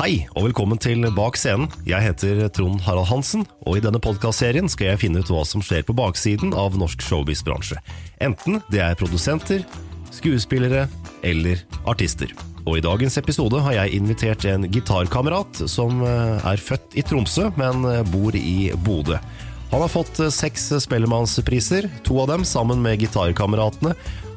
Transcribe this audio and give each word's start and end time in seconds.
Hei, 0.00 0.22
og 0.32 0.46
velkommen 0.46 0.78
til 0.80 1.02
Bak 1.12 1.36
scenen. 1.36 1.66
Jeg 1.84 2.00
heter 2.00 2.38
Trond 2.56 2.80
Harald 2.86 3.10
Hansen, 3.10 3.42
og 3.68 3.76
i 3.76 3.82
denne 3.84 3.98
podkastserien 4.00 4.64
skal 4.72 4.94
jeg 4.94 5.00
finne 5.02 5.20
ut 5.20 5.28
hva 5.28 5.42
som 5.44 5.60
skjer 5.60 5.82
på 5.84 5.92
baksiden 5.92 6.54
av 6.56 6.78
norsk 6.80 7.04
showbiz-bransje. 7.04 7.76
Enten 8.24 8.62
det 8.72 8.80
er 8.80 8.96
produsenter, 8.96 9.60
skuespillere 10.08 10.86
eller 11.20 11.60
artister. 11.84 12.32
Og 12.64 12.78
i 12.78 12.84
dagens 12.86 13.20
episode 13.20 13.60
har 13.60 13.76
jeg 13.76 14.00
invitert 14.00 14.48
en 14.48 14.64
gitarkamerat 14.72 15.66
som 15.68 16.00
eh, 16.00 16.48
er 16.48 16.64
født 16.64 16.96
i 16.96 17.04
Tromsø, 17.04 17.50
men 17.60 17.84
eh, 17.84 18.00
bor 18.08 18.32
i 18.40 18.70
Bodø. 18.80 19.20
Han 19.74 19.84
har 19.84 19.92
fått 19.92 20.16
eh, 20.24 20.32
seks 20.32 20.70
Spellemannspriser, 20.86 21.90
to 22.08 22.22
av 22.24 22.32
dem 22.32 22.48
sammen 22.48 22.80
med 22.80 23.04
gitarkameratene. 23.04 23.92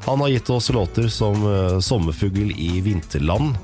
Han 0.10 0.28
har 0.28 0.36
gitt 0.36 0.52
oss 0.52 0.68
låter 0.76 1.08
som 1.08 1.48
Sommerfugl 1.80 2.52
i 2.52 2.82
vinterland, 2.84 3.56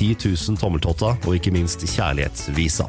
10 0.00 0.16
000 0.24 0.56
tommeltotta 0.60 1.12
og 1.18 1.34
ikke 1.36 1.52
minst 1.52 1.82
Kjærlighetsvisa. 1.84 2.86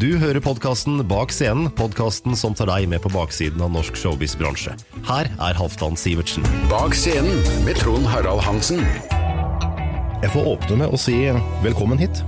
Du 0.00 0.08
hører 0.20 0.40
podkasten 0.44 1.02
Bak 1.08 1.32
scenen, 1.32 1.68
podkasten 1.76 2.36
som 2.36 2.56
tar 2.56 2.70
deg 2.70 2.86
med 2.88 3.02
på 3.04 3.12
baksiden 3.12 3.60
av 3.64 3.74
norsk 3.74 3.96
showbiz-bransje. 3.96 4.72
Her 5.08 5.28
er 5.28 5.56
Halvdan 5.56 5.96
Sivertsen. 6.00 6.44
Bak 6.68 6.96
scenen 6.96 7.40
med 7.64 7.76
Trond 7.80 8.08
Harald 8.08 8.44
Hansen. 8.44 8.80
Jeg 10.22 10.32
får 10.32 10.48
åpne 10.54 10.78
med 10.82 10.92
å 10.96 11.00
si 11.00 11.16
velkommen 11.64 12.00
hit. 12.00 12.22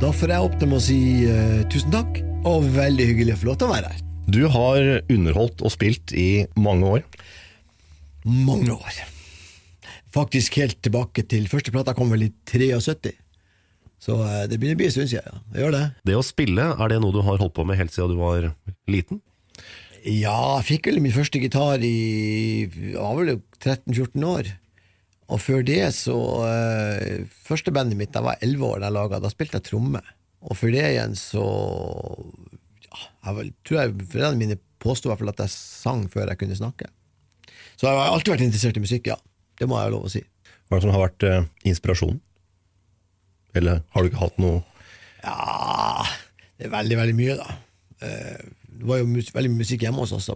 Da 0.00 0.12
får 0.12 0.34
jeg 0.34 0.48
åpne 0.50 0.68
med 0.68 0.78
å 0.78 0.84
si 0.84 1.00
uh, 1.28 1.60
tusen 1.72 1.92
takk, 1.92 2.20
og 2.48 2.68
veldig 2.76 3.08
hyggelig 3.08 3.36
å 3.36 3.40
få 3.40 3.50
lov 3.50 3.60
til 3.60 3.68
å 3.68 3.72
være 3.74 3.92
her. 3.92 4.04
Du 4.30 4.42
har 4.52 4.92
underholdt 5.12 5.64
og 5.64 5.72
spilt 5.72 6.12
i 6.16 6.44
mange 6.60 6.92
år. 6.96 7.08
Mange 8.24 8.76
år. 8.76 9.00
Faktisk 10.12 10.56
helt 10.60 10.80
tilbake 10.84 11.24
til 11.28 11.48
første 11.50 11.72
plata 11.72 11.92
kom 11.96 12.12
vel 12.12 12.28
i 12.28 12.32
73. 12.48 13.16
Så 14.00 14.16
eh, 14.24 14.46
det 14.48 14.56
begynner 14.56 14.78
å 14.78 14.80
bli 14.80 14.88
en 14.88 14.94
stund 14.94 15.10
siden. 15.12 15.26
Ja. 15.28 15.42
Det 15.52 15.64
gjør 15.64 15.74
det. 15.76 15.82
Det 16.08 16.16
å 16.16 16.24
spille, 16.24 16.70
er 16.72 16.92
det 16.92 17.00
noe 17.02 17.14
du 17.14 17.20
har 17.26 17.40
holdt 17.42 17.56
på 17.56 17.66
med 17.68 17.78
helt 17.80 17.92
siden 17.94 18.14
du 18.14 18.20
var 18.20 18.48
liten? 18.90 19.20
Ja, 20.00 20.56
jeg 20.56 20.66
fikk 20.70 20.88
vel 20.88 21.02
min 21.04 21.12
første 21.12 21.40
gitar 21.42 21.82
i 21.84 22.64
var 22.94 23.18
vel 23.18 23.34
13-14 23.60 24.24
år. 24.24 24.48
Og 25.30 25.42
før 25.42 25.60
det 25.62 25.82
så 25.94 26.16
uh, 26.42 27.26
Første 27.46 27.70
bandet 27.74 27.98
mitt 27.98 28.10
da 28.14 28.22
var 28.24 28.40
11 28.42 28.64
år, 28.66 28.80
da 28.80 28.88
jeg 28.88 28.96
laget, 28.96 29.22
da 29.22 29.30
spilte 29.30 29.60
jeg 29.60 29.68
tromme. 29.68 30.00
Og 30.40 30.56
før 30.56 30.72
det 30.74 30.86
igjen 30.88 31.14
så 31.18 31.44
ja, 32.86 33.02
jeg 33.28 33.36
vel, 33.36 33.52
tror 33.68 33.78
jeg 33.82 33.94
foreldrene 34.00 34.40
mine 34.40 34.58
påsto 34.80 35.06
i 35.06 35.12
hvert 35.12 35.20
fall 35.20 35.34
at 35.34 35.44
jeg 35.44 35.52
sang 35.52 36.06
før 36.10 36.32
jeg 36.32 36.40
kunne 36.40 36.56
snakke. 36.56 36.88
Så 37.76 37.86
jeg 37.86 38.00
har 38.00 38.14
alltid 38.14 38.34
vært 38.34 38.46
interessert 38.48 38.80
i 38.80 38.84
musikk, 38.84 39.12
ja. 39.12 39.20
Det 39.60 39.68
må 39.68 39.76
jeg 39.76 39.90
ha 39.90 39.92
lov 39.92 40.08
å 40.08 40.12
si. 40.12 40.24
Hva 40.68 40.78
er 40.78 40.80
det 40.80 40.86
som 40.86 40.94
har 40.96 41.04
vært 41.04 41.28
uh, 41.28 41.48
inspirasjonen? 41.68 42.22
Eller 43.54 43.82
har 43.90 44.02
du 44.02 44.10
ikke 44.10 44.24
hatt 44.24 44.40
noe 44.42 44.62
Ja, 45.24 46.06
det 46.58 46.68
er 46.68 46.74
veldig, 46.74 46.96
veldig 47.00 47.16
mye, 47.18 47.36
da. 47.40 47.56
Uh, 48.00 48.50
det 48.80 48.88
var 48.88 49.00
jo 49.00 49.08
mus 49.10 49.30
veldig 49.34 49.50
mye 49.52 49.62
musikk 49.64 49.84
hjemme 49.84 50.04
hos 50.04 50.14
oss. 50.16 50.30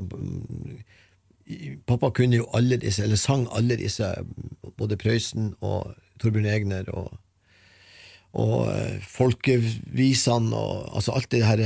Pappa 1.88 2.10
kunne 2.16 2.40
jo 2.42 2.48
alle 2.56 2.76
disse, 2.80 3.04
eller 3.04 3.20
sang 3.20 3.46
alle 3.56 3.78
disse, 3.80 4.08
både 4.76 4.98
Prøysen 5.00 5.54
og 5.64 5.94
Torbjørn 6.20 6.50
Egner 6.52 6.90
og, 6.92 7.14
og 8.36 8.56
uh, 8.68 8.98
folkevisene 9.08 10.56
og 10.56 10.90
altså 10.96 11.16
alt 11.16 11.30
det 11.32 11.44
her 11.46 11.64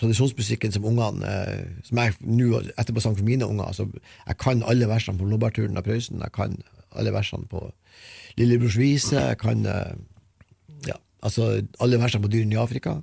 tradisjonsmusikken 0.00 0.72
som 0.72 0.86
ungene 0.88 1.32
Som 1.84 1.98
jeg 2.00 2.14
nå 2.24 2.62
etterpå 2.78 3.02
sang 3.04 3.16
for 3.18 3.26
mine 3.26 3.46
unger. 3.46 3.64
Altså, 3.64 3.86
jeg 4.26 4.38
kan 4.40 4.62
alle 4.66 4.88
versene 4.88 5.18
på 5.18 5.28
Blåbærturen 5.28 5.76
av 5.76 5.84
Prøysen, 5.86 6.22
jeg 6.22 6.32
kan 6.32 6.56
alle 6.96 7.12
versene 7.12 7.46
på 7.50 7.66
Lillebrors 8.40 8.78
vise, 8.80 9.16
jeg 9.18 9.38
kan 9.40 9.66
uh, 9.68 9.94
ja, 10.88 10.96
altså 11.24 11.54
alle 11.82 12.00
versene 12.00 12.24
på 12.24 12.32
Dyrene 12.32 12.56
i 12.56 12.60
Afrika. 12.62 12.96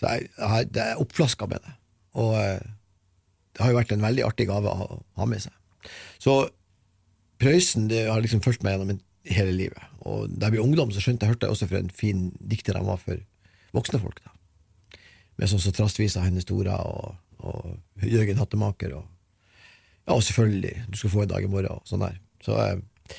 Så 0.00 0.08
jeg, 0.08 0.30
jeg, 0.38 0.70
jeg 0.74 0.86
er 0.86 1.02
oppflaska 1.02 1.48
med 1.50 1.62
det. 1.64 1.74
Og 2.20 2.32
det 2.34 3.62
har 3.62 3.70
jo 3.70 3.78
vært 3.78 3.92
en 3.94 4.02
veldig 4.02 4.24
artig 4.26 4.48
gave 4.48 4.72
å 4.72 4.98
ha 5.20 5.28
med 5.28 5.44
seg. 5.44 5.54
Så 6.22 6.40
Prøysen 7.40 7.86
det 7.88 8.02
har 8.04 8.20
liksom 8.20 8.42
fulgt 8.44 8.64
meg 8.64 8.74
gjennom 8.74 8.98
hele 9.28 9.52
livet. 9.56 9.92
Og 10.04 10.28
da 10.28 10.48
jeg 10.48 10.56
ble 10.56 10.64
ungdom, 10.64 10.90
så 10.92 11.00
skjønte 11.00 11.24
jeg 11.24 11.34
hørte 11.34 11.48
jeg 11.48 11.54
også 11.54 11.68
for 11.70 11.78
en 11.78 11.92
fin 11.94 12.26
dikter 12.36 12.76
han 12.76 12.88
var 12.88 13.00
for 13.00 13.20
voksne 13.76 14.00
folk. 14.02 14.20
da. 14.24 15.00
Med 15.40 15.48
sånn 15.48 15.62
som 15.62 15.76
Trastvisa, 15.76 16.24
Hennes 16.26 16.48
Tora 16.48 16.76
og 16.84 17.14
og 17.46 18.04
Jørgen 18.04 18.40
Hattemaker, 18.40 18.94
og, 18.98 19.06
ja, 20.06 20.14
og 20.14 20.22
selvfølgelig 20.22 20.84
Du 20.92 20.98
skal 20.98 21.10
få 21.10 21.22
en 21.22 21.32
dag 21.32 21.44
i 21.44 21.50
morgen, 21.50 21.78
og 21.78 21.88
sånn 21.88 22.04
der. 22.04 22.18
Så, 22.44 22.56
eh, 22.60 23.16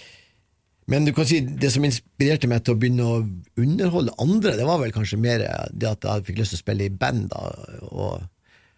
men 0.92 1.08
du 1.08 1.14
kan 1.16 1.28
si 1.28 1.40
det 1.40 1.72
som 1.72 1.86
inspirerte 1.88 2.50
meg 2.52 2.66
til 2.66 2.76
å 2.76 2.80
begynne 2.80 3.08
å 3.08 3.22
underholde 3.62 4.16
andre, 4.20 4.58
det 4.60 4.68
var 4.68 4.82
vel 4.82 4.94
kanskje 4.96 5.20
mer 5.22 5.44
det 5.72 5.88
at 5.88 6.08
jeg 6.08 6.26
fikk 6.28 6.42
lyst 6.42 6.56
til 6.56 6.60
å 6.60 6.64
spille 6.66 6.88
i 6.88 6.94
band, 6.94 7.30
da, 7.32 7.46
og 7.88 8.26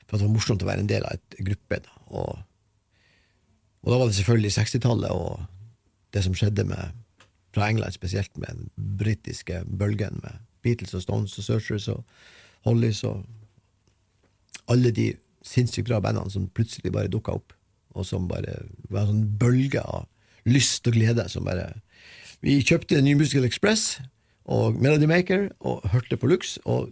for 0.06 0.20
det 0.20 0.28
var 0.28 0.34
morsomt 0.36 0.62
å 0.62 0.68
være 0.70 0.84
en 0.84 0.92
del 0.92 1.08
av 1.10 1.18
et 1.18 1.38
gruppe. 1.48 1.80
Da, 1.82 1.96
og, 2.14 2.44
og 3.82 3.90
da 3.90 3.98
var 3.98 4.12
det 4.12 4.18
selvfølgelig 4.20 4.54
60-tallet 4.60 5.16
og 5.16 5.48
det 6.14 6.22
som 6.28 6.38
skjedde 6.38 6.68
med, 6.70 7.00
fra 7.54 7.70
England, 7.70 7.94
spesielt 7.98 8.38
med 8.42 8.50
den 8.50 8.70
britiske 9.00 9.64
bølgen 9.66 10.22
med 10.22 10.42
Beatles 10.66 10.94
og 10.98 11.04
Stones 11.04 11.38
og 11.38 11.46
Searchers 11.46 11.90
og 11.94 12.04
Hollies 12.66 13.04
og 13.06 13.26
alle 14.72 14.94
de 14.96 15.12
sinnssykt 15.46 15.90
bra 15.90 16.00
bandene 16.02 16.32
som 16.32 16.48
plutselig 16.56 16.94
bare 16.94 17.12
dukka 17.12 17.36
opp, 17.36 17.54
og 17.94 18.06
som 18.08 18.30
bare 18.30 18.56
var 18.90 19.04
en 19.04 19.12
sånn 19.12 19.28
bølge 19.42 19.82
av 19.82 20.08
lyst 20.50 20.88
og 20.88 20.98
glede 20.98 21.28
som 21.32 21.46
bare 21.48 21.72
Vi 22.44 22.60
kjøpte 22.66 23.02
New 23.02 23.18
Musical 23.18 23.46
Express 23.48 24.02
og 24.44 24.76
Melody 24.76 25.08
Maker 25.08 25.48
og 25.64 25.86
hørte 25.94 26.18
på 26.20 26.28
Lux, 26.28 26.58
og 26.68 26.90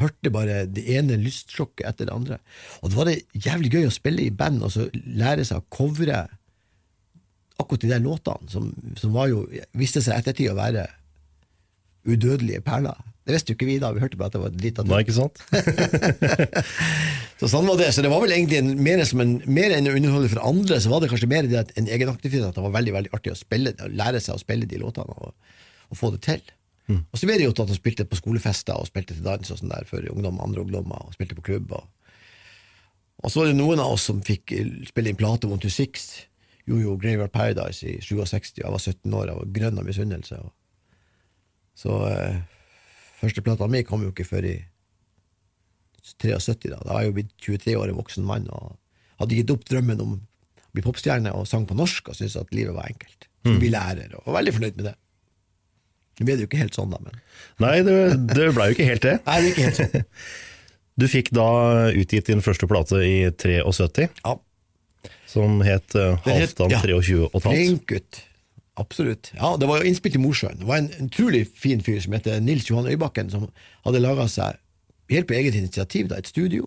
hørte 0.00 0.30
bare 0.32 0.64
det 0.64 0.86
ene 0.96 1.18
lystsjokket 1.20 1.84
etter 1.86 2.08
det 2.08 2.14
andre. 2.14 2.38
Og 2.80 2.90
det 2.90 2.96
var 2.96 3.10
det 3.10 3.18
jævlig 3.36 3.70
gøy 3.74 3.88
å 3.88 3.92
spille 3.94 4.24
i 4.24 4.32
band 4.32 4.64
og 4.64 4.72
så 4.72 4.88
lære 4.94 5.44
seg 5.44 5.60
å 5.60 5.68
covre 5.68 6.24
akkurat 7.60 7.84
de 7.84 7.92
der 7.92 8.02
låtene, 8.02 8.50
som, 8.50 8.72
som 8.98 9.12
var 9.14 9.28
jo, 9.30 9.44
viste 9.78 10.02
seg 10.02 10.16
ettertid 10.18 10.50
å 10.50 10.58
være 10.58 10.88
udødelige 12.04 12.62
perler. 12.64 12.96
Det 13.24 13.32
visste 13.32 13.52
jo 13.52 13.56
ikke 13.56 13.68
vi 13.68 13.78
da, 13.80 13.90
vi 13.96 14.02
hørte 14.02 14.18
bare 14.20 14.28
at 14.28 14.34
det 14.36 14.40
var 14.42 14.56
litt 14.60 14.78
av 14.80 14.84
det. 14.84 14.92
Nei, 14.92 15.00
ikke 15.00 15.14
sant? 15.16 15.38
så 17.40 17.48
sånn 17.48 17.68
var 17.70 17.78
det. 17.80 17.86
Så 17.96 18.02
det 18.04 18.10
var 18.12 18.20
vel 18.20 18.34
egentlig 18.36 18.58
en, 18.60 18.74
mer, 18.84 19.00
som 19.08 19.22
en, 19.24 19.38
mer 19.48 19.72
enn 19.72 19.88
å 19.88 19.94
underholde 19.96 20.28
for 20.34 20.44
andre, 20.44 20.76
så 20.82 20.92
var 20.92 21.00
det 21.00 21.08
kanskje 21.12 21.30
mer 21.32 21.48
det 21.48 21.62
at 21.62 21.72
en 21.80 21.88
egenaktivitet, 21.88 22.44
at 22.50 22.58
det 22.58 22.64
var 22.66 22.74
veldig 22.74 22.92
veldig 22.98 23.14
artig 23.16 23.32
å 23.32 23.38
spille, 23.38 23.72
å 23.80 23.88
lære 23.88 24.20
seg 24.20 24.36
å 24.36 24.42
spille 24.42 24.68
de 24.68 24.80
låtene 24.82 25.16
og, 25.16 25.32
og 25.88 26.00
få 26.00 26.12
det 26.12 26.20
til. 26.26 26.44
Mm. 26.90 27.00
Og 27.00 27.16
så 27.16 27.28
ble 27.30 27.38
det 27.40 27.46
jo 27.46 27.54
til 27.56 27.64
at 27.64 27.72
han 27.72 27.80
spilte 27.80 28.06
på 28.10 28.18
skolefester 28.18 28.76
og 28.76 28.90
spilte 28.90 29.16
til 29.16 29.24
dans 29.24 29.54
og 29.54 29.60
sånn 29.60 29.72
der 29.72 29.88
for 29.88 30.04
ungdom, 30.12 30.42
andre 30.44 30.66
ungdommer, 30.66 31.06
og 31.08 31.16
spilte 31.16 31.38
på 31.38 31.46
klubb. 31.48 31.72
Og, 31.72 31.88
og 33.24 33.32
så 33.32 33.40
var 33.40 33.48
det 33.48 33.56
noen 33.56 33.80
av 33.80 33.94
oss 33.94 34.04
som 34.10 34.20
fikk 34.24 34.52
spille 34.90 35.14
inn 35.14 35.20
plate 35.20 35.48
One 35.48 35.64
to 35.64 35.72
Six. 35.72 36.10
Jojo 36.68 36.90
jo 36.90 36.98
Graveyard 37.00 37.32
Paradise 37.32 37.88
i 37.88 37.96
67, 38.04 38.60
og 38.60 38.62
jeg 38.66 38.76
var 38.76 38.84
17 38.84 39.16
år, 39.16 39.26
jeg 39.30 39.40
var 39.40 39.56
grønn 39.56 39.80
av 39.80 39.88
misunnelse. 39.88 40.42
og 40.44 40.52
så 41.74 41.98
eh, 42.10 42.36
førsteplata 43.20 43.66
mi 43.70 43.82
kom 43.86 44.02
jo 44.06 44.12
ikke 44.12 44.26
før 44.28 44.46
i 44.46 44.56
73, 46.20 46.68
da. 46.70 46.78
Da 46.84 46.92
var 46.92 47.02
jeg 47.04 47.10
jo 47.10 47.16
blitt 47.18 47.32
23 47.40 47.76
år, 47.80 47.90
en 47.92 47.98
voksen 48.00 48.26
mann, 48.28 48.48
og 48.52 48.74
hadde 49.22 49.38
gitt 49.38 49.52
opp 49.54 49.64
drømmen 49.68 50.02
om 50.04 50.16
å 50.18 50.20
bli 50.74 50.82
popstjerne 50.84 51.32
og 51.36 51.46
sang 51.48 51.64
på 51.68 51.76
norsk, 51.78 52.10
og 52.10 52.18
syntes 52.18 52.36
at 52.40 52.52
livet 52.54 52.74
var 52.76 52.90
enkelt. 52.90 53.28
Så 53.44 53.52
Mm. 53.52 53.58
bli 53.60 53.68
lærer, 53.70 54.14
og 54.16 54.24
var 54.26 54.38
veldig 54.40 54.52
fornøyd 54.56 54.76
med 54.78 54.84
det. 54.88 54.94
Nå 56.20 56.24
ble 56.26 56.34
det 56.36 56.44
jo 56.44 56.48
ikke 56.48 56.60
helt 56.62 56.74
sånn, 56.76 56.90
da, 56.94 56.98
men 57.02 57.16
Nei, 57.60 57.82
det, 57.82 57.96
det 58.30 58.54
blei 58.54 58.68
jo 58.70 58.74
ikke 58.76 58.86
helt 58.88 59.02
det. 59.02 59.14
Nei, 59.26 59.40
det 59.40 59.48
er 59.48 59.52
ikke 59.52 59.64
helt 59.68 59.80
sånn. 59.82 60.04
Du 61.02 61.08
fikk 61.10 61.32
da 61.34 61.44
utgitt 61.90 62.28
din 62.30 62.38
første 62.44 62.68
plate 62.70 63.00
i 63.02 63.16
73, 63.34 64.08
Ja. 64.24 64.36
som 65.26 65.60
het 65.66 65.94
eh, 65.98 66.14
het- 66.22 66.54
Halvdan 66.54 66.70
ja. 66.70 66.78
23 66.84 67.18
og 67.24 67.34
et 67.34 67.48
halvt. 67.48 67.56
Flink 67.56 67.86
gutt. 67.90 68.20
Absolutt. 68.76 69.30
Ja, 69.36 69.56
Det 69.56 69.68
var 69.70 69.78
jo 69.82 69.86
innspilt 69.90 70.16
i 70.18 70.22
Mosjøen. 70.22 70.58
Det 70.58 70.66
var 70.66 70.80
en 70.82 70.90
utrolig 71.06 71.44
fin 71.54 71.80
fyr 71.84 72.00
som 72.02 72.12
heter 72.16 72.40
Nils 72.42 72.66
Johan 72.70 72.88
Øybakken, 72.90 73.30
som 73.30 73.48
hadde 73.84 74.00
laga 74.02 74.26
seg, 74.28 74.58
helt 75.10 75.28
på 75.28 75.36
eget 75.38 75.54
initiativ, 75.54 76.08
da, 76.10 76.18
et 76.18 76.26
studio 76.30 76.66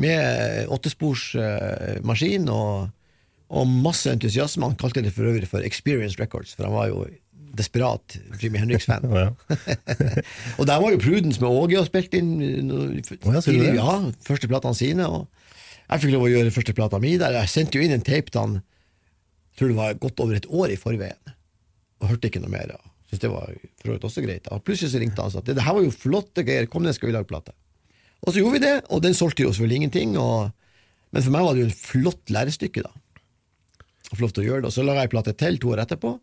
med 0.00 0.68
åttesporsmaskin 0.72 2.48
og, 2.52 2.90
og 3.50 3.66
masse 3.86 4.10
entusiasme. 4.12 4.68
Han 4.68 4.76
kalte 4.80 5.02
det 5.04 5.12
for 5.16 5.28
øvrig 5.30 5.48
for 5.48 5.64
Experience 5.66 6.20
Records, 6.20 6.54
for 6.54 6.68
han 6.68 6.74
var 6.76 6.88
jo 6.92 7.04
desperat 7.58 8.14
Jimmy 8.40 8.60
Henriks-fan. 8.62 9.02
Og 10.60 10.66
der 10.68 10.76
var 10.80 10.92
jo 10.92 11.00
Prudence 11.02 11.40
med 11.42 11.48
Åge 11.50 11.80
og 11.80 11.88
spilte 11.88 12.20
inn 12.20 12.36
noe- 12.68 13.00
ja, 13.34 13.40
ja, 13.74 13.96
første 14.22 14.46
platene 14.48 14.78
sine. 14.78 15.08
Og 15.10 15.26
jeg 15.90 16.04
fikk 16.04 16.12
lov 16.14 16.28
å 16.28 16.30
gjøre 16.30 16.52
første 16.54 16.74
plata 16.78 17.00
mi 17.02 17.16
der. 17.18 17.34
Jeg 17.40 17.50
sendte 17.50 17.80
jo 17.80 17.82
inn 17.88 17.96
en 17.96 18.04
tape 18.06 18.30
til 18.30 18.40
han 18.44 18.54
tror 19.58 19.72
det 19.72 19.78
var 19.78 19.98
godt 20.02 20.22
over 20.22 20.38
et 20.38 20.48
år 20.48 20.72
i 20.74 20.78
forveien, 20.80 21.34
og 22.00 22.12
hørte 22.12 22.30
ikke 22.30 22.42
noe 22.42 22.52
mer. 22.52 22.76
synes 23.08 23.22
det 23.24 23.30
var 23.32 23.50
for 23.82 24.06
også 24.08 24.22
greit. 24.24 24.48
Og 24.48 24.62
plutselig 24.64 24.92
så 24.92 25.02
ringte 25.02 25.20
han 25.20 25.30
og 25.30 25.34
sa 25.34 25.42
at 25.42 25.50
det, 25.50 25.62
her 25.62 25.76
var 25.76 25.84
jo 25.84 25.90
flotte 25.94 26.44
greier, 26.46 26.70
kom 26.70 26.86
ned, 26.86 26.94
skal 26.94 27.10
vi 27.10 27.16
lage 27.16 27.28
plate. 27.30 27.52
Og 28.20 28.32
så 28.32 28.40
gjorde 28.40 28.58
vi 28.58 28.64
det, 28.66 28.74
og 28.92 29.02
den 29.02 29.16
solgte 29.16 29.44
jo 29.44 29.52
selvfølgelig 29.52 29.80
ingenting. 29.80 30.16
Og, 30.20 30.50
men 31.10 31.24
for 31.24 31.34
meg 31.34 31.46
var 31.46 31.56
det 31.56 31.64
jo 31.64 31.68
en 31.70 31.78
flott 31.78 32.32
lærestykke, 32.32 32.84
da. 32.86 32.92
Flott 34.10 34.40
å 34.42 34.44
gjøre 34.44 34.64
det. 34.64 34.70
Og 34.70 34.74
så 34.74 34.84
laga 34.84 35.04
jeg 35.04 35.12
plate 35.14 35.36
til 35.38 35.58
to 35.62 35.72
år 35.74 35.84
etterpå, 35.84 36.16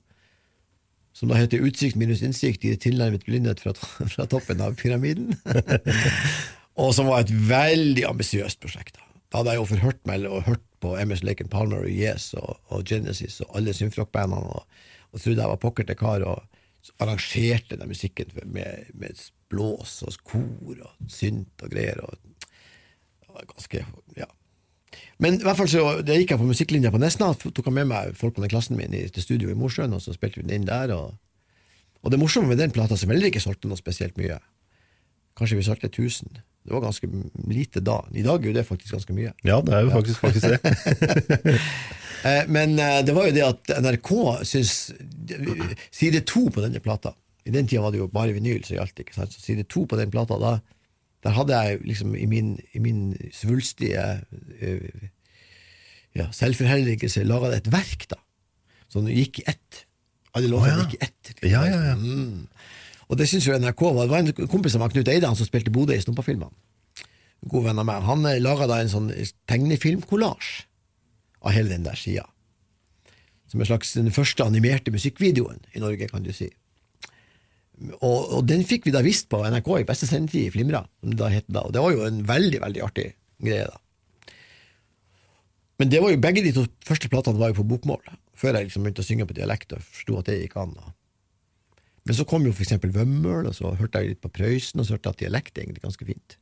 som 1.17 1.31
da 1.31 1.39
heter 1.39 1.63
Utsikt 1.65 1.97
minus 1.97 2.21
innsikt 2.21 2.65
i 2.67 2.75
tilnærmet 2.77 3.25
blindhet 3.25 3.63
fra, 3.63 3.73
fra 4.13 4.27
toppen 4.29 4.61
av 4.61 4.77
pyramiden. 4.79 5.33
og 6.81 6.93
som 6.93 7.09
var 7.09 7.25
et 7.25 7.33
veldig 7.33 8.05
ambisiøst 8.11 8.61
prosjekt. 8.63 8.99
Da 8.99 9.07
Da 9.27 9.41
hadde 9.41 9.55
jeg 9.55 9.61
jo 9.61 9.69
forhørt 9.73 10.03
meg 10.07 10.27
og 10.29 10.45
hørt 10.45 10.66
på 10.83 10.93
MS 11.05 11.23
and 11.27 11.49
Palmer 11.49 11.85
og 11.85 11.89
Yes 11.89 12.33
og, 12.33 12.59
og 12.67 12.85
Genesis 12.85 13.41
og 13.41 13.55
alle 13.57 13.73
symfrockbandene 13.73 14.53
og, 14.53 14.65
og 15.11 15.21
trodde 15.21 15.41
jeg 15.41 15.49
var 15.49 15.61
pokker 15.61 15.87
til 15.87 15.97
kar, 15.97 16.23
og 16.23 16.43
arrangerte 16.99 17.77
den 17.77 17.87
musikken 17.87 18.31
med, 18.45 18.91
med 18.93 19.19
blås 19.49 20.01
og 20.03 20.13
kor 20.23 20.81
og 20.83 21.11
synt 21.11 21.63
og 21.63 21.71
greier. 21.71 22.01
Og, 22.03 22.17
ganske, 23.53 23.85
ja. 24.17 24.27
Men 25.21 25.39
i 25.39 25.45
hvert 25.45 25.57
fall 25.59 25.69
så 25.69 26.01
det 26.05 26.19
gikk 26.21 26.33
jeg 26.33 26.41
på 26.41 26.49
musikklinja 26.49 26.91
på 26.93 27.01
Nesna, 27.01 27.31
tok 27.37 27.65
jeg 27.65 27.75
med 27.75 27.89
meg 27.91 28.17
folk 28.17 28.39
i 28.39 28.49
klassen 28.51 28.79
min 28.79 28.95
i, 28.95 29.05
til 29.13 29.23
studio 29.23 29.51
i 29.51 29.57
Mosjøen, 29.57 29.93
og 29.93 30.01
så 30.03 30.15
spilte 30.15 30.41
vi 30.41 30.47
den 30.47 30.61
inn 30.61 30.69
der. 30.69 30.93
Og, 30.95 31.17
og 32.01 32.13
det 32.13 32.19
morsomme 32.21 32.49
med 32.53 32.61
den 32.61 32.73
plata, 32.73 32.97
som 32.97 33.11
heller 33.13 33.29
ikke 33.29 33.43
solgte 33.43 33.69
noe 33.69 33.79
spesielt 33.79 34.17
mye 34.19 34.39
Kanskje 35.37 35.59
vi 35.59 35.65
solgte 35.67 35.89
1000. 35.91 36.41
Det 36.67 36.73
var 36.73 36.83
ganske 36.83 37.07
lite 37.47 37.79
da. 37.79 38.01
I 38.11 38.25
dag 38.25 38.43
er 38.43 38.51
jo 38.51 38.57
det 38.57 38.65
faktisk 38.67 38.97
ganske 38.97 39.13
mye. 39.15 39.31
Ja, 39.47 39.61
det 39.63 39.75
er 39.75 39.85
jo 39.85 39.93
faktisk, 39.93 40.19
faktisk 40.19 40.49
det. 40.55 41.59
Eh, 42.25 42.47
Men 42.49 42.71
eh, 42.81 43.03
det 43.05 43.13
var 43.13 43.27
jo 43.27 43.33
det 43.35 43.43
at 43.45 43.71
NRK 43.77 44.09
syns 44.41 44.71
Side 45.93 46.23
to 46.25 46.47
på 46.49 46.63
denne 46.63 46.81
plata 46.81 47.11
I 47.45 47.53
den 47.53 47.69
tida 47.69 47.83
var 47.83 47.93
det 47.93 47.99
jo 47.99 48.07
bare 48.09 48.33
vinyl 48.33 48.63
som 48.65 48.73
gjaldt. 48.73 49.03
ikke 49.03 49.13
sant? 49.13 49.35
Så 49.35 49.43
side 49.43 49.67
to 49.69 49.83
på 49.85 49.99
den 49.99 50.09
plata, 50.09 50.39
da 50.41 50.55
der 51.27 51.35
hadde 51.35 51.59
jeg 51.59 51.79
liksom 51.87 52.15
i 52.15 52.25
min, 52.29 52.55
i 52.73 52.79
min 52.79 53.01
svulstige 53.33 54.03
eh, 54.61 55.07
ja, 56.15 56.29
selvforherligelse 56.31 57.25
laga 57.27 57.51
et 57.57 57.69
verk, 57.73 58.07
da. 58.13 58.19
Som 58.91 59.09
gikk 59.11 59.41
i 59.41 59.47
ett. 59.51 59.83
Alle 60.37 60.51
låtene 60.51 60.75
oh, 60.75 60.77
ja. 60.77 60.85
gikk 60.85 60.95
i 60.97 61.01
ett. 61.07 61.33
Ja, 61.43 61.63
ja, 61.67 61.79
ja. 61.89 61.95
Mm. 61.97 62.47
Og 63.07 63.19
det 63.19 63.27
syns 63.29 63.47
jo 63.47 63.55
NRK 63.55 63.81
var 63.95 64.07
Det 64.07 64.13
var 64.13 64.23
en 64.23 64.49
kompis 64.51 64.75
av 64.75 64.83
meg, 64.83 64.95
Knut 64.95 65.11
Eide, 65.11 65.27
han 65.29 65.37
som 65.39 65.47
spilte 65.47 65.73
Bodø 65.73 65.95
i 65.95 66.03
Snoppafilmene. 66.03 66.51
En 67.45 67.51
God 67.53 67.67
venn 67.69 67.79
av 67.79 67.87
meg. 67.87 68.03
Han 68.07 68.25
eh, 68.27 68.41
laga 68.43 68.67
da 68.69 68.81
en 68.81 68.91
sånn 68.91 69.11
tegnefilmkollasj 69.49 70.49
av 71.45 71.53
hele 71.55 71.75
den 71.75 71.85
der 71.87 71.99
sida. 71.99 72.25
Som 73.47 73.63
en 73.63 73.69
slags 73.69 73.93
den 73.95 74.11
første 74.11 74.43
animerte 74.43 74.91
musikkvideoen 74.91 75.61
i 75.75 75.83
Norge, 75.83 76.09
kan 76.11 76.25
du 76.25 76.33
si. 76.35 76.49
Og, 78.01 78.19
og 78.33 78.41
den 78.49 78.65
fikk 78.67 78.87
vi 78.87 78.93
da 78.95 79.03
visst 79.05 79.29
på 79.31 79.39
NRK 79.45 79.69
i 79.77 79.87
beste 79.87 80.09
sendetid 80.09 80.47
i 80.47 80.53
Flimra, 80.53 80.81
som 80.99 81.13
det 81.13 81.19
da 81.21 81.29
het 81.31 81.47
da. 81.47 81.63
Og 81.67 81.75
det 81.75 81.83
var 81.83 81.93
jo 81.93 82.07
en 82.07 82.23
veldig, 82.27 82.61
veldig 82.65 82.83
artig 82.83 83.11
greie, 83.43 83.67
da. 83.69 84.33
Men 85.77 85.91
det 85.93 86.01
var 86.01 86.09
jo 86.09 86.21
begge 86.21 86.41
de 86.41 86.51
to 86.55 86.63
første 86.87 87.09
platene 87.13 87.37
var 87.37 87.51
jo 87.51 87.59
på 87.59 87.67
bokmål, 87.69 88.01
før 88.37 88.57
jeg 88.57 88.67
liksom 88.67 88.85
begynte 88.85 89.03
å 89.03 89.07
synge 89.07 89.27
på 89.29 89.37
dialekt 89.37 89.75
og 89.77 89.83
forsto 89.85 90.15
at 90.17 90.31
det 90.31 90.39
gikk 90.39 90.57
an. 90.57 90.73
da. 90.73 90.96
Men 92.07 92.15
så 92.15 92.23
kom 92.27 92.45
jo 92.47 92.53
for 92.55 92.63
eksempel 92.63 92.93
Vømmøl, 92.95 93.49
og 93.49 93.55
så 93.57 93.73
hørte 93.75 93.99
jeg 93.99 94.13
litt 94.13 94.23
på 94.23 94.31
Prøysen, 94.31 94.79
og 94.79 94.87
så 94.87 94.95
hørte 94.95 95.09
jeg 95.09 95.17
at 95.17 95.23
dialekt 95.25 95.57
er 95.57 95.65
egentlig 95.65 95.83
ganske 95.83 96.07
fint. 96.07 96.37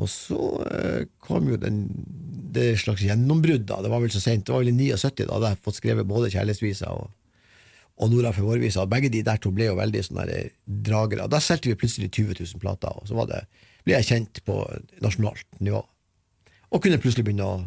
Og 0.00 0.08
så 0.08 0.40
eh, 0.72 1.02
kom 1.20 1.50
jo 1.52 1.58
den, 1.60 1.82
det 2.54 2.78
slags 2.80 3.04
gjennombrudd, 3.04 3.66
da. 3.68 3.82
Det 3.84 3.90
var 3.92 4.00
vel 4.02 4.12
så 4.12 4.22
sent, 4.24 4.46
det 4.48 4.54
var 4.54 4.64
vel 4.64 4.72
i 4.72 4.88
79, 4.88 5.26
da 5.28 5.36
hadde 5.36 5.50
jeg 5.52 5.60
fått 5.66 5.78
skrevet 5.78 6.08
både 6.08 6.30
Kjærlighetsvisa 6.32 6.94
og, 6.96 7.10
og 8.00 8.10
Nora 8.10 8.32
for 8.32 8.48
vårvisa. 8.48 8.86
Begge 8.90 9.12
de 9.12 9.20
der 9.26 9.40
to 9.42 9.52
ble 9.54 9.68
jo 9.68 9.76
veldig 9.78 10.04
sånne 10.08 10.26
der 10.30 10.50
dragere. 10.88 11.28
Da 11.30 11.42
solgte 11.44 11.70
vi 11.70 11.78
plutselig 11.78 12.10
20 12.10 12.40
000 12.40 12.62
plater, 12.64 12.96
og 12.98 13.06
så 13.10 13.18
var 13.20 13.28
det, 13.30 13.44
ble 13.84 13.98
jeg 13.98 14.08
kjent 14.08 14.42
på 14.48 14.62
nasjonalt 15.04 15.60
nivå. 15.60 15.84
Og 16.72 16.82
kunne 16.82 17.00
plutselig 17.02 17.28
begynne 17.28 17.46
å 17.46 17.60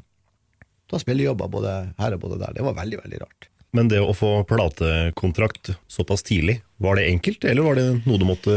ta 0.89 0.97
spillejobber 1.01 1.51
både 1.51 1.75
her 1.99 2.17
og 2.17 2.25
både 2.25 2.41
der. 2.41 2.57
Det 2.57 2.65
var 2.65 2.77
veldig, 2.81 3.03
veldig 3.05 3.21
rart. 3.21 3.51
Men 3.75 3.89
det 3.91 3.99
å 3.99 4.13
få 4.15 4.31
platekontrakt 4.47 5.73
såpass 5.91 6.23
tidlig, 6.23 6.61
var 6.81 6.99
det 6.99 7.09
enkelt, 7.11 7.43
eller 7.47 7.65
var 7.65 7.79
det 7.79 7.85
noe 8.05 8.19
du 8.19 8.25
måtte 8.27 8.55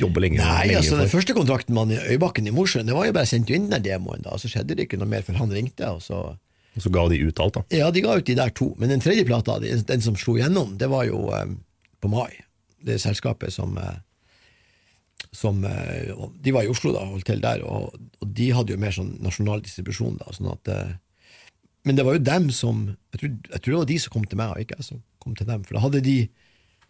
jobbe 0.00 0.22
lenge, 0.22 0.40
Nei, 0.42 0.68
lenge 0.70 0.82
altså 0.82 0.98
Den 0.98 1.10
første 1.10 1.34
kontrakten 1.36 1.76
med 1.76 1.94
i 1.94 2.14
Øybakken 2.14 2.50
i 2.50 2.54
Mosjøen, 2.54 2.86
det 2.90 2.96
var 2.96 3.08
jo 3.08 3.14
bare 3.16 3.30
sendt 3.30 3.50
inn 3.54 3.70
den 3.70 3.84
demoen, 3.86 4.22
da, 4.26 4.34
og 4.34 4.42
så 4.42 4.50
skjedde 4.50 4.76
det 4.78 4.88
ikke 4.88 5.00
noe 5.00 5.10
mer 5.10 5.26
før 5.26 5.40
han 5.42 5.54
ringte. 5.54 5.88
og 5.90 6.02
så... 6.04 6.22
Og 6.78 6.84
så 6.84 6.92
ga 6.94 7.08
de 7.10 7.18
ut 7.18 7.40
alt, 7.42 7.56
da. 7.58 7.64
Ja, 7.80 7.88
de 7.94 8.02
ga 8.04 8.14
ut 8.18 8.26
de 8.26 8.38
der 8.38 8.52
to, 8.54 8.70
men 8.78 8.92
den 8.92 9.02
tredje 9.02 9.26
plata, 9.26 9.58
den, 9.62 10.04
som 10.04 10.18
slo 10.18 10.36
gjennom, 10.38 10.76
det 10.78 10.90
var 10.90 11.08
jo 11.08 11.24
eh, 11.34 11.50
på 12.02 12.10
Mai. 12.12 12.30
Det 12.86 13.00
selskapet 13.02 13.54
som 13.54 13.74
eh, 13.78 13.98
som 15.32 15.64
eh, 15.64 16.14
De 16.42 16.52
var 16.52 16.64
i 16.64 16.70
Oslo 16.70 16.92
da, 16.94 17.04
holdt 17.06 17.28
til 17.28 17.42
der, 17.42 17.62
og, 17.66 17.94
og 18.20 18.34
de 18.38 18.50
hadde 18.54 18.74
jo 18.74 18.80
mer 18.80 18.94
sånn 18.94 19.16
nasjonal 19.22 19.62
distribusjon. 19.64 20.18
da, 20.20 20.32
sånn 20.34 20.50
at 20.52 20.70
eh, 20.72 20.94
Men 21.88 21.96
det 21.96 22.04
var 22.04 22.16
jo 22.16 22.24
dem 22.28 22.50
som 22.52 22.84
jeg 23.14 23.22
tror, 23.22 23.32
jeg 23.54 23.62
tror 23.62 23.72
det 23.72 23.80
var 23.80 23.90
de 23.90 23.98
som 24.02 24.12
kom 24.14 24.28
til 24.28 24.40
meg, 24.40 24.52
og 24.52 24.62
ikke 24.62 24.78
jeg 24.78 24.88
som 24.90 25.02
kom 25.22 25.34
til 25.38 25.48
dem. 25.48 25.64
For 25.64 25.76
da 25.76 25.82
hadde 25.84 26.04
de 26.04 26.16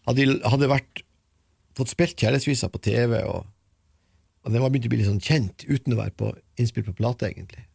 hadde, 0.09 0.27
hadde 0.51 0.71
vært, 0.71 1.03
fått 1.79 1.93
spilt 1.93 2.19
Kjærlighetsvisa 2.19 2.71
på 2.73 2.83
TV, 2.83 3.19
og, 3.31 3.45
og 4.45 4.55
den 4.55 4.63
var 4.63 4.73
begynt 4.73 4.89
å 4.89 4.93
bli 4.93 5.01
litt 5.03 5.11
sånn 5.11 5.23
kjent 5.23 5.67
uten 5.69 5.95
å 5.95 6.01
være 6.01 6.17
på 6.19 6.33
innspill 6.61 6.87
på 6.89 6.97
plate, 6.99 7.31
egentlig. 7.31 7.67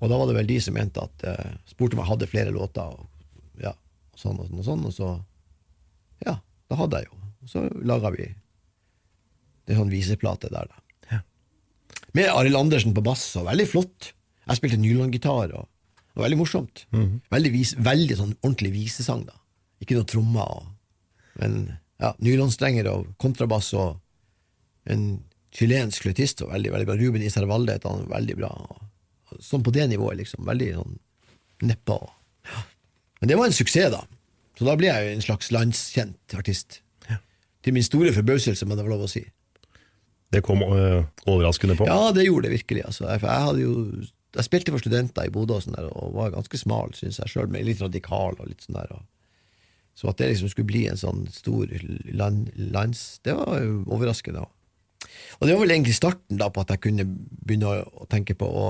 Og 0.00 0.08
da 0.08 0.16
var 0.16 0.30
det 0.30 0.36
vel 0.38 0.48
de 0.48 0.60
som 0.64 0.76
mente 0.78 1.02
at 1.02 1.24
eh, 1.28 1.56
Spurte 1.68 1.92
om 1.92 2.00
jeg 2.00 2.08
hadde 2.08 2.28
flere 2.30 2.54
låter, 2.54 2.94
og, 2.94 3.08
ja, 3.60 3.74
og 3.74 4.20
sånn 4.20 4.38
og 4.40 4.46
sånn, 4.48 4.60
og 4.62 4.68
sånn, 4.68 4.86
og 4.88 4.94
så 4.96 5.10
Ja, 6.24 6.38
da 6.70 6.78
hadde 6.78 7.02
jeg 7.02 7.10
jo. 7.10 7.18
Og 7.40 7.50
så 7.52 7.64
laga 7.88 8.12
vi 8.14 8.30
det 9.70 9.76
er 9.76 9.84
sånn 9.84 9.92
viseplate 9.92 10.48
der, 10.50 10.66
da. 10.66 11.20
Med 12.16 12.26
Arild 12.26 12.58
Andersen 12.58 12.94
på 12.96 13.04
bass, 13.06 13.22
og 13.38 13.44
veldig 13.46 13.66
flott. 13.70 14.08
Jeg 14.48 14.58
spilte 14.58 14.80
nylongitar, 14.82 15.52
og 15.54 15.68
var 16.20 16.28
veldig 16.28 16.40
morsomt. 16.40 16.84
Veldig, 17.32 17.52
vis, 17.54 17.74
veldig 17.80 18.18
sånn 18.18 18.36
ordentlig 18.42 18.74
visesang, 18.76 19.24
da. 19.28 19.36
Ikke 19.80 19.96
noe 19.96 20.08
trommer, 20.08 20.60
og, 20.60 20.68
men 21.40 21.56
ja, 22.00 22.12
nylonstrenger 22.20 22.88
og 22.92 23.10
kontrabass 23.20 23.72
og 23.76 23.98
en 24.90 25.22
chilensk 25.56 26.04
fløytist 26.04 26.44
var 26.44 26.54
veldig, 26.54 26.72
veldig 26.74 26.88
bra. 26.88 26.98
Ruben 27.00 27.24
Isarvalde 27.26 27.76
het 27.76 27.88
han, 27.88 28.06
veldig 28.10 28.36
bra. 28.38 28.52
Og, 28.52 29.40
sånn 29.44 29.64
på 29.66 29.72
det 29.74 29.88
nivået, 29.90 30.20
liksom. 30.22 30.44
Veldig 30.48 30.70
sånn 30.78 31.00
neppa. 31.66 31.98
Ja. 32.48 32.62
Men 33.20 33.32
det 33.32 33.40
var 33.40 33.50
en 33.50 33.56
suksess, 33.56 33.90
da. 33.92 34.04
Så 34.56 34.68
da 34.68 34.76
ble 34.76 34.88
jeg 34.90 35.04
jo 35.06 35.16
en 35.16 35.24
slags 35.24 35.50
landskjent 35.54 36.36
artist. 36.36 36.80
Til 37.60 37.76
min 37.76 37.84
store 37.84 38.12
forbauselse, 38.16 38.66
må 38.68 38.76
det 38.76 38.84
være 38.86 38.94
lov 38.94 39.04
å 39.04 39.10
si. 39.12 39.22
Det 40.30 40.40
kom 40.46 40.62
øh, 40.62 41.02
overraskende 41.28 41.76
på. 41.76 41.88
Ja, 41.90 42.12
det 42.14 42.24
gjorde 42.24 42.48
det 42.48 42.54
virkelig. 42.60 42.84
Altså. 42.86 43.06
Jeg, 43.08 43.22
jeg, 43.24 43.46
hadde 43.46 43.64
jo, 43.64 43.72
jeg 44.36 44.46
spilte 44.46 44.74
for 44.74 44.82
studenter 44.82 45.26
i 45.26 45.32
Bodø 45.34 45.56
og, 45.56 45.64
sånn 45.64 45.74
der, 45.74 45.88
og 45.90 46.14
var 46.14 46.34
ganske 46.34 46.58
smal, 46.60 46.92
syns 46.94 47.18
jeg 47.18 47.32
sjøl, 47.32 47.48
men 47.50 47.66
litt 47.66 47.82
radikal. 47.82 48.36
og 48.38 48.46
litt 48.46 48.62
sånn 48.66 48.78
der. 48.78 48.92
Og, 48.94 49.06
så 49.98 50.10
at 50.12 50.20
det 50.20 50.30
liksom 50.30 50.52
skulle 50.52 50.70
bli 50.70 50.84
en 50.88 51.00
sånn 51.00 51.26
stor 51.34 51.72
land, 52.14 52.52
lands... 52.54 53.18
Det 53.26 53.34
var 53.36 53.58
jo 53.60 53.80
overraskende. 53.90 54.46
Og 55.40 55.48
det 55.48 55.56
var 55.56 55.64
vel 55.64 55.74
egentlig 55.74 55.96
starten 55.98 56.38
da 56.40 56.50
på 56.52 56.62
at 56.62 56.70
jeg 56.74 56.84
kunne 56.86 57.08
begynne 57.08 57.68
å, 57.68 58.04
å 58.04 58.08
tenke 58.10 58.36
på 58.38 58.46
å 58.46 58.68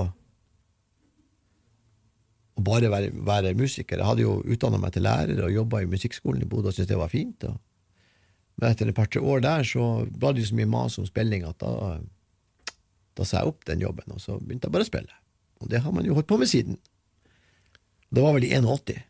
å 2.61 2.65
bare 2.65 2.91
være, 2.93 3.11
være 3.27 3.57
musiker. 3.57 4.01
Jeg 4.01 4.07
hadde 4.07 4.25
jo 4.27 4.39
utdanna 4.45 4.81
meg 4.81 4.95
til 4.95 5.07
lærer 5.07 5.41
og 5.47 5.55
jobba 5.55 5.83
i 5.83 5.91
musikkskolen 5.91 6.45
i 6.45 6.49
Bodø 6.49 6.71
og 6.71 6.77
syntes 6.77 6.91
det 6.93 7.01
var 7.01 7.13
fint. 7.13 7.47
Og, 7.49 7.57
men 8.61 8.73
etter 8.73 8.91
et 8.91 8.97
par-tre 8.97 9.23
år 9.23 9.45
der 9.45 9.65
så 9.67 9.87
var 10.21 10.35
det 10.35 10.45
jo 10.45 10.51
så 10.51 10.59
mye 10.59 10.71
mas 10.71 10.99
om 11.01 11.09
spilling 11.09 11.47
at 11.49 11.61
da, 11.63 11.97
da 13.17 13.27
sa 13.27 13.41
jeg 13.41 13.53
opp 13.53 13.65
den 13.71 13.85
jobben, 13.85 14.13
og 14.13 14.21
så 14.23 14.37
begynte 14.39 14.69
jeg 14.69 14.77
bare 14.77 14.87
å 14.87 14.91
spille. 14.91 15.20
Og 15.61 15.71
det 15.71 15.83
har 15.85 15.93
man 15.93 16.07
jo 16.09 16.17
holdt 16.17 16.29
på 16.31 16.39
med 16.41 16.51
siden. 16.51 16.79
Det 18.11 18.23
var 18.25 18.35
vel 18.37 18.49
i 18.49 18.55
81 18.57 19.05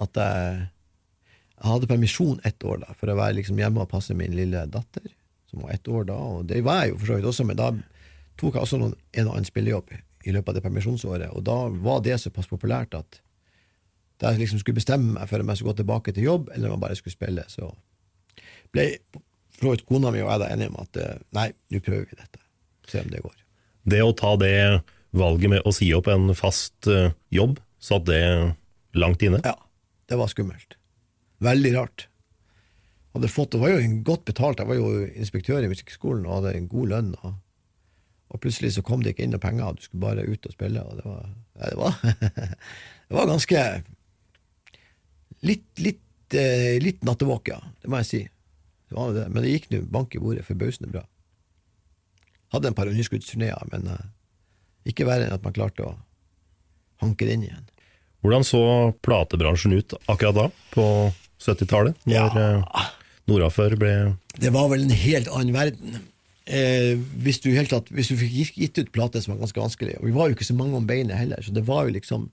at 0.00 0.16
jeg, 0.16 0.60
jeg 1.60 1.68
hadde 1.68 1.88
permisjon 1.90 2.38
ett 2.48 2.64
år 2.64 2.78
da, 2.84 2.94
for 2.96 3.12
å 3.12 3.18
være 3.18 3.36
liksom 3.40 3.58
hjemme 3.60 3.82
og 3.82 3.90
passe 3.90 4.16
min 4.16 4.32
lille 4.36 4.62
datter, 4.72 5.10
som 5.50 5.64
var 5.64 5.74
ett 5.74 5.88
år 5.92 6.06
da, 6.08 6.16
og 6.16 6.46
det 6.48 6.62
var 6.64 6.84
jeg 6.84 6.94
jo 6.94 7.00
for 7.00 7.10
så 7.10 7.18
vidt 7.18 7.28
også, 7.32 7.46
men 7.50 7.58
da 7.58 7.66
tok 8.40 8.56
jeg 8.56 8.64
også 8.64 8.78
noen, 8.80 8.94
en 9.12 9.28
og 9.28 9.34
annen 9.34 9.48
spillejobb 9.48 9.92
i 9.92 10.32
løpet 10.32 10.52
av 10.52 10.56
det 10.56 10.64
permisjonsåret, 10.64 11.34
og 11.36 11.44
da 11.44 11.58
var 11.84 12.00
det 12.06 12.16
såpass 12.22 12.48
populært 12.48 12.96
at 12.96 13.20
da 14.20 14.32
jeg 14.32 14.42
liksom 14.42 14.60
skulle 14.60 14.80
bestemme 14.80 15.16
meg 15.16 15.28
for 15.28 15.40
om 15.40 15.52
jeg 15.52 15.60
skulle 15.60 15.74
gå 15.74 15.80
tilbake 15.82 16.16
til 16.16 16.28
jobb, 16.28 16.50
eller 16.54 16.68
om 16.68 16.76
jeg 16.76 16.84
bare 16.86 16.98
skulle 16.98 17.16
spille, 17.16 17.44
så 17.48 17.70
ble 18.72 18.86
for 19.56 19.68
så 19.68 19.74
vidt 19.74 19.86
kona 19.88 20.12
mi 20.12 20.22
og 20.24 20.30
jeg 20.30 20.42
da 20.42 20.50
enige 20.54 20.72
om 20.72 20.80
at 20.80 20.98
eh, 21.00 21.22
nei, 21.36 21.46
nå 21.72 21.84
prøver 21.84 22.08
vi 22.08 22.20
dette, 22.20 22.42
se 22.88 23.04
om 23.04 23.12
det 23.12 23.24
går. 23.24 23.39
Det 23.88 24.02
å 24.04 24.14
ta 24.16 24.34
det 24.40 24.82
valget 25.16 25.52
med 25.52 25.66
å 25.66 25.72
si 25.74 25.88
opp 25.96 26.10
en 26.10 26.30
fast 26.38 26.88
øh, 26.90 27.10
jobb, 27.34 27.58
satt 27.82 28.06
det 28.08 28.22
langt 28.98 29.22
inne? 29.24 29.40
Ja, 29.46 29.56
det 30.10 30.18
var 30.20 30.30
skummelt. 30.30 30.76
Veldig 31.40 31.74
rart. 31.76 32.06
Hadde 33.14 33.30
fått, 33.32 33.52
det 33.54 33.62
var 33.62 33.72
jo 33.72 33.94
godt 34.06 34.26
betalt, 34.28 34.60
jeg 34.60 34.70
var 34.70 34.78
jo 34.78 35.06
inspektør 35.08 35.64
i 35.64 35.70
musikkskolen 35.70 36.26
og 36.28 36.36
hadde 36.38 36.56
en 36.58 36.68
god 36.70 36.92
lønn. 36.92 37.14
Og, 37.24 37.38
og 38.30 38.42
plutselig 38.42 38.76
så 38.76 38.84
kom 38.86 39.02
det 39.02 39.14
ikke 39.14 39.26
inn 39.26 39.34
noen 39.34 39.42
penger, 39.42 39.74
du 39.74 39.86
skulle 39.86 40.04
bare 40.04 40.26
ut 40.28 40.46
og 40.46 40.54
spille. 40.54 40.84
Og 40.84 41.00
det 41.00 41.06
var, 41.08 41.24
ja, 41.56 41.72
det 41.72 41.80
var, 41.80 41.96
det 43.08 43.18
var 43.18 43.32
ganske 43.34 43.64
Litt, 45.40 45.70
litt, 45.80 46.34
eh, 46.36 46.74
litt 46.84 47.00
nattevåk, 47.08 47.48
ja. 47.48 47.56
Det 47.80 47.88
må 47.88 48.02
jeg 48.02 48.08
si. 48.10 48.18
Det 48.92 49.04
det. 49.16 49.22
Men 49.32 49.40
det 49.40 49.54
gikk 49.54 49.70
nå 49.72 49.78
bank 49.88 50.12
i 50.12 50.20
bordet 50.20 50.44
forbausende 50.44 50.90
bra. 50.92 51.00
Hadde 52.54 52.70
en 52.70 52.76
par 52.76 52.90
underskuddsturneer, 52.90 53.66
men 53.72 53.86
eh, 53.92 54.06
ikke 54.90 55.06
verre 55.08 55.28
enn 55.28 55.36
at 55.36 55.44
man 55.44 55.54
klarte 55.56 55.86
å 55.86 55.96
hanke 57.02 57.26
det 57.28 57.36
inn 57.36 57.46
igjen. 57.48 57.66
Hvordan 58.20 58.44
så 58.44 58.60
platebransjen 59.04 59.72
ut 59.78 59.94
akkurat 60.10 60.36
da, 60.36 60.46
på 60.74 60.86
70-tallet, 61.40 61.96
når 62.04 62.36
ja. 62.36 62.88
Norafør 63.30 63.76
ble 63.80 63.92
Det 64.40 64.50
var 64.52 64.66
vel 64.72 64.84
en 64.84 64.96
helt 65.04 65.30
annen 65.32 65.54
verden. 65.56 66.00
Eh, 66.50 66.98
hvis, 67.22 67.38
du 67.44 67.52
helt 67.54 67.70
tatt, 67.72 67.88
hvis 67.94 68.10
du 68.10 68.16
fikk 68.18 68.34
gitt- 68.34 68.58
gitt 68.58 68.80
ut 68.82 68.92
plate 68.92 69.22
som 69.22 69.34
var 69.36 69.44
ganske 69.44 69.62
vanskelig, 69.62 69.96
og 70.00 70.08
vi 70.08 70.14
var 70.16 70.28
jo 70.28 70.36
ikke 70.36 70.48
så 70.48 70.56
mange 70.58 70.76
om 70.76 70.88
beinet 70.88 71.16
heller, 71.16 71.40
så 71.44 71.54
det 71.54 71.64
var 71.68 71.86
jo 71.86 71.96
liksom 71.96 72.30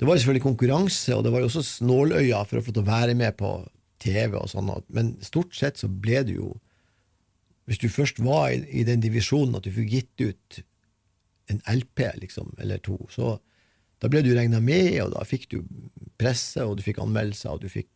Det 0.00 0.06
var 0.08 0.16
jo 0.16 0.22
selvfølgelig 0.22 0.42
konkurranse, 0.42 1.14
og 1.14 1.22
det 1.22 1.30
var 1.30 1.42
jo 1.44 1.46
også 1.46 1.62
snåløya 1.62 2.38
for 2.48 2.58
å 2.58 2.62
få 2.64 2.72
til 2.72 2.82
å 2.82 2.88
være 2.88 3.14
med 3.14 3.36
på 3.38 3.50
TV 4.02 4.34
og 4.40 4.48
sånn, 4.50 4.70
men 4.90 5.12
stort 5.22 5.54
sett 5.54 5.78
så 5.78 5.86
ble 5.86 6.24
det 6.26 6.34
jo 6.40 6.48
Hvis 7.70 7.78
du 7.78 7.88
først 7.92 8.18
var 8.22 8.50
i, 8.50 8.62
i 8.80 8.84
den 8.86 9.02
divisjonen 9.04 9.56
at 9.58 9.66
du 9.66 9.72
fikk 9.74 9.90
gitt 9.92 10.24
ut 10.24 10.62
en 11.52 11.60
LP, 11.68 12.04
liksom, 12.22 12.52
eller 12.62 12.80
to, 12.82 12.98
så 13.12 13.36
da 14.02 14.10
ble 14.10 14.22
du 14.26 14.32
regna 14.34 14.58
med, 14.62 14.96
og 15.04 15.12
da 15.14 15.22
fikk 15.26 15.48
du 15.52 15.60
presse, 16.18 16.62
og 16.64 16.78
du 16.78 16.82
fikk 16.82 16.98
anmeldelser, 17.02 17.54
og 17.54 17.62
du 17.62 17.70
fikk 17.70 17.90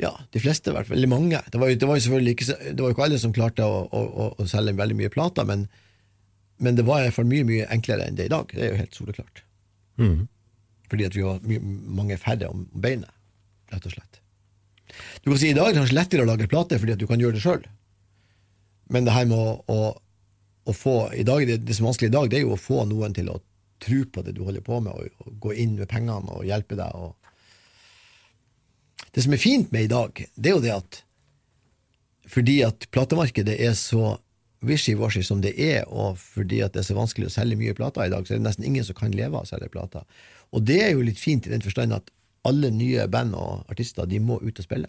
ja, 0.00 0.12
de 0.32 0.40
fleste 0.40 0.72
i 0.72 0.76
hvert 0.76 0.88
fall, 0.88 0.96
eller 0.96 1.10
mange. 1.12 1.40
Det 1.52 1.60
var 1.60 1.68
jo, 1.68 1.76
det 1.76 1.88
var 1.88 1.98
jo 1.98 2.04
selvfølgelig 2.06 2.34
ikke, 2.36 2.46
det 2.64 2.80
var 2.80 2.94
ikke 2.94 3.06
alle 3.06 3.18
som 3.20 3.34
klarte 3.36 3.66
å, 3.68 3.82
å, 3.92 4.28
å, 4.40 4.46
selge 4.48 4.72
veldig 4.78 4.96
mye 5.02 5.12
plater, 5.12 5.48
men, 5.48 5.66
men 6.64 6.78
det 6.78 6.86
var 6.88 7.02
i 7.02 7.08
hvert 7.08 7.18
fall 7.18 7.28
mye 7.28 7.48
mye 7.48 7.68
enklere 7.76 8.06
enn 8.08 8.16
det 8.16 8.30
i 8.30 8.32
dag. 8.32 8.48
Det 8.54 8.64
er 8.64 8.72
jo 8.72 8.80
helt 8.80 8.96
soleklart. 8.96 9.44
Mm. 10.00 10.22
Fordi 10.88 11.08
at 11.10 11.18
vi 11.18 11.26
var 11.26 11.44
mye, 11.44 11.76
mange 12.00 12.16
færre 12.20 12.48
om 12.48 12.64
beinet, 12.72 13.12
rett 13.72 13.90
og 13.90 13.94
slett. 13.98 14.22
Du 15.24 15.30
kan 15.30 15.38
si 15.40 15.52
I 15.52 15.56
dag 15.56 15.68
er 15.68 15.76
det 15.76 15.82
kanskje 15.82 15.96
lettere 15.98 16.24
å 16.24 16.28
lage 16.28 16.48
plater 16.48 16.80
fordi 16.80 16.96
at 16.96 17.00
du 17.00 17.06
kan 17.08 17.20
gjøre 17.20 17.36
det 17.36 17.44
sjøl, 17.44 17.62
men 18.90 19.06
det 19.06 19.14
her 19.14 19.28
med 19.30 19.38
å, 19.38 19.62
å, 19.70 19.80
å 20.68 20.74
få 20.76 20.96
i 21.16 21.24
dag, 21.26 21.46
det, 21.46 21.62
det 21.66 21.76
som 21.76 21.86
er 21.86 21.92
vanskelig 21.92 22.10
i 22.12 22.16
dag, 22.16 22.30
det 22.30 22.40
er 22.40 22.46
jo 22.46 22.56
å 22.56 22.60
få 22.60 22.84
noen 22.88 23.14
til 23.16 23.30
å 23.32 23.38
tro 23.82 24.04
på 24.14 24.22
det 24.22 24.36
du 24.36 24.44
holder 24.46 24.64
på 24.64 24.80
med, 24.82 24.94
og, 24.94 25.26
og 25.26 25.38
gå 25.42 25.54
inn 25.64 25.76
med 25.78 25.90
pengene 25.90 26.36
og 26.36 26.46
hjelpe 26.46 26.78
deg. 26.78 26.94
og 26.94 27.16
det 29.12 29.24
som 29.24 29.34
er 29.34 29.40
fint 29.42 29.72
med 29.72 29.86
i 29.86 29.90
dag, 29.92 30.22
det 30.34 30.50
er 30.50 30.56
jo 30.56 30.64
det 30.64 30.76
at 30.76 31.02
fordi 32.32 32.62
at 32.64 32.86
platemarkedet 32.94 33.58
er 33.60 33.74
så 33.76 34.16
wishy-washy 34.64 35.24
som 35.26 35.42
det 35.42 35.52
er, 35.58 35.82
og 35.90 36.16
fordi 36.22 36.62
at 36.64 36.72
det 36.72 36.80
er 36.84 36.86
så 36.86 36.96
vanskelig 36.96 37.28
å 37.28 37.34
selge 37.34 37.58
mye 37.58 37.74
plater 37.76 38.06
i 38.06 38.12
dag, 38.12 38.24
så 38.24 38.34
er 38.34 38.40
det 38.40 38.46
nesten 38.46 38.66
ingen 38.68 38.86
som 38.86 38.96
kan 38.96 39.12
leve 39.12 39.34
av 39.34 39.42
å 39.42 39.50
selge 39.50 39.68
plater. 39.72 40.06
Og 40.54 40.64
det 40.64 40.78
er 40.84 40.92
jo 40.94 41.04
litt 41.04 41.20
fint 41.20 41.48
i 41.48 41.52
den 41.52 41.64
forstand 41.64 41.96
at 41.96 42.12
alle 42.48 42.70
nye 42.74 43.04
band 43.10 43.34
og 43.38 43.70
artister 43.72 44.08
de 44.08 44.20
må 44.22 44.38
ut 44.42 44.54
og 44.54 44.64
spille. 44.64 44.88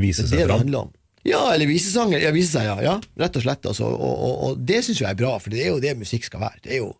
vise 0.00 0.24
Det 0.24 0.38
er 0.38 0.46
det 0.46 0.52
det 0.52 0.60
handler 0.62 0.86
om. 0.86 0.94
Ja, 1.24 1.40
eller 1.54 1.68
visesanger. 1.70 2.20
Ja, 2.20 2.34
vise 2.34 2.52
seg, 2.52 2.68
ja. 2.68 2.76
ja 2.84 2.98
rett 3.20 3.38
og 3.38 3.44
slett. 3.46 3.64
Altså. 3.70 3.88
Og, 3.88 4.12
og, 4.28 4.34
og 4.48 4.66
det 4.68 4.82
syns 4.84 5.00
jeg 5.00 5.08
er 5.08 5.18
bra, 5.18 5.32
for 5.40 5.54
det 5.54 5.64
er 5.64 5.72
jo 5.72 5.80
det 5.82 5.96
musikk 5.96 6.28
skal 6.28 6.44
være. 6.44 6.60
Det 6.66 6.76
er 6.76 6.82
jo 6.82 6.92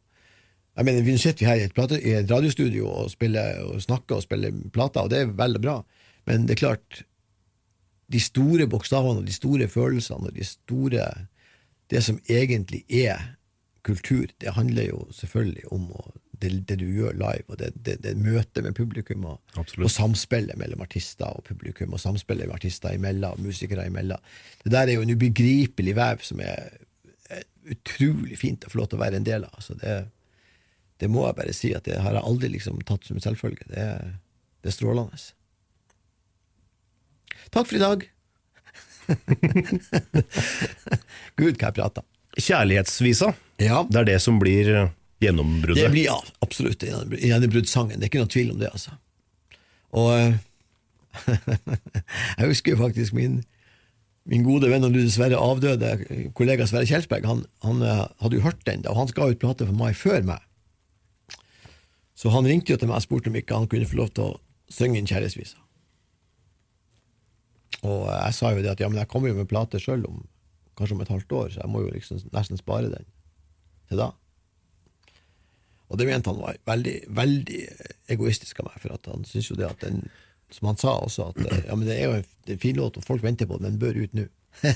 jeg 0.75 0.85
mener, 0.85 1.03
Vi 1.03 1.17
sitter 1.19 1.45
vi 1.45 1.47
her 1.47 1.61
i 1.61 1.67
et, 1.69 1.75
plate, 1.75 2.01
i 2.03 2.15
et 2.19 2.31
radiostudio 2.31 2.89
og, 2.89 3.11
spiller, 3.11 3.61
og 3.63 3.83
snakker 3.83 4.19
og 4.19 4.25
spiller 4.25 4.55
plater, 4.75 5.07
og 5.07 5.11
det 5.11 5.21
er 5.21 5.37
veldig 5.39 5.61
bra, 5.63 5.77
men 6.27 6.49
det 6.49 6.57
er 6.57 6.65
klart 6.67 7.05
De 8.13 8.21
store 8.21 8.67
bokstavene 8.69 9.23
og 9.23 9.27
de 9.27 9.33
store 9.33 9.69
følelsene 9.69 10.29
og 10.29 10.35
de 10.35 10.45
store 10.45 11.07
Det 11.91 12.03
som 12.05 12.19
egentlig 12.29 12.85
er 12.91 13.37
kultur, 13.85 14.27
det 14.41 14.57
handler 14.57 14.89
jo 14.89 15.07
selvfølgelig 15.13 15.73
om 15.73 15.91
å, 15.93 16.03
det, 16.45 16.51
det 16.69 16.77
du 16.81 16.87
gjør 16.87 17.17
live, 17.19 17.45
og 17.49 17.59
det, 17.61 17.73
det, 17.87 17.97
det 18.05 18.13
møtet 18.21 18.63
med 18.67 18.77
publikum, 18.79 19.25
og, 19.33 19.41
og 19.59 19.91
samspillet 19.91 20.57
mellom 20.61 20.85
artister 20.85 21.27
og 21.33 21.43
publikum, 21.49 21.93
og 21.97 22.01
samspillet 22.03 22.47
med 22.51 22.55
artister 22.61 22.95
imellom, 22.97 23.39
og 23.41 23.47
musikere 23.51 23.87
imellom. 23.91 24.21
Det 24.65 24.73
der 24.77 24.87
er 24.93 24.99
jo 24.99 25.05
en 25.07 25.15
ubegripelig 25.17 25.95
vev 25.99 26.23
som 26.27 26.41
er, 26.45 26.69
er 27.33 27.43
utrolig 27.75 28.37
fint 28.41 28.65
å 28.69 28.71
få 28.73 28.83
lov 28.83 28.91
til 28.93 29.01
å 29.01 29.05
være 29.05 29.19
en 29.23 29.27
del 29.27 29.47
av. 29.49 29.55
Altså 29.59 29.75
det, 29.81 29.95
det 31.01 31.09
må 31.11 31.25
jeg 31.27 31.39
bare 31.41 31.55
si 31.57 31.73
at 31.77 31.85
det 31.89 31.99
har 32.05 32.15
jeg 32.19 32.27
aldri 32.31 32.53
liksom 32.55 32.79
tatt 32.87 33.05
som 33.09 33.17
en 33.19 33.25
selvfølge. 33.25 33.65
Det, 33.73 33.81
er- 33.95 34.13
det 34.65 34.73
strålende. 34.73 35.19
Takk 37.53 37.67
for 37.69 37.77
i 37.77 37.83
dag. 37.83 38.05
Gud, 41.39 41.57
hva 41.61 41.69
jeg 41.69 41.77
prater. 41.77 42.05
Kjærlighetsvisa, 42.41 43.29
Ja. 43.63 43.83
det 43.89 44.01
er 44.01 44.07
det 44.09 44.17
som 44.25 44.39
blir 44.43 44.71
øh, 44.75 44.89
gjennombruddet. 45.25 45.83
Det 45.83 45.93
blir 45.95 46.09
ja, 46.09 46.19
absolutt 46.45 46.85
gjennombruddssangen. 46.85 47.99
Det 47.99 48.07
er 48.07 48.13
ikke 48.13 48.23
noe 48.23 48.35
tvil 48.35 48.53
om 48.55 48.61
det, 48.63 48.71
altså. 48.71 48.95
Og 49.95 50.11
eh, 50.19 50.39
jeg 52.39 52.49
husker 52.51 52.75
jo 52.75 52.83
faktisk 52.85 53.17
min 53.17 53.43
min 54.25 54.45
gode 54.45 54.71
venn 54.73 54.87
og 54.87 54.95
dessverre 54.97 55.37
avdøde 55.37 55.91
kollega 56.37 56.67
Sverre 56.69 56.89
Kjelsberg, 56.89 57.27
han, 57.29 57.43
han 57.65 57.83
eh, 57.85 58.07
hadde 58.23 58.39
jo 58.39 58.47
hørt 58.47 58.63
den, 58.65 58.85
da, 58.85 58.93
og 58.95 59.03
han 59.03 59.13
ga 59.13 59.29
ut 59.29 59.41
plate 59.43 59.67
for 59.69 59.77
meg 59.77 59.99
før 60.01 60.25
meg. 60.25 60.41
Så 62.17 62.33
han 62.33 62.49
ringte 62.49 62.73
jo 62.73 62.81
til 62.81 62.89
meg 62.89 63.03
og 63.03 63.05
spurte 63.05 63.29
om 63.29 63.37
ikke 63.37 63.59
han 63.59 63.69
kunne 63.69 63.89
få 63.91 63.99
lov 64.01 64.15
til 64.17 64.31
å 64.31 64.39
synge 64.73 65.01
inn 65.01 65.11
kjærlighetsvise. 65.11 65.59
Og 67.85 68.07
jeg 68.09 68.37
sa 68.39 68.55
jo 68.55 68.63
det 68.65 68.73
at 68.73 68.81
ja, 68.81 68.89
men 68.89 69.03
jeg 69.03 69.11
kommer 69.13 69.29
jo 69.29 69.37
med 69.37 69.51
plate 69.51 69.81
sjøl 69.83 70.07
om 70.09 70.23
kanskje 70.79 70.97
om 70.97 71.03
et 71.05 71.13
halvt 71.13 71.35
år, 71.37 71.51
så 71.53 71.61
jeg 71.61 71.71
må 71.71 71.85
jo 71.85 71.93
liksom 71.93 72.23
nesten 72.33 72.59
spare 72.59 72.89
den 72.91 73.05
til 73.91 74.01
da. 74.01 74.09
Og 75.93 75.99
det 76.01 76.07
mente 76.09 76.31
han 76.33 76.41
var 76.41 76.57
veldig, 76.67 76.97
veldig 77.15 77.63
egoistisk 78.15 78.61
av 78.63 78.67
meg, 78.71 78.79
for 78.83 78.91
at 78.97 79.05
han 79.11 79.27
syns 79.29 79.51
jo 79.51 79.57
det 79.59 79.69
at 79.69 79.81
den, 79.85 79.97
som 80.55 80.71
han 80.71 80.81
sa 80.81 80.93
også, 81.05 81.21
at 81.33 81.39
eh, 81.45 81.67
ja, 81.69 81.75
men 81.77 81.87
det 81.89 81.97
er 81.99 82.05
jo 82.09 82.15
en, 82.21 82.27
fin 82.63 82.77
låt, 82.79 82.99
og 82.99 83.07
folk 83.07 83.23
venter 83.25 83.47
på 83.51 83.57
den, 83.61 83.67
den 83.73 83.83
bør 83.83 83.95
ut 84.01 84.13
nå. 84.17 84.25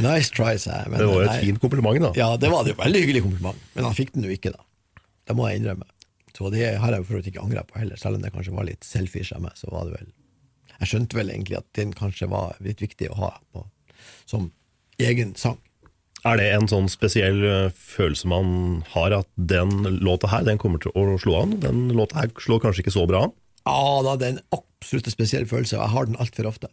nice 0.00 0.30
try, 0.32 0.56
sa 0.56 0.70
jeg. 0.80 0.86
det 0.96 1.06
var 1.06 1.18
jo 1.18 1.26
et 1.26 1.44
fint 1.44 1.60
kompliment, 1.62 2.00
da. 2.08 2.12
Ja, 2.16 2.28
det 2.40 2.48
var 2.52 2.60
det 2.64 2.72
jo. 2.72 2.78
Veldig 2.80 3.00
hyggelig 3.04 3.22
kompliment. 3.26 3.58
Men 3.76 3.82
han 3.90 3.96
fikk 3.98 4.10
den 4.16 4.24
jo 4.26 4.32
ikke, 4.32 4.54
da. 4.54 4.62
Det 5.28 5.34
må 5.38 5.42
jeg 5.48 5.56
innrømme. 5.60 5.86
Så 6.32 6.48
det 6.50 6.64
har 6.80 6.90
jeg 6.94 7.02
jo 7.02 7.06
for 7.06 7.12
så 7.12 7.18
vidt 7.20 7.30
ikke 7.30 7.44
angra 7.44 7.62
på 7.68 7.78
heller, 7.78 7.96
selv 8.00 8.16
om 8.16 8.22
det 8.24 8.32
kanskje 8.34 8.56
var 8.56 8.66
litt 8.66 8.84
selfish 8.86 9.30
av 9.36 9.40
meg. 9.44 9.54
så 9.58 9.66
var 9.70 9.82
det 9.86 9.92
vel 9.98 10.08
Jeg 10.78 10.88
skjønte 10.90 11.18
vel 11.18 11.30
egentlig 11.30 11.56
at 11.60 11.68
den 11.78 11.90
kanskje 11.94 12.26
var 12.32 12.56
litt 12.64 12.80
viktig 12.82 13.10
å 13.12 13.18
ha 13.20 13.30
på, 13.52 13.60
som 14.26 14.50
egen 14.98 15.36
sang. 15.38 15.60
Er 16.28 16.38
det 16.38 16.50
en 16.54 16.68
sånn 16.70 16.86
spesiell 16.90 17.40
følelse 17.74 18.28
man 18.30 18.50
har, 18.92 19.14
at 19.16 19.28
den 19.34 19.72
låta 20.04 20.30
her 20.30 20.44
den 20.46 20.60
kommer 20.62 20.82
til 20.82 20.94
å 20.94 21.16
slå 21.18 21.40
an? 21.40 21.56
Den 21.64 21.88
låta 21.98 22.20
her 22.20 22.30
slår 22.38 22.62
kanskje 22.62 22.84
ikke 22.84 22.94
så 22.94 23.08
bra 23.10 23.24
an? 23.26 23.34
Ja 23.66 24.02
da, 24.06 24.14
det 24.18 24.28
er 24.28 24.36
en 24.36 24.44
absolutt 24.54 25.10
spesiell 25.10 25.48
følelse, 25.50 25.78
og 25.78 25.84
jeg 25.84 25.94
har 25.94 26.08
den 26.08 26.20
altfor 26.22 26.48
ofte. 26.50 26.70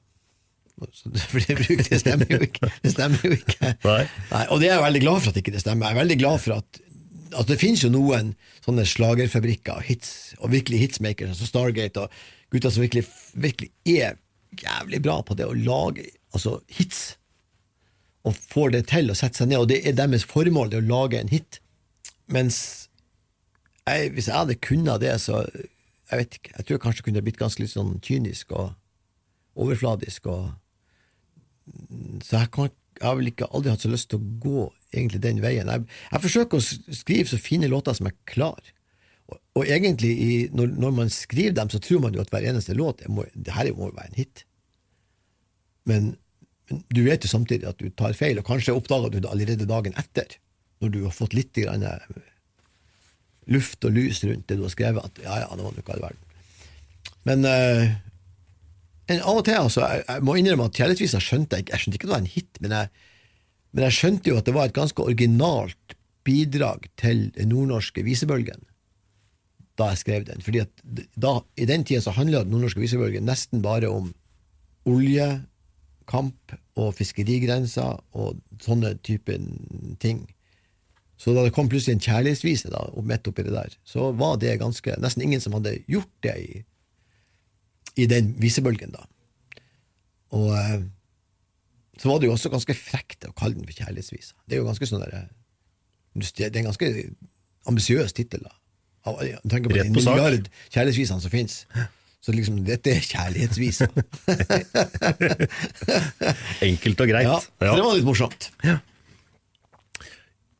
For 1.32 1.42
det, 1.44 1.58
bruker, 1.60 1.84
det 1.84 2.00
stemmer 2.00 2.30
jo 2.32 2.40
ikke. 2.46 2.70
Det 2.84 2.94
stemmer 2.94 3.26
jo 3.26 3.36
ikke. 3.36 3.74
Nei. 3.84 4.04
Nei, 4.30 4.44
og 4.48 4.62
det 4.62 4.70
er 4.70 4.78
jeg 4.78 4.86
veldig 4.86 5.02
glad 5.04 5.20
for 5.20 5.32
at 5.34 5.40
ikke 5.42 5.52
det 5.52 5.64
stemmer. 5.64 5.90
Jeg 5.90 5.98
er 5.98 6.02
veldig 6.04 6.18
glad 6.22 6.40
for 6.40 6.56
at, 6.56 6.80
altså 7.34 7.48
det 7.52 7.60
finnes 7.60 7.84
jo 7.84 7.92
noen 7.92 8.32
sånne 8.64 8.86
slagerfabrikker 8.88 9.84
hits, 9.90 10.14
og 10.40 10.54
virkelig 10.54 10.80
hitsmakers, 10.86 11.34
altså 11.36 11.50
Stargate, 11.50 12.06
og 12.06 12.54
gutter 12.54 12.74
som 12.74 12.86
virkelig, 12.86 13.04
virkelig 13.36 13.74
er 13.92 14.16
jævlig 14.56 15.02
bra 15.04 15.20
på 15.26 15.36
det 15.38 15.50
å 15.50 15.58
lage 15.58 16.08
altså, 16.34 16.60
hits, 16.72 17.19
og 18.30 18.38
får 18.38 18.76
det 18.76 18.84
til 18.92 19.10
å 19.12 19.18
sette 19.18 19.42
seg 19.42 19.50
ned, 19.50 19.64
og 19.64 19.70
det 19.72 19.82
er 19.88 19.98
deres 19.98 20.26
formål, 20.30 20.72
det 20.72 20.84
å 20.84 20.88
lage 20.90 21.20
en 21.20 21.32
hit. 21.32 21.60
Mens 22.30 22.60
jeg, 23.90 24.14
hvis 24.14 24.30
jeg 24.30 24.38
hadde 24.38 24.60
kunnet 24.62 25.02
det, 25.02 25.16
så 25.24 25.44
jeg 26.10 26.22
vet 26.22 26.40
ikke, 26.40 26.54
jeg 26.56 26.66
tror 26.66 26.76
jeg 26.76 26.84
kanskje 26.86 27.06
kunne 27.08 27.24
blitt 27.26 27.40
ganske 27.42 27.62
litt 27.62 27.74
sånn 27.74 27.96
kynisk 28.06 28.54
og 28.58 28.74
overfladisk. 29.60 30.30
og 30.30 30.52
så 32.26 32.42
jeg, 32.42 32.52
kan, 32.56 32.70
jeg 32.98 33.06
har 33.06 33.18
vel 33.20 33.32
ikke 33.32 33.50
aldri 33.54 33.74
hatt 33.74 33.86
så 33.86 33.92
lyst 33.92 34.10
til 34.12 34.22
å 34.22 34.36
gå 34.42 34.66
egentlig 34.94 35.22
den 35.26 35.42
veien. 35.44 35.70
Jeg, 35.70 35.86
jeg 36.10 36.24
forsøker 36.26 36.60
å 36.60 36.98
skrive 37.02 37.30
så 37.30 37.42
fine 37.42 37.70
låter 37.70 37.98
som 37.98 38.10
jeg 38.10 38.18
klarer. 38.30 38.74
Og, 39.30 39.38
og 39.62 39.70
egentlig, 39.70 40.10
i, 40.10 40.32
når, 40.56 40.74
når 40.82 40.96
man 41.04 41.14
skriver 41.14 41.54
dem, 41.60 41.70
så 41.70 41.82
tror 41.84 42.02
man 42.06 42.18
jo 42.18 42.24
at 42.24 42.32
hver 42.34 42.48
eneste 42.50 42.78
låt 42.78 43.04
må, 43.12 43.28
det 43.36 43.54
her 43.54 43.70
må 43.78 43.92
jo 43.92 43.98
være 44.00 44.10
en 44.10 44.18
hit. 44.18 44.46
Men, 45.90 46.10
men 46.70 46.84
du 46.94 47.02
vet 47.06 47.26
jo 47.26 47.32
samtidig 47.32 47.68
at 47.70 47.80
du 47.82 47.90
tar 47.98 48.14
feil, 48.18 48.40
og 48.40 48.48
kanskje 48.48 48.76
oppdager 48.78 49.14
du 49.14 49.20
det 49.24 49.32
allerede 49.32 49.70
dagen 49.70 49.96
etter, 50.00 50.38
når 50.84 50.94
du 50.94 51.00
har 51.08 51.16
fått 51.16 51.36
litt 51.38 51.54
grann, 51.58 51.84
eh, 51.84 52.20
luft 53.50 53.86
og 53.88 53.96
lys 53.96 54.22
rundt 54.24 54.48
det 54.48 54.60
du 54.60 54.66
har 54.68 54.74
skrevet, 54.74 55.06
at 55.06 55.24
ja, 55.24 55.42
ja, 55.44 55.50
det 55.50 55.66
var 55.66 55.76
noe 55.76 55.96
all 55.96 56.06
verden. 56.06 56.26
Men 57.28 57.46
uh, 57.50 57.98
av 59.18 59.40
og 59.40 59.46
til, 59.48 59.58
altså, 59.58 59.84
jeg, 59.90 60.06
jeg 60.06 60.26
må 60.26 60.36
innrømme 60.38 60.70
at 60.70 60.78
Kjærlighetsvisa 60.78 61.22
skjønte 61.24 61.60
jeg. 61.60 61.70
Jeg 61.72 61.82
skjønte 61.82 61.98
ikke 61.98 62.06
at 62.06 62.12
det 62.12 62.16
var 62.16 62.24
en 62.24 62.34
hit, 62.36 62.60
men 62.64 62.76
jeg, 62.78 62.92
men 63.74 63.86
jeg 63.88 63.98
skjønte 63.98 64.32
jo 64.32 64.38
at 64.40 64.48
det 64.48 64.56
var 64.56 64.70
et 64.70 64.78
ganske 64.78 65.04
originalt 65.04 65.96
bidrag 66.28 66.86
til 67.00 67.30
den 67.36 67.52
nordnorske 67.54 68.06
visebølgen 68.06 68.66
da 69.80 69.94
jeg 69.94 70.02
skrev 70.02 70.26
den. 70.28 70.44
Fordi 70.44 70.62
at 70.66 70.82
da, 71.16 71.38
I 71.56 71.66
den 71.70 71.86
tida 71.88 72.04
så 72.04 72.12
handla 72.12 72.44
den 72.44 72.52
nordnorske 72.54 72.82
visebølgen 72.84 73.28
nesten 73.28 73.64
bare 73.64 73.88
om 73.88 74.12
oljekamp 76.10 76.54
og 76.80 76.94
fiskerigrenser 76.96 78.00
og 78.14 78.40
sånne 78.62 78.98
type 79.04 79.36
ting. 80.00 80.28
Så 81.20 81.34
da 81.36 81.44
det 81.44 81.54
kom 81.54 81.70
plutselig 81.70 81.98
en 81.98 82.04
kjærlighetsvise 82.04 82.70
da, 82.72 82.86
midt 83.04 83.28
oppi 83.28 83.44
det 83.44 83.54
der, 83.54 83.76
så 83.84 84.12
var 84.16 84.38
det 84.40 84.60
ganske 84.60 84.96
nesten 85.00 85.22
ingen 85.24 85.42
som 85.42 85.54
hadde 85.54 85.84
gjort 85.88 86.12
det 86.24 86.36
i, 86.40 86.64
i 87.98 88.06
den 88.08 88.36
visebølgen, 88.40 88.92
da. 88.96 89.04
Og 90.32 90.54
eh, 90.56 90.86
så 92.00 92.08
var 92.08 92.20
det 92.20 92.30
jo 92.30 92.36
også 92.38 92.50
ganske 92.54 92.74
frekt 92.78 93.26
å 93.28 93.34
kalle 93.36 93.58
den 93.58 93.68
for 93.68 93.76
kjærlighetsvisa. 93.76 94.36
Det 94.48 94.56
er 94.56 94.62
jo 94.62 94.70
ganske 94.70 94.88
sånn 94.88 95.04
der, 95.04 95.16
eh, 95.18 95.28
Det 96.38 96.48
er 96.56 96.60
en 96.60 96.72
ganske 96.72 96.88
ambisiøs 97.68 98.14
tittel, 98.14 98.46
Rett 99.76 99.94
på 99.94 100.02
sak. 100.04 100.16
kjærlighetsvisene 100.72 101.22
som 101.22 101.32
fins. 101.32 101.66
Så 102.20 102.34
liksom, 102.36 102.58
dette 102.68 102.92
er 102.92 103.06
kjærlighetsvisa. 103.06 103.88
Enkelt 106.68 107.04
og 107.06 107.12
greit. 107.12 107.30
Ja, 107.30 107.38
ja. 107.64 107.76
det 107.78 107.86
var 107.86 107.96
litt 107.96 108.08
morsomt. 108.08 108.50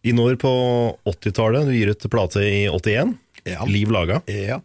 I 0.08 0.14
når 0.16 0.38
på 0.40 0.52
80-tallet, 1.04 1.68
du 1.68 1.76
gir 1.76 1.92
ut 1.92 2.08
plate 2.12 2.46
i 2.48 2.64
81, 2.72 3.18
Ja. 3.48 3.66
Liv 3.68 3.92
laga. 3.92 4.22
Ja. 4.32 4.62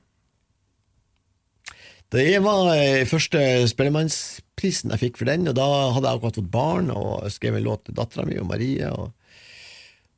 Det 2.15 2.39
var 2.45 2.71
eh, 2.77 3.03
første 3.11 3.41
Spellemannsprisen 3.67 4.95
jeg 4.95 5.03
fikk 5.03 5.19
for 5.19 5.27
den, 5.31 5.49
og 5.51 5.57
da 5.59 5.67
hadde 5.97 6.07
jeg 6.07 6.21
akkurat 6.21 6.39
fått 6.39 6.53
barn 6.53 6.87
og 6.95 7.27
skrev 7.35 7.59
en 7.59 7.67
låt 7.67 7.83
til 7.89 7.97
dattera 7.99 8.27
mi 8.29 8.39
og 8.39 8.47
Marie, 8.47 8.87
og, 8.87 9.11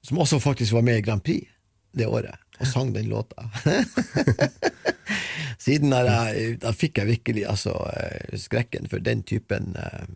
som 0.05 0.21
også 0.21 0.43
faktisk 0.45 0.77
var 0.77 0.85
med 0.85 1.01
i 1.01 1.07
Grand 1.07 1.25
Prix 1.25 1.49
det 1.97 2.05
året, 2.05 2.37
og 2.61 2.71
sang 2.71 2.93
den 2.95 3.11
låta. 3.11 3.49
Siden 5.67 5.93
jeg, 5.93 6.59
da 6.63 6.73
fikk 6.77 7.01
jeg 7.01 7.11
virkelig 7.11 7.47
altså, 7.51 7.75
eh, 7.97 8.37
skrekken 8.39 8.87
for 8.91 9.03
den 9.03 9.25
typen 9.27 9.75
uh, 9.79 10.07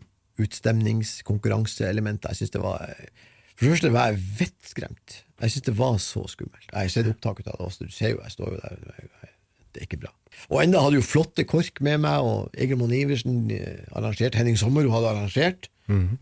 utstemningskonkurranseelementer. 0.41 2.31
Jeg 2.31 2.41
synes 2.41 2.55
det 2.55 2.63
var 2.63 2.87
eh, 2.87 3.27
For 3.55 3.65
det 3.65 3.73
første 3.73 3.93
var 3.93 4.11
jeg 4.11 4.23
vettskremt. 4.39 5.17
Jeg 5.41 5.51
synes 5.51 5.67
det 5.67 5.77
var 5.77 5.97
så 5.97 6.23
skummelt. 6.27 6.71
Jeg 6.71 6.79
har 6.79 6.93
sett 6.93 7.11
opptaket 7.11 7.51
av 7.51 7.59
det 7.59 7.67
også, 7.67 7.85
du 7.85 7.93
ser 7.93 8.15
jo, 8.15 8.23
jeg 8.23 8.37
står 8.37 8.55
jo 8.55 8.61
der. 8.61 9.27
Det 9.71 9.83
er 9.83 9.87
ikke 9.87 10.01
bra. 10.01 10.11
Og 10.51 10.63
enda 10.63 10.81
hadde 10.83 10.97
jo 10.97 11.05
flotte 11.05 11.45
KORK 11.47 11.79
med 11.85 12.01
meg, 12.03 12.25
og 12.25 12.57
Egil 12.59 12.79
Monn 12.79 12.95
Iversen 12.95 13.45
eh, 13.55 13.83
arrangert, 13.95 14.35
Henning 14.39 14.57
Sommerud 14.59 14.91
hadde 14.91 15.13
arrangert. 15.13 15.69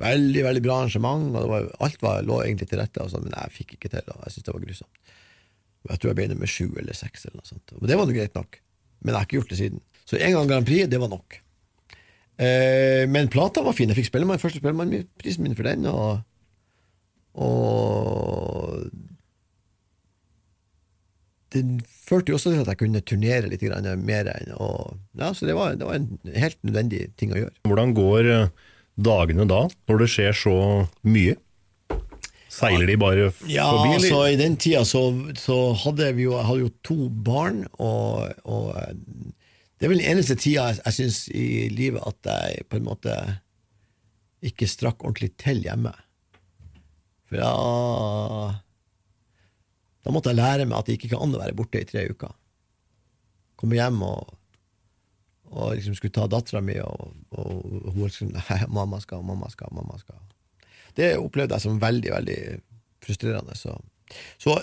Veldig 0.01 0.43
veldig 0.43 0.61
bra 0.65 0.79
arrangement, 0.81 1.29
og 1.35 1.43
det 1.43 1.49
var, 1.51 1.69
alt 1.85 2.01
var, 2.01 2.23
lå 2.25 2.41
egentlig 2.43 2.69
til 2.69 2.81
rette, 2.81 3.05
sånn, 3.11 3.27
men 3.27 3.37
jeg 3.37 3.55
fikk 3.59 3.75
ikke 3.77 3.91
til, 3.93 4.13
og 4.15 4.23
jeg 4.25 4.35
syntes 4.35 4.47
det 4.47 4.55
var 4.55 4.65
grusomt. 4.65 5.15
Jeg 5.87 6.01
tror 6.01 6.11
jeg 6.11 6.17
ble 6.19 6.27
nummer 6.33 6.49
sju 6.49 6.65
eller 6.77 6.97
seks, 6.97 7.27
eller 7.29 7.87
det 7.87 7.97
var 7.97 8.07
nå 8.07 8.15
greit 8.15 8.35
nok, 8.35 8.59
men 8.99 9.13
jeg 9.13 9.17
har 9.17 9.27
ikke 9.27 9.39
gjort 9.39 9.53
det 9.53 9.59
siden. 9.61 9.83
Så 10.09 10.17
en 10.19 10.35
gang 10.35 10.49
Grand 10.49 10.67
Prix, 10.67 10.89
det 10.91 10.99
var 10.99 11.11
nok. 11.11 11.37
Eh, 12.39 13.05
men 13.11 13.29
plata 13.31 13.63
var 13.63 13.75
fin. 13.77 13.91
Jeg 13.91 13.99
fikk 13.99 14.09
Spellemann, 14.09 14.41
første 14.41 14.61
Spellemannprisen 14.61 15.45
min 15.45 15.55
for 15.57 15.67
den, 15.67 15.87
og, 15.87 16.21
og 17.39 18.89
det 21.53 21.63
førte 21.89 22.31
jo 22.31 22.37
også 22.37 22.53
til 22.53 22.61
at 22.61 22.71
jeg 22.71 22.79
kunne 22.83 23.01
turnere 23.01 23.49
litt 23.49 23.63
mer 23.97 24.29
og, 24.55 24.97
ja, 25.17 25.31
Så 25.33 25.47
det 25.49 25.55
var, 25.57 25.75
det 25.75 25.85
var 25.87 25.97
en 25.97 26.19
helt 26.35 26.59
nødvendig 26.63 27.07
ting 27.17 27.33
å 27.33 27.39
gjøre. 27.41 27.55
Hvordan 27.65 27.93
går 27.97 28.29
eh, 28.33 28.51
dagene 28.99 29.47
da, 29.49 29.63
når 29.89 30.03
det 30.03 30.09
skjer 30.13 30.35
så 30.37 30.57
mye? 31.07 31.35
Seiler 32.49 32.89
de 32.89 32.95
bare 32.97 33.27
forbi? 33.31 33.53
Ja, 33.53 33.67
altså 33.93 34.23
i 34.25 34.37
den 34.39 34.55
tida 34.57 34.81
så, 34.87 35.03
så 35.37 35.57
hadde 35.83 36.07
vi 36.17 36.25
jo, 36.25 36.37
hadde 36.41 36.63
jo 36.65 36.71
to 36.85 37.09
barn, 37.09 37.63
og, 37.77 38.31
og 38.49 38.71
eh, 38.79 38.95
det 39.77 39.85
er 39.85 39.93
vel 39.93 40.01
den 40.01 40.11
eneste 40.15 40.35
tida 40.39 40.65
jeg, 40.71 40.81
jeg 40.85 40.97
syns 40.97 41.19
i 41.29 41.67
livet 41.71 42.03
at 42.09 42.31
jeg 42.31 42.65
på 42.69 42.79
en 42.79 42.87
måte 42.89 43.13
ikke 44.45 44.67
strakk 44.71 45.03
ordentlig 45.03 45.33
til 45.39 45.61
hjemme. 45.63 45.93
For 47.29 47.37
da 47.43 47.53
Da 50.03 50.11
måtte 50.15 50.31
jeg 50.31 50.39
lære 50.39 50.65
meg 50.65 50.79
at 50.79 50.89
det 50.89 50.97
ikke 50.97 51.11
kan 51.13 51.27
an 51.27 51.35
å 51.37 51.41
være 51.43 51.55
borte 51.55 51.81
i 51.83 51.87
tre 51.87 52.07
uker. 52.09 52.31
Komme 53.59 53.77
hjem 53.77 54.01
og, 54.07 54.33
og 55.51 55.75
liksom 55.75 55.95
skulle 55.97 56.15
ta 56.15 56.25
dattera 56.31 56.63
mi, 56.63 56.79
og, 56.81 57.13
og 57.35 57.91
hun 57.93 58.07
liksom 58.07 58.33
Nei, 58.33 58.59
mamma 58.79 59.01
skal, 59.03 59.21
mamma 59.27 59.51
skal, 59.53 59.69
mamma 59.75 59.99
skal. 60.01 60.17
Det 60.99 61.13
opplevde 61.19 61.55
jeg 61.57 61.65
som 61.65 61.79
veldig, 61.81 62.11
veldig 62.17 62.39
frustrerende. 63.05 63.55
Så, 63.57 63.75
så 64.41 64.57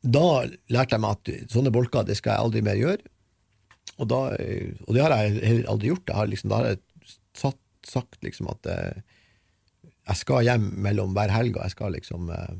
da 0.00 0.26
lærte 0.72 0.96
jeg 0.96 1.02
meg 1.02 1.16
at 1.18 1.52
sånne 1.52 1.72
bolker, 1.74 2.06
det 2.08 2.16
skal 2.20 2.36
jeg 2.36 2.46
aldri 2.46 2.64
mer 2.64 2.78
gjøre. 2.80 3.02
Og, 4.00 4.06
da, 4.08 4.20
og 4.86 4.96
det 4.96 5.02
har 5.04 5.16
jeg 5.18 5.40
heller 5.44 5.70
aldri 5.72 5.90
gjort. 5.90 6.08
Jeg 6.08 6.16
har 6.16 6.30
liksom, 6.30 6.52
da 6.52 6.60
har 6.60 6.70
jeg 6.70 7.16
satt, 7.36 7.60
sagt 7.86 8.20
liksom 8.24 8.48
at 8.52 8.68
eh, 8.70 9.02
jeg 10.10 10.20
skal 10.22 10.46
hjem 10.46 10.70
mellom 10.84 11.12
hver 11.16 11.32
helg, 11.34 11.58
og 11.58 11.66
jeg 11.66 11.74
skal 11.74 11.94
liksom 11.96 12.30
eh, 12.32 12.54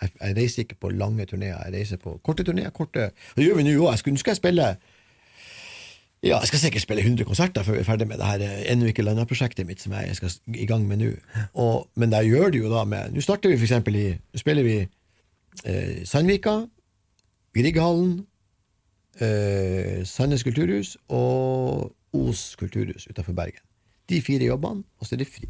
jeg, 0.00 0.14
jeg 0.16 0.36
reiser 0.38 0.64
ikke 0.64 0.80
på 0.86 0.92
lange 0.94 1.26
turneer, 1.28 1.58
jeg 1.66 1.74
reiser 1.76 2.00
på 2.00 2.16
korte 2.24 2.46
turneer. 2.46 2.72
Korte, 2.72 3.10
det 3.36 3.44
gjør 3.44 3.60
vi 3.60 3.66
nå 3.66 3.76
òg. 3.84 4.00
Nå 4.08 4.22
skal 4.22 4.32
jeg 4.32 4.40
spille 4.40 4.70
Ja, 6.22 6.38
jeg 6.38 6.48
skal 6.50 6.58
sikkert 6.58 6.82
spille 6.82 7.02
100 7.02 7.24
konserter 7.24 7.62
før 7.64 7.72
vi 7.72 7.78
er 7.80 7.84
ferdig 7.88 8.06
med 8.08 8.18
det 8.20 8.26
her 8.26 8.42
eh, 8.44 8.72
ennå 8.72 8.86
ikke 8.90 9.02
landa-prosjektet 9.06 9.66
mitt 9.66 9.80
som 9.80 9.92
jeg 9.96 10.16
skal 10.18 10.30
i 10.54 10.66
gang 10.68 10.82
med 10.88 10.98
nå. 11.00 11.12
Og- 11.54 11.88
Men 11.96 12.10
jeg 12.12 12.26
gjør 12.28 12.50
det 12.52 12.60
jo 12.60 12.68
da 12.74 12.84
med 12.84 13.12
Nå 13.14 13.20
starter 13.24 13.48
vi 13.48 13.56
for 13.56 13.64
eksempel 13.64 13.96
i 13.96 14.08
Nå 14.12 14.38
spiller 14.42 14.62
vi 14.62 14.74
eh, 15.64 16.04
Sandvika, 16.04 16.66
Grieghallen, 17.56 18.26
eh, 19.20 20.04
Sandnes 20.04 20.42
kulturhus 20.46 20.96
og 21.08 21.94
Os 22.12 22.54
kulturhus 22.58 23.06
utenfor 23.10 23.32
Bergen. 23.32 23.62
De 24.08 24.20
fire 24.22 24.44
jobbene, 24.44 24.82
og 24.98 25.06
så 25.06 25.14
er 25.14 25.18
det 25.18 25.26
fri. 25.30 25.48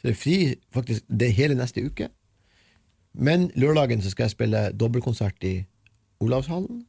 Så 0.00 0.02
det 0.02 0.10
er 0.10 0.14
fri 0.18 0.54
faktisk 0.74 1.02
det 1.08 1.32
hele 1.34 1.54
neste 1.54 1.84
uke. 1.86 2.08
Men 3.14 3.50
lørdagen 3.56 4.02
så 4.02 4.10
skal 4.10 4.24
jeg 4.24 4.30
spille 4.30 4.72
dobbeltkonsert 4.72 5.42
i 5.44 5.64
Olavshallen. 6.20 6.84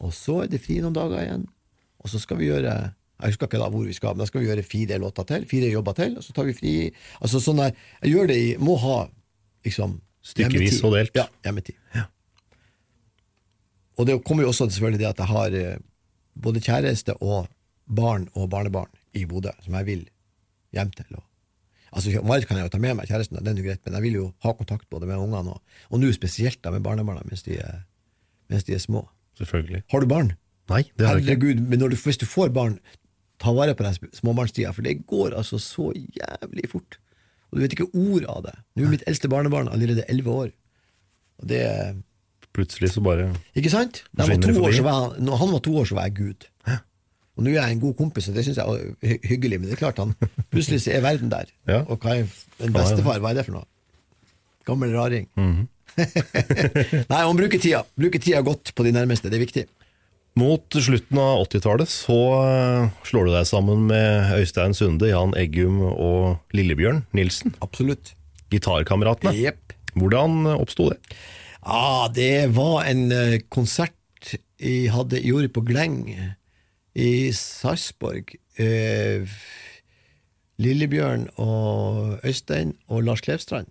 Og 0.00 0.14
så 0.16 0.42
er 0.44 0.50
det 0.52 0.62
fri 0.64 0.78
noen 0.80 0.96
dager 0.96 1.20
igjen. 1.22 1.46
Og 2.00 2.12
så 2.12 2.20
skal 2.22 2.40
vi 2.40 2.48
gjøre 2.48 2.72
Jeg 3.20 3.34
husker 3.34 3.50
ikke 3.50 3.58
da 3.60 3.66
hvor 3.68 3.84
vi 3.84 3.92
skal, 3.92 4.14
men 4.14 4.22
da 4.22 4.26
skal 4.30 4.40
vi 4.40 4.46
gjøre 4.48 4.62
fire 4.64 4.96
låter 4.98 5.26
til. 5.28 5.42
Fire 5.48 5.68
jobber 5.68 5.96
til, 5.98 6.14
og 6.16 6.24
så 6.24 6.32
tar 6.32 6.46
vi 6.48 6.56
fri. 6.56 6.72
Altså 7.20 7.40
sånn 7.44 7.60
der, 7.60 7.74
Jeg 8.00 8.14
gjør 8.14 8.30
det 8.32 8.38
i 8.40 8.54
Må 8.58 8.78
ha 8.80 9.02
liksom 9.66 9.98
Stykkevis 10.24 10.82
og 10.84 10.94
delt. 10.96 11.14
Ja, 11.16 11.26
hjemmetid. 11.44 11.76
Og 14.00 14.06
det 14.08 14.16
kommer 14.24 14.44
jo 14.44 14.52
også 14.52 14.68
selvfølgelig 14.68 15.00
det 15.02 15.08
at 15.10 15.20
jeg 15.20 15.28
har 15.28 15.56
eh, 15.56 15.80
både 16.40 16.62
kjæreste 16.64 17.16
og 17.20 17.48
barn 17.84 18.28
og 18.32 18.48
barnebarn 18.52 18.92
i 19.16 19.26
Bodø, 19.28 19.52
som 19.64 19.76
jeg 19.76 19.88
vil 19.88 20.02
hjem 20.76 20.92
til. 20.96 21.08
Og, 21.18 21.24
altså 21.92 22.22
Marit 22.24 22.48
kan 22.48 22.56
jeg 22.56 22.68
jo 22.68 22.72
ta 22.72 22.80
med 22.80 22.96
meg, 22.96 23.08
kjæresten, 23.10 23.40
det 23.40 23.52
er 23.52 23.60
jo 23.60 23.66
greit, 23.66 23.82
men 23.84 23.98
jeg 23.98 24.06
vil 24.06 24.18
jo 24.20 24.26
ha 24.44 24.54
kontakt 24.56 24.88
både 24.92 25.08
med 25.10 25.20
ungene 25.20 25.56
og, 25.56 25.80
og 25.90 26.00
nå 26.00 26.12
spesielt 26.16 26.62
da 26.64 26.72
med 26.72 26.84
barnebarna 26.86 27.26
mens 27.28 27.44
de 27.48 27.58
mens 28.50 28.64
de 28.66 28.74
er 28.74 28.82
små. 28.82 29.04
Selvfølgelig. 29.40 29.82
Har 29.90 30.04
du 30.04 30.08
barn? 30.10 30.32
Nei, 30.70 30.82
det 30.94 31.06
har 31.06 31.18
jeg 31.18 31.24
ikke. 31.24 31.30
Herregud, 31.32 31.62
men 31.72 31.82
når 31.82 31.94
du, 31.94 31.96
hvis 32.04 32.20
du 32.20 32.26
får 32.28 32.52
barn, 32.54 32.76
ta 33.40 33.54
vare 33.56 33.74
på 33.74 33.86
den 33.86 33.96
småbarnstida, 34.14 34.70
for 34.76 34.86
det 34.86 35.00
går 35.10 35.34
altså 35.40 35.58
så 35.62 35.90
jævlig 35.96 36.68
fort. 36.70 37.00
Og 37.50 37.58
du 37.58 37.64
vet 37.64 37.74
ikke 37.74 37.88
ord 37.90 38.28
av 38.30 38.44
det. 38.46 38.54
Nå 38.76 38.86
er 38.86 38.92
mitt 38.94 39.06
eldste 39.10 39.30
barnebarn 39.32 39.70
allerede 39.72 40.04
elleve 40.12 40.36
år. 40.44 40.52
Og 41.40 41.48
det 41.50 41.64
Plutselig 42.50 42.90
så 42.90 43.00
bare 43.00 43.28
Ikke 43.54 43.70
sant? 43.70 44.00
Da 44.10 44.24
han 44.26 44.40
var, 44.40 44.52
to 44.52 44.62
år, 44.64 44.72
så 44.74 44.82
var 44.82 44.96
han, 44.98 45.22
når 45.22 45.36
han 45.38 45.52
var 45.52 45.60
to 45.62 45.74
år, 45.78 45.84
så 45.86 45.94
var 45.94 46.08
jeg 46.08 46.16
Gud. 46.18 46.46
Og 47.38 47.44
nå 47.46 47.52
er 47.54 47.60
jeg 47.62 47.76
en 47.76 47.80
god 47.80 47.94
kompis, 47.96 48.26
og 48.28 48.34
det 48.36 48.42
syns 48.44 48.58
jeg 48.58 48.88
er 49.06 49.20
hyggelig, 49.30 49.60
men 49.60 49.70
det 49.70 49.76
er 49.76 49.80
klart 49.80 50.00
han 50.02 50.10
plutselig 50.52 50.82
så 50.84 50.90
er 50.92 51.04
verden 51.04 51.30
der. 51.32 51.48
Ja. 51.70 51.78
Og 51.86 52.02
hva 52.02 52.18
er 52.18 52.26
en 52.60 52.74
bestefar, 52.74 53.20
hva 53.22 53.30
er 53.30 53.38
det 53.38 53.46
for 53.46 53.56
noe? 53.56 53.68
Gammel 54.68 54.92
raring. 54.92 55.28
Mhm. 55.38 55.68
Nei, 57.10 57.20
man 57.20 57.38
bruker 57.38 57.60
tida. 57.60 57.84
Bruker 57.98 58.22
tida 58.22 58.40
godt 58.46 58.72
på 58.76 58.86
de 58.86 58.94
nærmeste, 58.94 59.30
det 59.30 59.40
er 59.40 59.44
viktig. 59.44 59.66
Mot 60.38 60.76
slutten 60.78 61.18
av 61.18 61.42
80-tallet 61.42 61.90
så 61.90 62.18
eh, 62.46 62.90
slår 63.08 63.26
du 63.26 63.32
deg 63.34 63.48
sammen 63.50 63.88
med 63.88 64.30
Øystein 64.38 64.76
Sunde, 64.78 65.10
Jan 65.10 65.34
Eggum 65.38 65.80
og 65.90 66.54
Lillebjørn 66.54 67.02
Nilsen. 67.16 67.56
Absolutt. 67.64 68.14
Gitarkameratene. 68.54 69.34
Yep. 69.34 69.74
Hvordan 69.98 70.46
oppsto 70.54 70.92
det? 70.92 71.00
Ah, 71.60 72.06
det 72.14 72.52
var 72.56 72.86
en 72.88 73.10
eh, 73.12 73.40
konsert 73.50 73.96
jeg 74.60 74.92
hadde 74.92 75.22
gjorde 75.24 75.50
på 75.52 75.64
Gleng 75.66 76.04
i 76.94 77.32
Sarpsborg. 77.34 78.34
Eh, 78.60 79.26
Lillebjørn 80.60 81.26
og 81.40 82.20
Øystein 82.26 82.74
og 82.88 83.06
Lars 83.06 83.24
Klevstrand 83.24 83.70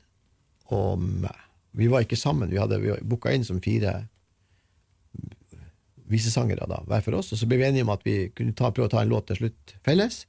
og 0.73 0.99
meg. 1.01 1.48
Vi 1.77 1.89
var 1.91 2.05
ikke 2.05 2.17
sammen, 2.19 2.49
vi 2.49 2.59
hadde 2.59 2.79
booka 3.05 3.33
inn 3.33 3.45
som 3.45 3.61
fire 3.61 4.01
visesangere 6.09 6.65
da, 6.69 6.81
hver 6.89 7.03
for 7.05 7.19
oss, 7.19 7.29
og 7.33 7.39
så 7.39 7.45
ble 7.45 7.59
vi 7.61 7.67
enige 7.67 7.85
om 7.85 7.93
at 7.93 8.01
vi 8.07 8.31
kunne 8.33 8.55
ta, 8.57 8.71
prøve 8.73 8.89
å 8.89 8.93
ta 8.95 9.03
en 9.03 9.11
låt 9.11 9.29
til 9.29 9.43
slutt 9.43 9.75
felles. 9.85 10.23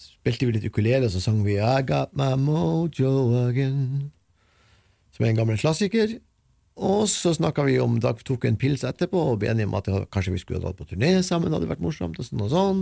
Spilte 0.00 0.48
vi 0.48 0.56
litt 0.56 0.64
ukulele, 0.64 1.04
og 1.04 1.12
så 1.12 1.20
sang 1.20 1.42
vi 1.44 1.58
I 1.60 1.82
Got 1.84 2.16
My 2.16 2.32
Mojo 2.40 3.12
Again, 3.42 4.08
som 5.12 5.26
er 5.26 5.34
en 5.34 5.40
gammel 5.42 5.60
klassiker. 5.60 6.16
Og 6.80 7.04
så 7.12 7.34
snakka 7.36 7.66
vi 7.66 7.76
om, 7.82 7.98
da 8.00 8.14
tok 8.16 8.46
en 8.48 8.56
pils 8.56 8.86
etterpå 8.88 9.20
og 9.34 9.42
ble 9.42 9.50
enige 9.52 9.68
om 9.68 9.76
at 9.76 9.90
kanskje 10.14 10.32
vi 10.32 10.40
skulle 10.40 10.62
dratt 10.62 10.78
på 10.78 10.88
turné 10.88 11.18
sammen, 11.26 11.52
hadde 11.52 11.68
vært 11.68 11.84
morsomt, 11.84 12.16
og 12.16 12.24
sånn 12.24 12.46
og 12.46 12.54
sånn. 12.54 12.80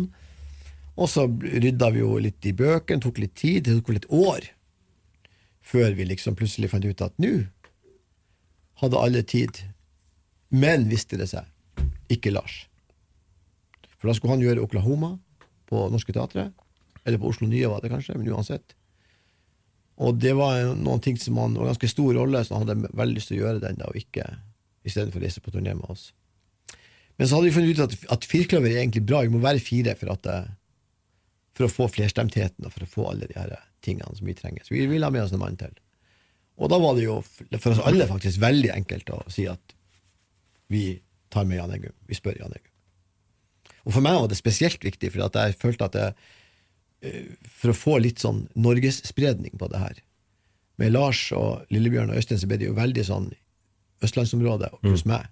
Og 0.98 1.10
så 1.10 1.26
rydda 1.26 1.90
vi 1.94 2.04
jo 2.04 2.14
litt 2.22 2.46
i 2.46 2.54
bøkene, 2.54 3.02
tok 3.02 3.18
litt 3.22 3.34
tid, 3.38 3.64
det 3.66 3.74
tok 3.80 3.90
litt 3.96 4.08
år, 4.14 4.46
før 5.68 5.92
vi 5.96 6.06
liksom 6.08 6.36
plutselig 6.38 6.70
fant 6.72 6.86
ut 6.86 7.04
at 7.04 7.16
nå 7.20 7.32
hadde 8.80 9.02
alle 9.02 9.22
tid. 9.26 9.60
Men 10.48 10.88
visste 10.88 11.18
det 11.20 11.28
seg, 11.32 11.44
ikke 12.12 12.32
Lars. 12.32 12.62
For 13.98 14.08
da 14.08 14.14
skulle 14.16 14.36
han 14.36 14.44
gjøre 14.44 14.64
Oklahoma 14.64 15.16
på 15.68 15.88
Norske 15.92 16.14
Teatret, 16.14 16.54
eller 17.04 17.20
på 17.20 17.32
Oslo 17.32 17.48
Nye 17.50 17.68
var 17.68 17.82
det 17.82 17.90
kanskje, 17.92 18.16
men 18.16 18.30
uansett. 18.32 18.76
Og 19.98 20.20
det 20.22 20.32
var 20.38 20.76
noen 20.78 21.02
ting 21.02 21.18
som 21.20 21.40
han, 21.42 21.56
var 21.58 21.72
ganske 21.72 21.90
stor 21.90 22.14
rolle, 22.16 22.44
så 22.46 22.54
han 22.54 22.68
hadde 22.68 22.92
veldig 22.96 23.18
lyst 23.18 23.32
til 23.32 23.40
å 23.40 23.42
gjøre 23.42 23.64
den, 23.66 23.80
da, 23.80 23.90
og 23.90 23.98
ikke 23.98 24.28
istedenfor 24.86 25.20
å 25.20 25.26
reise 25.26 25.42
på 25.42 25.52
turné 25.52 25.74
med 25.74 25.90
oss. 25.90 26.12
Men 27.18 27.26
så 27.26 27.36
hadde 27.38 27.50
vi 27.50 27.56
funnet 27.56 27.74
ut 27.74 27.82
at, 27.88 27.96
at 28.14 28.28
firkløver 28.30 28.70
er 28.70 28.84
egentlig 28.84 29.02
bra, 29.08 29.24
vi 29.26 29.34
må 29.34 29.42
være 29.42 29.62
fire 29.62 29.96
for, 29.98 30.14
at, 30.14 30.28
for 31.58 31.66
å 31.66 31.72
få 31.72 31.88
flerstemtheten 31.98 32.68
og 32.68 32.72
for 32.76 32.86
å 32.86 32.92
få 32.92 33.08
alle 33.10 33.28
de 33.28 33.36
her 33.36 33.56
tingene 33.84 34.16
som 34.16 34.26
vi 34.26 34.36
trenger. 34.36 34.64
Så 34.64 34.74
vi 34.74 34.86
vil 34.90 35.04
ha 35.06 35.10
med 35.14 35.24
oss 35.24 35.34
en 35.34 35.42
mann 35.42 35.58
til. 35.60 35.74
Og 36.58 36.70
da 36.72 36.78
var 36.82 36.96
det 36.98 37.04
jo 37.06 37.20
for 37.60 37.70
oss 37.72 37.84
alle 37.86 38.08
faktisk 38.10 38.40
veldig 38.42 38.72
enkelt 38.74 39.12
å 39.14 39.20
si 39.30 39.46
at 39.50 39.76
vi 40.72 40.98
tar 41.32 41.46
med 41.48 41.60
Jan 41.60 41.72
Eggum. 41.76 41.94
Vi 42.08 42.18
spør 42.18 42.40
Jan 42.40 42.56
Eggum. 42.56 42.74
Og 43.86 43.94
for 43.94 44.04
meg 44.04 44.18
var 44.18 44.28
det 44.28 44.36
spesielt 44.36 44.82
viktig, 44.84 45.12
for 45.14 45.24
at 45.28 45.38
jeg 45.38 45.56
følte 45.60 45.86
at 45.88 45.96
jeg, 45.96 46.14
eh, 47.06 47.30
for 47.46 47.72
å 47.72 47.78
få 47.78 47.96
litt 48.02 48.20
sånn 48.20 48.46
norgesspredning 48.58 49.56
på 49.60 49.70
det 49.72 49.80
her. 49.80 50.02
Med 50.78 50.92
Lars 50.92 51.22
og 51.34 51.64
Lillebjørn 51.74 52.12
og 52.12 52.20
Øystein 52.20 52.40
så 52.42 52.48
ble 52.50 52.60
det 52.60 52.68
jo 52.68 52.76
veldig 52.76 53.04
sånn 53.06 53.30
østlandsområde 54.04 54.70
pluss 54.82 55.06
meg. 55.08 55.26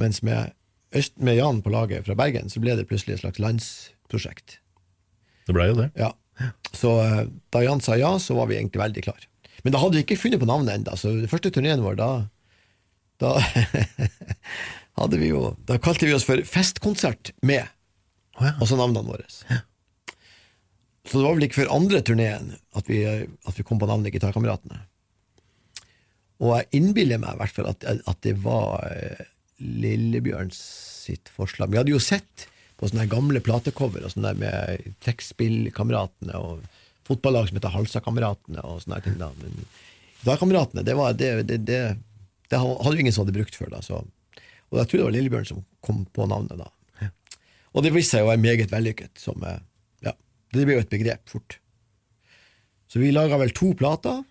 Mens 0.00 0.22
med, 0.26 0.54
Øst, 0.94 1.16
med 1.18 1.36
Jan 1.36 1.60
på 1.62 1.70
laget 1.74 2.06
fra 2.06 2.14
Bergen 2.18 2.50
så 2.50 2.62
ble 2.62 2.74
det 2.78 2.88
plutselig 2.90 3.16
et 3.16 3.24
slags 3.24 3.42
landsprosjekt. 3.42 4.58
Det 5.46 5.54
blei 5.54 5.68
jo 5.68 5.78
det. 5.82 5.90
Ja. 5.98 6.12
Så 6.74 6.96
eh, 7.02 7.20
da 7.54 7.62
Jan 7.64 7.82
sa 7.84 7.98
ja, 7.98 8.14
så 8.18 8.36
var 8.38 8.50
vi 8.50 8.58
egentlig 8.58 8.82
veldig 8.82 9.04
klar. 9.06 9.26
Men 9.64 9.74
da 9.74 9.80
hadde 9.80 9.98
vi 9.98 10.04
ikke 10.04 10.20
funnet 10.20 10.42
på 10.42 10.48
navnet 10.48 10.74
ennå. 10.76 10.96
Så 11.00 11.12
den 11.14 11.30
første 11.30 11.52
turneen 11.54 11.84
vår, 11.84 11.98
da, 12.00 12.08
da 13.22 13.36
hadde 15.00 15.20
vi 15.20 15.30
jo 15.30 15.54
Da 15.68 15.78
kalte 15.82 16.08
vi 16.08 16.16
oss 16.16 16.26
for 16.26 16.42
Festkonsert 16.48 17.32
med, 17.46 17.70
og 18.58 18.66
så 18.68 18.78
navnene 18.78 19.06
våre. 19.06 19.28
Så 21.04 21.20
det 21.20 21.24
var 21.24 21.36
vel 21.36 21.46
ikke 21.46 21.62
før 21.62 21.76
andre 21.76 22.00
turneen 22.04 22.54
at 22.76 22.88
vi, 22.90 23.04
at 23.06 23.58
vi 23.58 23.66
kom 23.66 23.80
på 23.80 23.88
navnet 23.88 24.14
Gitarkameratene. 24.14 24.82
Og 26.42 26.56
jeg 26.58 26.80
innbiller 26.80 27.20
meg 27.22 27.36
i 27.36 27.40
hvert 27.42 27.54
fall 27.54 27.70
at, 27.70 27.84
at 27.86 28.18
det 28.26 28.34
var 28.42 28.82
eh, 28.90 29.28
Lillebjørns 29.62 30.58
sitt 31.04 31.30
forslag. 31.32 31.70
Vi 31.70 31.78
hadde 31.78 31.94
jo 31.94 32.02
sett 32.02 32.48
på 32.80 32.90
sånne 32.90 33.06
gamle 33.10 33.42
platecover 33.44 34.06
og 34.06 34.14
sånne 34.14 34.32
med 34.38 34.88
trekkspillkameratene 35.04 36.38
og 36.40 36.64
fotballag 37.06 37.48
som 37.48 37.58
heter 37.58 37.74
Halsa-kameratene 37.74 38.64
og 38.66 38.82
sånne 38.82 39.00
ting. 39.04 39.18
da. 39.20 39.30
Men 39.40 39.66
Gitarkameratene, 40.20 40.84
det, 40.86 40.96
det, 41.20 41.32
det, 41.50 41.58
det, 41.68 41.80
det 42.50 42.60
hadde 42.60 42.94
jo 42.96 43.04
ingen 43.04 43.14
som 43.14 43.26
hadde 43.26 43.36
brukt 43.36 43.58
før. 43.58 43.70
da, 43.76 43.82
så. 43.84 44.00
Og 44.72 44.80
jeg 44.80 44.90
tror 44.90 45.00
det 45.00 45.06
var 45.08 45.16
Lillebjørn 45.18 45.50
som 45.52 45.66
kom 45.84 46.02
på 46.16 46.26
navnet 46.30 46.58
da. 46.58 46.70
Og 47.74 47.82
det 47.82 47.90
viste 47.94 48.16
seg 48.16 48.24
å 48.24 48.30
være 48.30 48.42
meget 48.42 48.72
vellykket. 48.72 49.18
Som, 49.18 49.42
eh, 49.42 49.60
ja, 50.06 50.14
det 50.54 50.66
ble 50.66 50.78
jo 50.78 50.84
et 50.84 50.92
begrep 50.92 51.30
fort. 51.30 51.58
Så 52.86 53.02
vi 53.02 53.10
laga 53.10 53.38
vel 53.40 53.50
to 53.50 53.72
plater, 53.74 54.22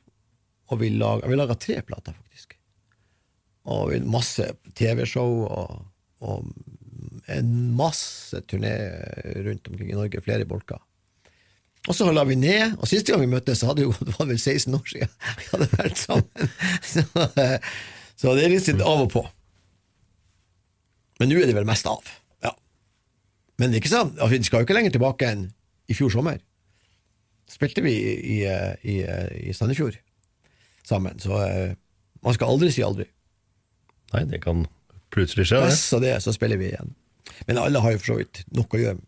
og 0.71 0.79
vi 0.79 0.93
laga, 0.95 1.27
vi 1.27 1.35
laga 1.35 1.57
tre 1.59 1.81
plater, 1.83 2.15
faktisk. 2.15 2.55
Og 3.73 3.91
masse 4.07 4.47
TV-show 4.79 5.43
og, 5.43 5.83
og 6.23 6.47
en 7.31 7.51
masse 7.77 8.41
turné 8.49 8.73
rundt 9.45 9.67
omkring 9.69 9.91
i 9.91 9.97
Norge, 9.97 10.21
flere 10.23 10.47
bolker. 10.49 10.81
Og 11.87 11.95
så 11.95 12.07
la 12.15 12.23
vi 12.23 12.37
ned, 12.39 12.77
og 12.79 12.87
siste 12.87 13.11
gang 13.11 13.23
vi 13.25 13.31
møttes, 13.33 13.59
så 13.59 13.69
hadde 13.71 13.85
jo, 13.85 13.93
det 14.07 14.15
var 14.17 14.29
vel 14.29 14.39
16 14.39 14.75
år 14.77 14.85
siden 14.87 15.13
vi 15.39 15.47
hadde 15.51 15.69
vært 15.75 15.99
sammen. 15.99 16.51
Så, 16.93 18.29
så 18.29 18.35
det 18.37 18.43
er 18.45 18.51
litt 18.53 18.83
av 18.85 19.01
og 19.03 19.09
på. 19.11 19.21
Men 21.19 21.31
nå 21.31 21.39
er 21.41 21.49
det 21.49 21.55
vel 21.57 21.67
mest 21.67 21.87
av. 21.89 22.07
Ja. 22.45 22.53
Men 23.59 23.71
det 23.71 23.77
er 23.77 23.81
ikke 23.81 23.91
sant, 23.91 24.15
altså, 24.15 24.31
vi 24.37 24.47
skal 24.47 24.61
jo 24.61 24.67
ikke 24.67 24.77
lenger 24.77 24.93
tilbake 24.95 25.31
enn 25.33 25.47
i 25.91 25.97
fjor 25.97 26.13
sommer. 26.13 26.37
Spilte 27.51 27.83
vi 27.83 27.93
i, 27.97 28.37
i, 28.47 28.95
i, 29.03 29.55
Sandefjord 29.55 29.97
sammen, 30.87 31.19
så 31.19 31.41
eh, 31.43 31.75
man 32.23 32.37
skal 32.37 32.53
aldri 32.53 32.71
si 32.71 32.85
aldri. 32.85 33.09
Nei, 34.13 34.23
det 34.29 34.39
kan 34.45 34.63
plutselig 35.13 35.49
skje. 35.49 35.59
Det. 35.59 35.73
Press 35.73 35.83
det, 36.05 36.13
så 36.23 36.33
spiller 36.35 36.61
vi 36.61 36.71
igjen. 36.71 36.93
Men 37.47 37.61
alle 37.61 37.81
har 37.83 37.95
jo 37.95 38.01
for 38.01 38.13
så 38.13 38.17
vidt 38.21 38.43
nok 38.55 38.75
å 38.75 38.81
gjøre, 38.81 39.03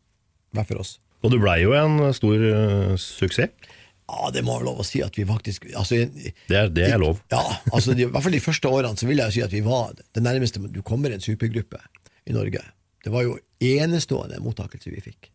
hver 0.55 0.69
for 0.69 0.83
oss. 0.83 0.95
Og 1.25 1.33
du 1.33 1.39
blei 1.41 1.59
jo 1.63 1.73
en 1.77 2.13
stor 2.15 2.37
uh, 2.37 2.93
suksess. 3.01 3.53
Ja, 4.05 4.29
det 4.29 4.43
må 4.45 4.53
være 4.53 4.67
lov 4.67 4.83
å 4.83 4.85
si 4.85 4.99
at 5.01 5.15
vi 5.17 5.23
faktisk 5.25 5.63
altså, 5.73 5.97
Det 6.05 6.53
er, 6.53 6.67
det 6.69 6.83
er 6.91 6.99
lov. 7.01 7.23
Ja, 7.33 7.41
altså 7.71 7.95
de, 7.97 8.05
I 8.05 8.11
hvert 8.13 8.25
fall 8.27 8.35
de 8.37 8.41
første 8.43 8.69
årene 8.69 9.01
så 9.01 9.07
vil 9.09 9.17
jeg 9.17 9.31
jo 9.31 9.35
si 9.39 9.45
at 9.47 9.55
vi 9.55 9.63
var 9.65 9.95
det 9.97 10.21
nærmeste 10.21 10.61
du 10.69 10.83
kommer 10.85 11.13
en 11.13 11.23
supergruppe 11.23 11.79
i 12.29 12.35
Norge. 12.35 12.61
Det 13.01 13.13
var 13.13 13.25
jo 13.25 13.39
enestående 13.65 14.37
mottakelse 14.45 14.93
vi 14.93 15.01
fikk. 15.01 15.31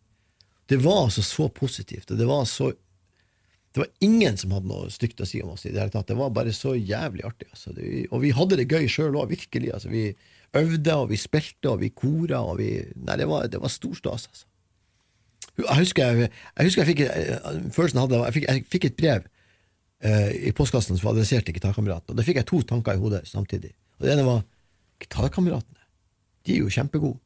Det 0.70 0.78
var 0.84 1.08
altså 1.08 1.24
så 1.26 1.48
positivt, 1.50 2.12
og 2.14 2.20
det 2.20 2.30
var 2.30 2.46
så 2.46 2.70
det 3.70 3.84
var 3.84 3.90
ingen 4.02 4.38
som 4.38 4.50
hadde 4.54 4.66
noe 4.66 4.90
stygt 4.90 5.20
å 5.22 5.26
si 5.28 5.38
om 5.44 5.52
oss. 5.52 5.62
i 5.66 5.70
Det 5.70 5.78
hele 5.78 5.92
tatt. 5.94 6.08
Det 6.08 6.16
var 6.18 6.32
bare 6.34 6.50
så 6.54 6.72
jævlig 6.74 7.22
artig. 7.26 7.46
Altså. 7.52 7.70
Det, 7.74 8.08
og 8.10 8.24
vi 8.24 8.32
hadde 8.34 8.56
det 8.58 8.66
gøy 8.66 8.88
sjøl 8.90 9.14
òg, 9.14 9.30
virkelig. 9.30 9.70
Altså. 9.76 9.92
Vi 9.92 10.08
øvde, 10.56 10.94
og 10.94 11.10
vi 11.10 11.16
spilte, 11.16 11.70
og 11.70 11.80
vi 11.80 11.88
kora. 11.88 12.40
Og 12.42 12.58
vi, 12.58 12.70
nei, 12.96 13.16
det 13.20 13.28
var, 13.28 13.46
det 13.50 13.60
var 13.62 13.68
stor 13.72 13.94
stas. 13.98 14.28
Altså. 14.30 14.46
Jeg 15.60 15.76
husker 15.82 16.06
jeg, 16.06 16.30
jeg, 16.56 16.66
husker 16.66 16.82
jeg 16.82 16.90
fikk, 16.90 17.00
eh, 17.00 17.60
følelsen 17.74 18.00
hadde, 18.00 18.22
jeg 18.24 18.36
fikk, 18.38 18.46
jeg 18.48 18.64
fikk 18.72 18.84
et 18.88 18.96
brev 18.96 19.26
eh, 20.00 20.30
i 20.48 20.52
postkassen 20.56 20.96
som 20.96 21.08
var 21.08 21.18
adressert 21.18 21.44
til 21.46 21.56
gitarkameratene. 21.56 22.14
Og 22.14 22.20
Da 22.20 22.26
fikk 22.26 22.40
jeg 22.40 22.48
to 22.48 22.62
tanker 22.62 22.96
i 22.96 23.02
hodet 23.02 23.26
samtidig. 23.28 23.74
Og 23.98 24.06
Det 24.06 24.14
ene 24.14 24.24
var 24.26 24.40
gitarkameratene. 25.02 25.84
De 26.46 26.54
er 26.56 26.64
jo 26.64 26.72
kjempegode. 26.72 27.20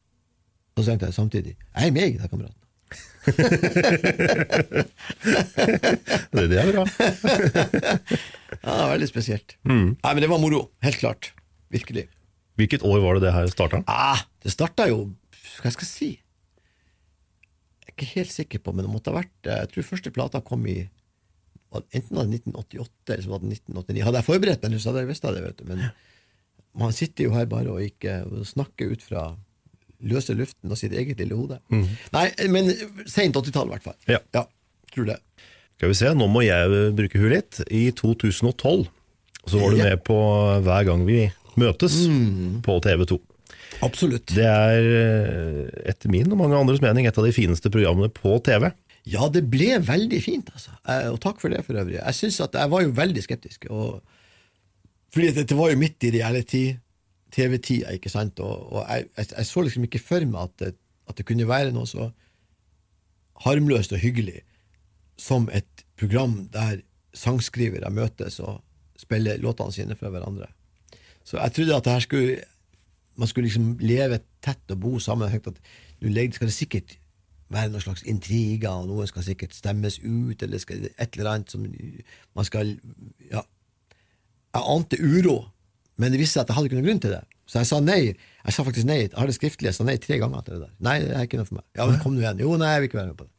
Og 0.75 0.83
så 0.83 0.91
tenkte 0.91 1.07
jeg 1.07 1.15
samtidig 1.15 1.53
jeg 1.55 1.87
er 1.87 1.91
med 1.95 2.03
i 2.03 2.15
Gitarkameratene. 2.17 2.65
det, 6.35 6.43
det 6.51 6.59
er 6.59 6.71
bra. 6.73 6.83
ja, 8.65 8.89
veldig 8.91 9.07
spesielt. 9.07 9.55
Mm. 9.63 9.95
Nei, 9.95 10.11
Men 10.13 10.21
det 10.21 10.29
var 10.29 10.43
moro. 10.43 10.65
Helt 10.83 10.99
klart. 10.99 11.31
Virkelig. 11.71 12.05
Hvilket 12.59 12.83
år 12.87 13.01
var 13.03 13.17
det 13.17 13.25
det 13.27 13.33
her 13.35 13.47
starta? 13.51 13.81
Ah, 13.91 14.21
det 14.43 14.53
starta 14.53 14.85
jo 14.87 14.99
Hva 15.61 15.71
skal 15.73 15.83
jeg 15.85 15.91
si? 15.91 16.09
Jeg 17.85 17.89
er 17.89 17.95
ikke 17.95 18.11
helt 18.15 18.31
sikker 18.33 18.61
på, 18.63 18.73
men 18.75 18.85
det 18.87 18.91
måtte 18.93 19.11
ha 19.11 19.19
vært 19.21 19.49
Jeg 19.49 19.71
tror 19.73 19.87
første 19.89 20.11
plata 20.15 20.41
kom 20.45 20.65
i 20.71 20.77
Enten 21.75 22.15
var 22.15 22.23
det 22.29 22.37
1988 22.39 23.11
eller 23.11 23.23
så 23.25 23.31
var 23.33 23.41
det 23.43 23.49
1989. 23.57 24.03
Hadde 24.07 24.19
jeg 24.21 24.27
forberedt 24.29 24.61
meg 24.63 24.71
nå, 24.71 24.77
så 24.79 24.89
hadde 24.93 25.01
jeg 25.01 25.09
visst 25.09 25.25
det, 25.27 25.41
vet 25.43 25.57
du. 25.59 25.65
Men 25.67 25.81
man 26.79 26.93
sitter 26.95 27.25
jo 27.27 27.33
her 27.35 27.49
bare 27.51 27.73
og 27.73 27.81
ikke 27.83 28.13
snakker 28.47 28.93
ut 28.93 29.03
fra 29.03 29.23
løse 30.05 30.31
luften 30.39 30.71
og 30.71 30.79
sitt 30.79 30.95
eget 30.95 31.19
lille 31.19 31.35
hode. 31.35 31.57
Mm. 31.73 31.83
Nei, 32.15 32.23
men 32.53 32.71
seint 33.11 33.35
80-tall, 33.35 33.67
i 33.67 33.75
hvert 33.75 33.87
fall. 33.89 33.97
Ja. 34.07 34.21
ja. 34.37 34.45
Tror 34.95 35.09
det. 35.09 35.17
Skal 35.75 35.91
vi 35.91 35.97
se, 35.99 36.13
nå 36.15 36.29
må 36.31 36.45
jeg 36.45 36.79
bruke 36.95 37.19
huet 37.19 37.33
litt. 37.35 37.59
I 37.75 37.89
2012 37.91 38.87
så 39.43 39.59
var 39.59 39.75
du 39.75 39.81
Ja. 39.81 39.89
med 39.91 40.05
på 40.07 40.15
Hver 40.63 40.87
gang 40.87 41.03
vi 41.09 41.25
møtes 41.61 41.95
på 42.65 42.77
TV 42.83 43.05
2. 43.11 43.17
Absolutt. 43.85 44.31
Det 44.35 44.45
er 44.47 44.87
eh, 44.99 45.89
etter 45.91 46.11
min 46.11 46.31
og 46.31 46.39
mange 46.39 46.57
andres 46.57 46.81
mening 46.83 47.07
et 47.09 47.17
av 47.19 47.25
de 47.27 47.33
fineste 47.35 47.71
programmene 47.73 48.11
på 48.13 48.37
TV. 48.45 48.69
Ja, 49.05 49.27
det 49.29 49.43
ble 49.51 49.75
veldig 49.85 50.19
fint, 50.23 50.47
altså. 50.55 50.73
Eh, 50.89 51.09
Og 51.11 51.19
takk 51.21 51.41
for 51.41 51.53
det, 51.53 51.61
for 51.67 51.77
øvrig. 51.77 51.99
Jeg 51.99 52.17
synes 52.17 52.39
at 52.47 52.55
jeg 52.57 52.71
var 52.71 52.85
jo 52.85 52.93
veldig 52.97 53.23
skeptisk. 53.25 53.67
Og, 53.69 53.99
fordi 55.13 55.33
dette 55.35 55.57
var 55.59 55.69
jo 55.73 55.81
midt 55.81 56.07
i 56.07 56.13
reality-TV-tida, 56.15 57.93
ikke 57.99 58.09
sant. 58.13 58.39
Og, 58.41 58.65
og 58.73 58.81
jeg, 58.89 59.09
jeg, 59.17 59.31
jeg 59.37 59.49
så 59.51 59.65
liksom 59.67 59.85
ikke 59.89 60.01
for 60.01 60.25
meg 60.25 60.47
at 60.49 60.55
det, 60.63 60.71
at 61.11 61.19
det 61.19 61.27
kunne 61.29 61.45
være 61.49 61.75
noe 61.75 61.85
så 61.89 62.09
harmløst 63.45 63.93
og 63.93 64.01
hyggelig 64.01 64.41
som 65.21 65.49
et 65.53 65.85
program 65.99 66.45
der 66.51 66.81
sangskrivere 67.15 67.91
møtes 67.93 68.39
og 68.43 68.61
spiller 68.99 69.37
låtene 69.43 69.75
sine 69.75 69.95
for 69.99 70.11
hverandre. 70.11 70.49
Så 71.25 71.39
jeg 71.41 71.55
trodde 71.55 71.79
at 71.79 71.89
her 71.89 72.03
skulle 72.05 72.43
man 73.15 73.27
skulle 73.31 73.47
liksom 73.47 73.77
leve 73.79 74.19
tett 74.43 74.71
og 74.71 74.79
bo 74.83 74.99
sammen. 74.99 75.31
Jeg 75.31 75.41
tenkte 75.41 75.61
at 75.61 76.05
nå 76.05 76.25
skal 76.35 76.49
det 76.49 76.55
sikkert 76.55 76.97
være 77.53 77.71
noen 77.71 77.83
slags 77.83 78.03
intriger, 78.09 78.71
og 78.73 78.89
noen 78.89 79.07
skal 79.07 79.23
sikkert 79.23 79.55
stemmes 79.55 79.99
ut, 80.03 80.41
eller 80.43 80.59
skal 80.59 80.87
et 80.89 81.15
eller 81.15 81.31
annet 81.31 81.51
som 81.53 81.65
man 82.35 82.47
skal 82.47 82.75
Ja. 83.31 83.45
Jeg 84.55 84.63
ante 84.71 84.97
uro, 85.03 85.49
men 85.99 86.11
det 86.11 86.19
viste 86.19 86.37
seg 86.37 86.45
at 86.45 86.51
jeg 86.51 86.55
hadde 86.55 86.69
ikke 86.69 86.77
noen 86.77 86.87
grunn 86.87 87.01
til 87.03 87.11
det. 87.11 87.23
Så 87.45 87.59
jeg 87.59 87.67
sa 87.67 87.79
nei. 87.83 88.01
Jeg 88.45 88.53
sa 88.55 88.63
faktisk 88.63 88.87
nei. 88.87 89.01
Jeg 89.03 89.17
har 89.17 89.27
det 89.27 89.35
skriftlig. 89.35 89.67
Jeg 89.67 89.75
sa 89.75 89.83
nei 89.83 89.97
tre 90.01 90.17
ganger 90.17 90.45
til 90.45 90.55
det 90.55 90.61
der. 90.61 90.73
Nei, 90.79 90.99
det 91.03 91.11
er 91.11 91.27
ikke 91.27 91.39
noe 91.41 91.49
for 91.49 91.57
meg. 91.59 91.65
Ja, 91.75 91.87
men 91.89 91.99
kom 91.99 92.15
nå 92.15 92.23
igjen. 92.23 92.39
Jo, 92.39 92.55
nei, 92.57 92.71
jeg 92.71 92.81
vil 92.81 92.89
ikke 92.89 92.99
være 93.01 93.11
med 93.11 93.17
på 93.19 93.27
det. 93.27 93.33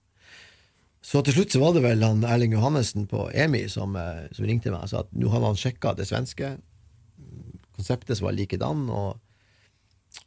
Så 1.06 1.22
til 1.24 1.36
slutt 1.36 1.54
så 1.54 1.62
var 1.62 1.72
det 1.72 1.82
vel 1.86 2.04
han 2.04 2.24
Erling 2.26 2.52
Johannessen 2.52 3.06
på 3.08 3.28
EMI 3.32 3.64
som, 3.70 3.96
eh, 3.96 4.26
som 4.36 4.44
ringte 4.44 4.72
meg 4.74 4.84
og 4.84 4.90
sa 4.90 5.04
at 5.04 5.12
nå 5.14 5.30
hadde 5.32 5.50
han 5.52 5.60
sjekka 5.60 5.94
det 5.96 6.08
svenske 6.08 6.56
konseptet 7.76 8.18
som 8.18 8.26
var 8.28 8.36
likedan, 8.36 8.86
og 8.90 9.16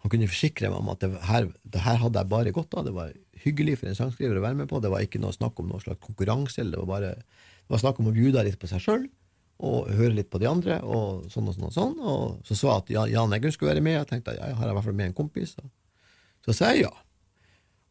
han 0.03 0.11
kunne 0.13 0.29
forsikre 0.29 0.69
meg 0.69 0.79
om 0.83 0.89
at 0.93 1.01
det 1.01 1.09
her, 1.25 1.47
det 1.65 1.81
her 1.81 1.97
hadde 2.03 2.21
jeg 2.21 2.29
bare 2.31 2.51
godt 2.53 2.75
av. 2.77 2.85
Det 2.85 2.93
var 2.93 3.13
hyggelig 3.43 3.79
for 3.79 3.89
en 3.89 3.97
sangskriver 3.97 4.37
å 4.37 4.43
være 4.43 4.59
med 4.59 4.69
på. 4.69 4.81
Det 4.83 4.91
var 4.93 5.01
ikke 5.05 5.21
noe 5.23 5.33
snakk 5.33 5.57
om 5.61 5.69
noe 5.71 5.81
slags 5.81 6.01
konkurranse. 6.03 6.65
Det 6.67 6.77
var 6.83 6.89
bare 6.89 7.13
det 7.17 7.73
var 7.73 7.81
snakk 7.81 7.99
om 8.01 8.09
å 8.11 8.13
bjude 8.15 8.43
litt 8.45 8.59
på 8.61 8.69
seg 8.69 8.81
sjøl 8.83 9.07
og 9.65 9.89
høre 9.91 10.13
litt 10.15 10.29
på 10.31 10.39
de 10.41 10.47
andre. 10.49 10.77
og 10.81 11.25
sånn 11.33 11.49
Og 11.49 11.55
sånn 11.57 11.67
og 11.67 11.73
sånn. 11.75 11.97
Og 11.99 12.45
så 12.47 12.55
så 12.55 12.69
jeg 12.87 12.97
at 12.99 13.11
Jan- 13.11 13.33
Eggum 13.35 13.51
skulle 13.51 13.73
være 13.73 13.83
med. 13.83 13.97
Jeg 13.97 14.07
tenkte 14.07 14.35
ja, 14.37 14.47
jeg 14.47 14.55
har 14.55 14.69
i 14.69 14.73
hvert 14.77 14.85
fall 14.87 14.97
med 15.01 15.09
en 15.09 15.17
kompis. 15.17 15.55
Så 16.45 16.55
sa 16.55 16.71
jeg 16.73 16.85
ja. 16.85 16.93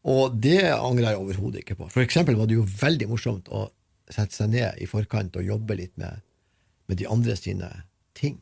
Og 0.09 0.39
det 0.41 0.63
angrer 0.73 1.11
jeg 1.13 1.21
overhodet 1.21 1.61
ikke 1.65 1.77
på. 1.77 1.91
For 1.93 2.01
eksempel 2.05 2.39
var 2.39 2.47
det 2.49 2.57
jo 2.57 2.65
veldig 2.65 3.09
morsomt 3.11 3.51
å 3.53 3.67
sette 4.09 4.33
seg 4.33 4.51
ned 4.55 4.79
i 4.81 4.87
forkant 4.89 5.37
og 5.37 5.45
jobbe 5.45 5.77
litt 5.77 5.93
med, 6.01 6.23
med 6.89 6.97
de 6.97 7.07
andre 7.11 7.37
sine 7.37 7.69
ting. 8.17 8.39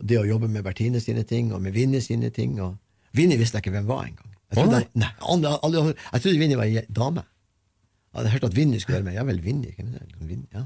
Det 0.00 0.18
å 0.18 0.26
jobbe 0.26 0.48
med 0.48 0.64
Bertine 0.64 1.00
sine 1.02 1.22
ting, 1.28 1.52
og 1.54 1.60
med 1.62 1.74
Vinni 1.76 2.00
sine 2.00 2.30
ting. 2.34 2.56
Og 2.64 2.76
Vinni 3.16 3.36
visste 3.40 3.58
jeg 3.58 3.66
ikke 3.66 3.74
hvem 3.78 3.88
var 3.90 4.06
engang. 4.08 4.30
Jeg 4.50 4.58
trodde, 4.58 4.80
nei. 4.98 5.10
jeg 5.20 6.22
trodde 6.24 6.38
Vinni 6.40 6.56
var 6.58 6.66
ei 6.66 6.86
dame. 6.90 7.22
Jeg 8.10 8.18
hadde 8.18 8.32
hørt 8.32 8.46
at 8.48 8.56
Vinni 8.56 8.80
skulle 8.82 8.98
være 8.98 9.06
med. 9.06 9.14
Ja 9.14 9.26
vel, 9.28 9.38
Vinni. 9.44 9.70
Ja. 10.54 10.64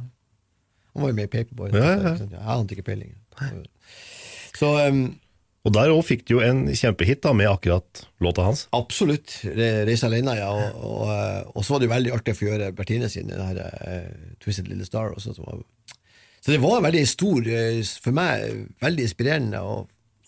Han 0.94 1.02
var 1.02 1.10
jo 1.10 1.16
med 1.18 1.26
i 1.26 1.32
Paperboy. 1.34 1.74
Ja, 1.74 1.90
ja. 1.98 2.14
Jeg 2.22 2.40
ante 2.54 2.76
ikke 2.76 2.86
peiling. 2.86 3.12
Så 4.54 4.70
um, 4.88 5.02
Og 5.66 5.72
der 5.74 5.90
òg 5.92 6.02
fikk 6.06 6.22
du 6.28 6.36
jo 6.36 6.40
en 6.44 6.66
kjempehit 6.76 7.22
da, 7.24 7.32
med 7.36 7.48
akkurat 7.50 8.04
låta 8.24 8.44
hans. 8.46 8.66
Absolutt. 8.76 9.34
Re- 9.44 9.84
Reise 9.88 10.06
alene, 10.08 10.36
ja. 10.38 10.48
Og, 10.52 10.80
og, 10.86 11.04
eh, 11.10 11.38
og 11.56 11.64
så 11.64 11.74
var 11.74 11.82
det 11.82 11.88
jo 11.88 11.94
veldig 11.94 12.12
artig 12.14 12.34
å 12.36 12.38
få 12.38 12.48
gjøre 12.50 12.72
Bertine 12.78 13.08
sin, 13.12 13.28
den 13.32 13.40
her 13.40 13.60
uh, 13.64 14.34
Twisted 14.44 14.68
Little 14.70 14.86
Star. 14.88 15.12
Også, 15.16 15.32
som 15.36 15.48
var, 15.48 15.62
så 16.44 16.52
det 16.52 16.60
var 16.60 16.82
veldig 16.84 17.04
stor, 17.08 17.46
eh, 17.48 17.80
for 18.04 18.12
meg, 18.12 18.66
veldig 18.84 19.06
inspirerende 19.06 19.62
å, 19.64 19.78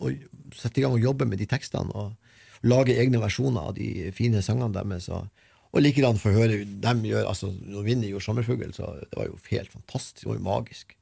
å 0.00 0.12
sette 0.56 0.80
i 0.80 0.84
gang 0.84 0.94
og 0.96 1.04
jobbe 1.04 1.26
med 1.28 1.42
de 1.42 1.48
tekstene 1.50 1.92
og 1.92 2.14
lage 2.64 2.96
egne 2.96 3.20
versjoner 3.20 3.68
av 3.68 3.74
de 3.76 4.08
fine 4.16 4.40
sangene 4.44 4.72
deres. 4.72 5.10
Og, 5.12 5.26
og 5.76 5.84
likedan 5.84 6.16
få 6.16 6.32
høre 6.32 6.62
dem 6.64 7.04
gjøre 7.04 7.28
altså 7.28 7.50
Når 7.52 7.84
Vinni 7.84 8.08
gjorde 8.08 8.24
'Sommerfugl', 8.24 8.72
så 8.72 8.94
det 9.02 9.18
var 9.18 9.28
jo 9.28 9.36
helt 9.50 9.72
fantastisk. 9.72 10.22
Det 10.22 10.30
var 10.30 10.38
jo 10.38 10.46
magisk. 10.48 10.96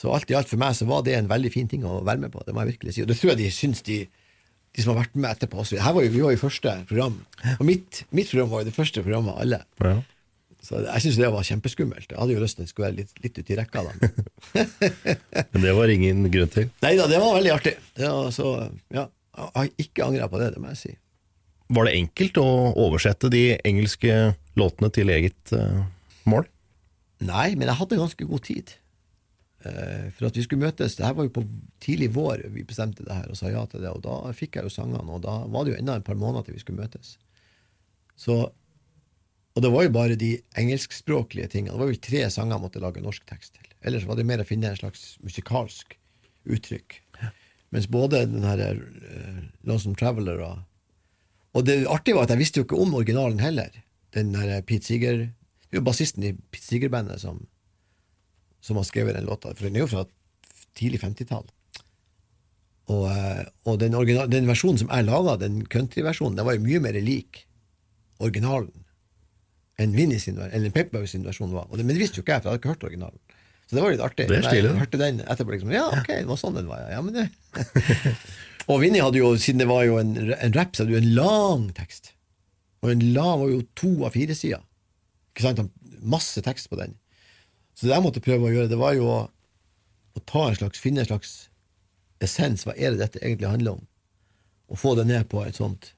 Så 0.00 0.10
alt 0.10 0.30
i 0.32 0.34
alt 0.34 0.50
for 0.50 0.58
meg 0.58 0.74
så 0.74 0.88
var 0.88 1.04
det 1.06 1.14
en 1.14 1.30
veldig 1.30 1.52
fin 1.52 1.68
ting 1.68 1.84
å 1.86 2.00
være 2.02 2.24
med 2.24 2.32
på. 2.32 2.42
Det 2.42 2.54
må 2.56 2.64
jeg 2.64 2.74
virkelig 2.74 2.96
si. 2.96 3.02
Og 3.04 3.10
det 3.10 3.20
tror 3.20 3.34
jeg 3.34 3.42
de 3.44 3.50
syns, 3.54 3.82
de, 3.86 3.98
de 4.74 4.82
som 4.82 4.96
har 4.96 5.04
vært 5.04 5.14
med 5.14 5.30
etterpå 5.30 5.60
også. 5.62 5.78
Her 5.78 5.94
var 5.94 6.06
jo, 6.06 6.12
vi 6.14 6.22
var 6.24 6.34
jo 6.34 6.40
første 6.42 6.72
program. 6.88 7.20
Og 7.58 7.66
mitt, 7.68 8.02
mitt 8.10 8.30
program 8.32 8.50
var 8.50 8.64
jo 8.64 8.70
det 8.70 8.74
første 8.74 9.04
programmet 9.04 9.36
av 9.36 9.44
alle. 9.44 9.60
Ja. 9.84 9.98
Så 10.60 10.80
jeg 10.84 11.02
syns 11.04 11.18
det 11.20 11.30
var 11.32 11.46
kjempeskummelt. 11.46 12.10
Jeg 12.10 12.20
hadde 12.20 12.34
jo 12.34 12.42
lyst 12.42 12.58
til 12.58 12.62
at 12.62 12.68
det 12.68 12.72
skulle 12.74 12.88
være 12.90 12.98
litt, 12.98 13.14
litt 13.24 13.38
uti 13.40 13.56
rekka. 13.56 13.84
da. 13.86 14.10
Men 15.54 15.64
det 15.64 15.76
var 15.76 15.92
ingen 15.92 16.26
grunn 16.32 16.52
til. 16.52 16.68
Nei 16.84 16.96
da, 16.98 17.06
det 17.10 17.20
var 17.22 17.38
veldig 17.38 17.54
artig. 17.54 17.76
Det 17.96 18.10
var 18.10 18.34
så, 18.34 18.50
ja, 18.92 19.06
jeg 19.36 19.54
har 19.54 19.70
ikke 19.86 20.10
angra 20.10 20.28
på 20.28 20.42
det, 20.42 20.50
det 20.54 20.62
må 20.62 20.74
jeg 20.74 20.82
si. 20.82 20.92
Var 21.70 21.86
det 21.86 21.96
enkelt 22.00 22.40
å 22.42 22.48
oversette 22.82 23.30
de 23.32 23.44
engelske 23.66 24.14
låtene 24.58 24.90
til 24.92 25.12
eget 25.14 25.54
uh, 25.54 25.84
mål? 26.28 26.48
Nei, 27.24 27.52
men 27.54 27.68
jeg 27.68 27.78
hadde 27.78 28.00
ganske 28.00 28.26
god 28.26 28.44
tid. 28.46 28.74
Uh, 29.60 30.10
for 30.16 30.30
at 30.30 30.38
vi 30.38 30.42
skulle 30.46 30.64
møtes 30.64 30.94
Det 30.96 31.04
her 31.04 31.12
var 31.18 31.26
jo 31.26 31.34
på 31.34 31.42
tidlig 31.84 32.06
vår 32.14 32.46
vi 32.54 32.62
bestemte 32.64 33.04
det 33.04 33.12
her 33.12 33.26
og 33.28 33.36
sa 33.38 33.52
ja 33.52 33.62
til 33.70 33.84
det. 33.84 33.92
Og 33.92 34.02
da 34.04 34.34
fikk 34.36 34.58
jeg 34.58 34.66
jo 34.66 34.74
sangene, 34.74 35.06
og 35.06 35.22
da 35.24 35.40
var 35.46 35.64
det 35.64 35.76
jo 35.76 35.80
enda 35.80 35.98
et 36.00 36.06
par 36.06 36.18
måneder 36.18 36.48
til 36.48 36.58
vi 36.58 36.64
skulle 36.64 36.82
møtes. 36.82 37.16
Så, 38.20 38.42
og 39.56 39.64
det 39.64 39.70
var 39.74 39.86
jo 39.86 39.92
bare 39.94 40.18
de 40.18 40.30
engelskspråklige 40.58 41.50
tingene. 41.50 41.74
Det 41.74 41.82
var 41.82 41.90
jo 41.90 42.02
tre 42.06 42.22
sanger 42.30 42.54
jeg 42.54 42.62
måtte 42.62 42.82
lage 42.82 43.02
norsk 43.02 43.24
tekst 43.26 43.56
til. 43.56 43.66
Ellers 43.82 44.06
var 44.06 44.18
det 44.18 44.26
mer 44.28 44.42
å 44.42 44.46
finne 44.46 44.70
en 44.70 44.78
slags 44.78 45.16
musikalsk 45.24 45.96
uttrykk. 46.50 47.00
Mens 47.74 47.86
både 47.90 48.24
den 48.30 48.46
her 48.46 48.60
uh, 48.78 49.40
Lonesome 49.66 49.98
Traveler 49.98 50.42
og 50.42 50.66
Og 51.50 51.64
det 51.66 51.82
artige 51.90 52.14
var 52.14 52.28
at 52.28 52.30
jeg 52.30 52.38
visste 52.38 52.60
jo 52.60 52.64
ikke 52.64 52.78
om 52.78 52.94
originalen 52.94 53.40
heller. 53.42 53.70
Den 54.14 54.32
der 54.32 54.62
Pete 54.62 54.86
Seeger 54.86 55.16
Det 55.18 55.74
er 55.74 55.80
jo 55.80 55.86
bassisten 55.86 56.22
i 56.22 56.32
Pete 56.32 56.66
Seeger-bandet 56.66 57.20
som, 57.20 57.46
som 58.60 58.76
har 58.76 58.84
skrevet 58.86 59.16
den 59.16 59.26
låta. 59.26 59.54
For 59.54 59.66
den 59.66 59.76
er 59.76 59.80
jo 59.80 59.90
fra 59.90 60.04
tidlig 60.78 61.00
50-tall. 61.02 61.46
Og, 62.90 63.02
uh, 63.06 63.42
og 63.66 63.80
den, 63.80 63.94
original, 63.94 64.30
den 64.30 64.46
versjonen 64.46 64.78
som 64.78 64.90
jeg 64.90 65.06
laga, 65.06 65.36
den 65.42 65.64
countryversjonen, 65.66 66.38
den 66.38 66.46
var 66.46 66.54
jo 66.54 66.66
mye 66.66 66.82
mer 66.82 67.00
lik 67.02 67.46
originalen 68.18 68.86
enn 69.80 69.96
Vinnie 69.96 70.20
sin, 70.20 70.38
eller 70.38 70.72
Paperboy 70.74 71.08
sin 71.08 71.24
versjon 71.24 71.52
var. 71.54 71.68
Det, 71.72 71.84
men 71.84 71.96
det 71.96 72.02
visste 72.02 72.20
jo 72.20 72.24
ikke 72.24 72.36
jeg, 72.36 72.44
for 72.44 72.50
jeg 72.50 72.52
hadde 72.52 72.62
ikke 72.62 72.74
hørt 72.74 72.86
originalen. 72.88 73.20
Så 73.70 73.76
det 73.76 73.82
var 73.84 73.92
litt 73.94 74.02
artig. 74.02 74.26
Det 74.26 74.38
er 74.40 74.46
stilig, 74.48 74.70
Jeg 74.72 74.82
hørte 74.82 74.98
den 74.98 75.20
etterpå 75.22 75.54
liksom, 75.54 75.74
Ja, 75.74 75.84
ok, 75.94 76.08
det 76.10 76.26
var 76.26 76.38
sånn 76.40 76.56
den 76.58 76.70
var, 76.70 76.80
ja. 76.82 76.96
ja 76.96 77.02
men 77.06 77.14
det. 77.14 77.26
og 78.70 78.80
Vinnie 78.82 79.04
hadde 79.04 79.20
jo, 79.20 79.28
siden 79.38 79.62
det 79.62 79.68
var 79.70 79.84
jo 79.86 80.00
en, 80.00 80.16
en 80.34 80.56
rap, 80.56 80.74
så 80.74 80.82
hadde 80.82 80.96
jo 80.96 81.00
en 81.00 81.12
lang 81.14 81.68
tekst. 81.76 82.10
Og 82.82 82.90
en 82.90 83.04
lang 83.14 83.44
var 83.44 83.52
jo 83.52 83.60
to 83.78 83.92
av 84.08 84.16
fire 84.16 84.34
sider. 84.34 84.64
Ikke 85.30 85.46
sant? 85.46 85.62
Masse 86.00 86.42
tekst 86.42 86.66
på 86.72 86.80
den. 86.80 86.96
Så 87.78 87.86
det 87.86 87.94
jeg 87.94 88.04
måtte 88.04 88.24
prøve 88.24 88.48
å 88.48 88.52
gjøre, 88.52 88.72
det 88.72 88.80
var 88.80 88.96
jo 88.98 89.06
å, 89.06 89.20
å 90.18 90.24
ta 90.28 90.48
en 90.48 90.58
slags, 90.58 90.82
finne 90.82 91.04
en 91.04 91.08
slags 91.12 91.34
essens. 92.20 92.66
Hva 92.66 92.74
er 92.74 92.92
det 92.96 93.04
dette 93.04 93.22
egentlig 93.22 93.52
handler 93.54 93.78
om? 93.78 93.86
Og 94.70 94.82
få 94.82 94.96
det 94.98 95.06
ned 95.08 95.30
på 95.30 95.44
et 95.46 95.56
sånt 95.56 95.92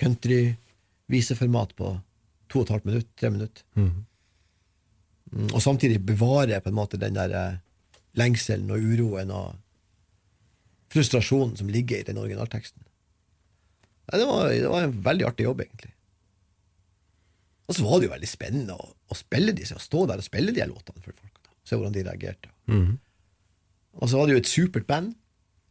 country-viseformat 0.00 1.72
på 1.80 1.96
to 2.48 2.60
og 2.60 2.66
et 2.66 2.74
halvt 2.76 2.88
minutt, 2.90 3.08
tre 3.18 3.30
minutter. 3.30 3.64
Mhm. 3.78 4.04
Mm, 5.32 5.48
Og 5.52 5.60
samtidig 5.62 5.98
bevare 6.06 6.60
på 6.62 6.70
en 6.70 6.76
måte 6.78 6.98
den 7.02 7.16
der 7.18 7.32
eh, 7.34 7.56
lengselen 8.14 8.70
og 8.70 8.78
uroen 8.78 9.30
og 9.34 9.56
frustrasjonen 10.94 11.56
som 11.58 11.68
ligger 11.68 11.98
i 11.98 12.06
den 12.06 12.20
originalteksten. 12.22 12.80
Nei, 14.06 14.20
det, 14.22 14.26
var, 14.30 14.48
det 14.54 14.68
var 14.70 14.86
en 14.86 14.94
veldig 15.02 15.26
artig 15.26 15.48
jobb, 15.48 15.64
egentlig. 15.64 15.90
Og 17.66 17.74
så 17.74 17.82
var 17.82 17.98
det 17.98 18.06
jo 18.06 18.12
veldig 18.14 18.30
spennende 18.30 18.76
å, 18.78 18.86
å 19.10 19.18
spille 19.18 19.52
disse, 19.58 19.74
å 19.74 19.82
stå 19.82 20.04
der 20.06 20.22
og 20.22 20.28
spille 20.28 20.54
de 20.54 20.62
låtene 20.70 21.02
for 21.02 21.10
folk. 21.18 21.40
Da. 21.42 21.50
Se 21.66 21.74
hvordan 21.74 21.96
de 21.96 22.04
reagerte. 22.06 22.52
Mhm. 22.70 22.94
Og 23.96 24.10
så 24.12 24.18
var 24.20 24.28
det 24.28 24.36
jo 24.36 24.42
et 24.44 24.50
supert 24.52 24.86
band 24.86 25.14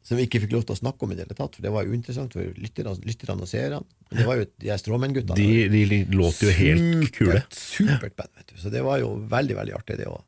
som 0.06 0.20
vi 0.20 0.28
ikke 0.28 0.44
fikk 0.44 0.52
lov 0.54 0.66
til 0.68 0.76
å 0.76 0.78
snakke 0.78 1.06
om 1.06 1.14
i 1.14 1.16
det 1.18 1.26
hele 1.26 1.38
tatt, 1.38 1.56
for 1.58 1.66
det 1.66 1.72
var 1.74 1.88
jo 1.88 1.96
interessant 1.98 2.36
for 2.38 2.60
lytterne, 2.62 3.40
og 3.42 3.50
seerne. 3.50 3.80
Men 4.12 4.20
det 4.20 4.26
var 4.28 4.38
jo 4.38 4.46
de 4.62 4.76
Stråmenn-guttene. 4.78 5.38
De, 5.40 5.48
de, 5.74 5.82
de 5.90 6.02
låter 6.14 6.46
jo 6.52 6.54
helt 6.60 7.10
kule. 7.16 7.40
Supert, 7.42 7.58
supert 7.58 8.20
band, 8.20 8.34
vet 8.38 8.54
du. 8.54 8.60
Så 8.62 8.74
det 8.74 8.84
var 8.86 9.02
jo 9.02 9.16
veldig, 9.32 9.58
veldig 9.58 9.74
artig, 9.80 9.98
det 10.04 10.06
òg. 10.12 10.22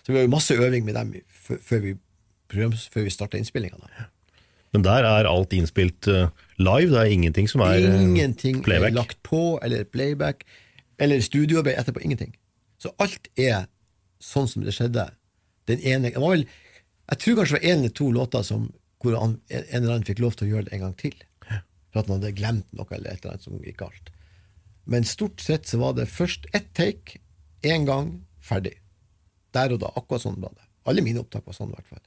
Så 0.00 0.14
vi 0.14 0.22
har 0.22 0.24
jo 0.24 0.32
masse 0.32 0.56
øving 0.56 0.86
med 0.86 0.96
dem 0.96 1.12
før, 1.28 1.84
vi, 1.84 1.92
før 2.48 3.04
vi 3.04 3.12
starta 3.12 3.36
innspillinga. 3.36 3.76
Men 4.72 4.86
der 4.86 5.04
er 5.04 5.28
alt 5.28 5.52
innspilt 5.52 6.08
eh, 6.08 6.30
live, 6.62 6.90
det 6.94 7.00
er 7.02 7.12
ingenting 7.12 7.48
som 7.50 7.64
er 7.66 7.76
eh, 7.82 8.00
Ingenting 8.00 8.62
playback. 8.64 8.94
er 8.94 8.98
lagt 9.02 9.22
på, 9.26 9.58
eller 9.62 9.84
playback, 9.84 10.44
eller 10.98 11.20
studioarbeid 11.20 11.76
etterpå. 11.80 12.02
Ingenting. 12.06 12.32
Så 12.80 12.94
alt 13.02 13.28
er 13.36 13.66
sånn 14.22 14.48
som 14.48 14.64
det 14.64 14.72
skjedde. 14.76 15.10
Den 15.68 15.82
ene 15.84 16.12
det 16.14 16.20
var 16.22 16.36
vel, 16.38 16.48
Jeg 17.10 17.18
tror 17.18 17.36
kanskje 17.40 17.56
det 17.56 17.60
var 17.60 17.68
én 17.68 17.80
eller 17.82 17.94
to 17.98 18.10
låter 18.14 18.42
som, 18.46 18.68
hvor 19.00 19.16
han, 19.16 19.38
en 19.48 19.64
en 19.64 19.82
eller 19.82 19.96
annen 19.96 20.08
fikk 20.08 20.22
lov 20.22 20.36
til 20.36 20.48
å 20.48 20.54
gjøre 20.54 20.68
det 20.68 20.76
en 20.76 20.84
gang 20.86 20.96
til. 21.00 21.16
For 21.90 22.02
at 22.02 22.08
han 22.10 22.20
hadde 22.20 22.36
glemt 22.38 22.72
noe 22.76 22.86
eller 22.94 23.12
et 23.12 23.24
eller 23.24 23.34
annet 23.34 23.46
som 23.46 23.62
gikk 23.64 23.80
galt. 23.80 24.10
Men 24.90 25.06
stort 25.08 25.42
sett 25.42 25.68
så 25.70 25.80
var 25.80 25.96
det 25.96 26.10
først 26.10 26.46
ett 26.56 26.68
take, 26.76 27.20
én 27.66 27.86
gang, 27.88 28.12
ferdig. 28.40 28.76
Der 29.54 29.74
og 29.74 29.80
da. 29.82 29.90
Akkurat 29.98 30.24
sånn 30.24 30.38
var 30.42 30.54
det. 30.54 30.66
Alle 30.90 31.02
mine 31.04 31.22
opptak 31.22 31.46
var 31.46 31.56
sånn, 31.56 31.72
i 31.72 31.78
hvert 31.78 31.90
fall. 31.90 32.04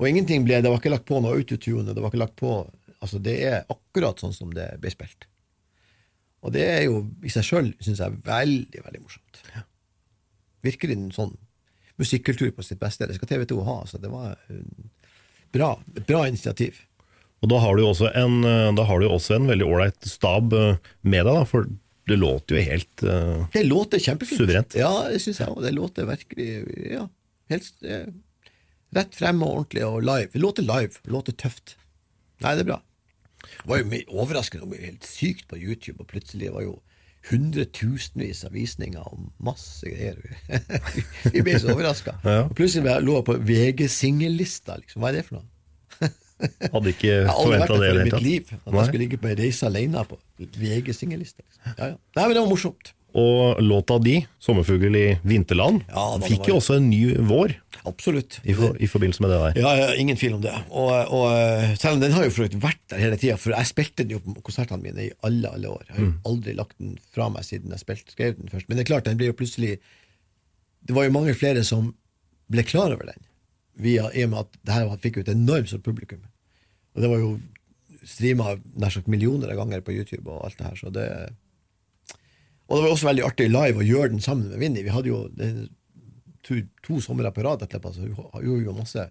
Og 0.00 0.08
ingenting 0.08 0.46
ble, 0.46 0.58
det 0.62 0.70
var 0.72 0.80
ikke 0.80 0.94
lagt 0.94 1.06
på 1.06 1.20
noe 1.22 1.36
autotune, 1.36 1.92
det 1.94 2.02
var 2.02 2.10
ikke 2.10 2.24
lagt 2.24 2.38
på 2.40 2.54
Altså, 3.02 3.18
det 3.18 3.32
er 3.42 3.64
akkurat 3.66 4.20
sånn 4.22 4.30
som 4.30 4.52
det 4.54 4.68
ble 4.78 4.90
spilt. 4.92 5.24
Og 6.46 6.52
det 6.54 6.62
er 6.62 6.84
jo 6.84 7.00
i 7.26 7.30
seg 7.34 7.42
sjøl, 7.42 7.70
syns 7.82 7.98
jeg, 7.98 8.14
veldig, 8.22 8.78
veldig 8.84 9.00
morsomt. 9.02 9.40
Virkelig 10.62 10.94
en 10.94 11.08
sånn 11.10 11.32
musikkultur 11.98 12.52
på 12.54 12.62
sitt 12.62 12.78
beste. 12.78 13.08
Det 13.10 13.16
skal 13.18 13.30
TV 13.32 13.42
2 13.50 13.58
ha. 13.66 13.76
Så 13.90 13.98
det 13.98 14.10
var 14.12 14.36
eh, 14.46 14.62
bra, 15.52 15.74
bra 16.06 16.24
initiativ. 16.28 16.82
Og 17.42 17.50
da 17.50 17.58
har 17.62 17.74
du 17.74 17.82
jo 17.82 17.90
også 17.90 18.10
en, 18.18 18.42
eh, 18.46 18.72
da 18.78 18.84
har 18.86 19.00
du 19.00 19.08
jo 19.08 19.14
også 19.16 19.36
en 19.36 19.48
veldig 19.50 19.66
ålreit 19.66 20.06
stab 20.08 20.54
eh, 20.54 20.76
med 21.02 21.26
deg, 21.26 21.40
da, 21.40 21.46
for 21.48 21.66
det 22.10 22.18
låter 22.18 22.58
jo 22.58 22.62
helt 22.66 23.02
uh, 23.06 23.44
Det 23.54 23.62
låter 23.62 24.00
kjempefint. 24.02 24.40
Suverent. 24.40 24.74
Ja, 24.74 24.90
det 25.06 25.20
syns 25.22 25.38
jeg 25.38 25.52
òg. 25.52 25.60
Det 25.62 25.70
låter 25.76 26.08
virkelig 26.08 26.48
ja, 26.90 27.04
helt 27.52 27.84
eh, 27.86 28.08
rett 28.96 29.14
frem 29.14 29.42
og 29.46 29.52
ordentlig 29.52 29.84
og 29.86 30.00
live. 30.02 30.30
Det 30.32 30.42
låter 30.42 30.66
live. 30.66 30.98
Det 31.04 31.12
låter 31.14 31.36
tøft. 31.38 31.76
Nei, 32.42 32.56
det 32.58 32.64
er 32.64 32.70
bra. 32.72 32.80
Det 33.42 33.70
var 33.70 33.82
jo 33.82 34.00
overraskende 34.18 34.66
og 34.66 34.82
helt 34.82 35.06
sykt 35.06 35.46
på 35.50 35.60
YouTube, 35.60 36.00
og 36.02 36.10
plutselig 36.10 36.50
var 36.54 36.66
jo 36.66 36.74
hundretusenvis 37.30 38.44
av 38.48 38.52
visninger 38.56 39.02
og 39.06 39.28
masse 39.44 39.86
greier. 39.86 40.18
Vi 41.34 41.42
ble 41.46 41.54
så 41.62 41.70
overraska. 41.74 42.16
Ja. 42.26 42.48
Plutselig 42.58 42.96
lå 43.04 43.18
jeg 43.20 43.26
på 43.28 43.36
VG-singellista, 43.50 44.78
liksom. 44.80 45.02
Hva 45.04 45.12
er 45.12 45.20
det 45.20 45.26
for 45.28 45.38
noe? 45.40 45.48
Hadde 46.72 46.90
ikke 46.90 47.18
forventa 47.30 47.76
det 47.76 47.76
i 47.76 47.82
det 47.82 47.92
hele 47.92 48.06
mitt 48.08 48.16
tatt. 48.16 48.24
liv. 48.26 48.48
At 48.56 48.66
Nei. 48.72 48.78
jeg 48.80 48.88
skulle 48.88 49.04
ligge 49.04 49.20
på 49.22 49.30
ei 49.30 49.36
reise 49.38 49.68
alene 49.68 50.02
på 50.10 50.18
VG-singellista. 50.58 51.44
Liksom. 51.46 51.76
Ja, 51.76 51.92
ja. 51.92 52.00
Nei, 52.18 52.24
men 52.26 52.34
det 52.34 52.42
var 52.42 52.50
morsomt. 52.50 52.92
Og 53.12 53.60
låta 53.60 53.98
di, 54.00 54.14
'Sommerfugl 54.40 54.94
i 54.96 55.06
vinterland', 55.22 55.82
Ja, 55.92 56.04
fikk 56.24 56.48
jo 56.48 56.54
også 56.56 56.78
en 56.80 56.88
ny 56.88 57.12
vår 57.28 57.52
Absolutt. 57.88 58.38
i, 58.44 58.54
for, 58.54 58.76
i 58.78 58.86
forbindelse 58.86 59.24
med 59.24 59.32
det 59.32 59.38
der. 59.40 59.56
Ja, 59.64 59.72
ja, 59.80 59.86
ingen 59.98 60.18
tvil 60.18 60.36
om 60.36 60.42
det. 60.44 60.52
Og, 60.70 60.90
og 60.92 61.24
eh, 61.34 61.72
selv 61.80 61.96
om 61.96 62.02
den 62.02 62.14
har 62.14 62.26
jo 62.26 62.34
for 62.34 62.58
vært 62.62 62.82
der 62.92 63.02
hele 63.02 63.18
tida, 63.18 63.38
for 63.40 63.54
jeg 63.56 63.70
spilte 63.70 64.04
den 64.04 64.14
jo 64.14 64.20
på 64.22 64.36
konsertene 64.46 64.84
mine 64.84 65.08
i 65.08 65.10
alle 65.26 65.50
alle 65.50 65.72
år. 65.72 65.82
Jeg 65.88 65.96
har 65.96 66.04
jo 66.04 66.12
aldri 66.30 66.54
lagt 66.58 66.78
den 66.78 66.94
fra 67.14 67.26
meg 67.32 67.46
siden 67.48 67.74
jeg 67.74 67.82
spilte, 67.82 68.14
skrev 68.14 68.36
den 68.38 68.52
først. 68.52 68.68
Men 68.68 68.78
det 68.78 68.84
er 68.84 68.90
klart, 68.92 69.08
den 69.08 69.18
ble 69.18 69.32
jo 69.32 69.38
plutselig 69.38 69.80
Det 70.82 70.94
var 70.96 71.06
jo 71.06 71.14
mange 71.14 71.34
flere 71.38 71.62
som 71.66 71.92
ble 72.50 72.64
klar 72.66 72.90
over 72.94 73.06
den, 73.06 73.26
via, 73.78 74.08
i 74.10 74.24
og 74.26 74.32
med 74.32 74.44
at 74.44 74.56
det 74.66 74.74
her 74.74 74.96
fikk 75.02 75.18
jo 75.18 75.26
et 75.26 75.34
enormt 75.34 75.70
stort 75.70 75.84
publikum. 75.86 76.24
Og 76.94 77.04
det 77.04 77.10
var 77.10 77.22
jo 77.22 77.36
streama 78.06 78.56
nær 78.78 78.90
sagt 78.90 79.10
millioner 79.10 79.52
av 79.52 79.60
ganger 79.60 79.84
på 79.86 79.94
YouTube 79.94 80.26
og 80.26 80.42
alt 80.46 80.58
det 80.58 80.66
her, 80.66 80.78
så 80.78 80.90
det 80.90 81.06
Og 82.66 82.76
det 82.76 82.82
var 82.82 82.90
også 82.94 83.08
veldig 83.10 83.24
artig 83.26 83.46
live 83.50 83.78
å 83.78 83.86
gjøre 83.86 84.14
den 84.14 84.22
sammen 84.24 84.50
med 84.50 84.58
Vinni. 84.58 84.82
Vi 84.82 84.92
hadde 84.94 85.10
jo 85.10 85.26
det, 85.36 85.68
to, 86.46 86.60
to 86.84 87.00
somre 87.04 87.30
på 87.34 87.44
rad 87.46 87.62
etterpå, 87.66 87.92
så 87.94 88.04
vi 88.04 88.12
gjorde 88.12 88.64
jo 88.66 88.74
masse 88.76 89.04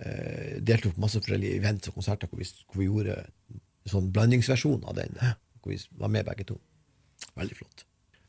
eh, 0.00 0.56
deltok 0.64 0.94
på 0.96 1.04
masse 1.04 1.20
forskjellige 1.20 1.58
events 1.60 1.90
og 1.90 1.98
konserter 1.98 2.30
hvor 2.30 2.40
vi, 2.42 2.48
hvor 2.70 2.80
vi 2.82 2.88
gjorde 2.88 3.18
en 3.22 3.92
sånn 3.92 4.08
blandingsversjon 4.14 4.86
av 4.88 4.96
den. 4.98 5.14
Hvor 5.62 5.74
vi 5.74 5.80
var 6.00 6.12
med 6.12 6.26
begge 6.28 6.46
to. 6.48 6.56
Veldig 7.38 7.58
flott. 7.60 7.84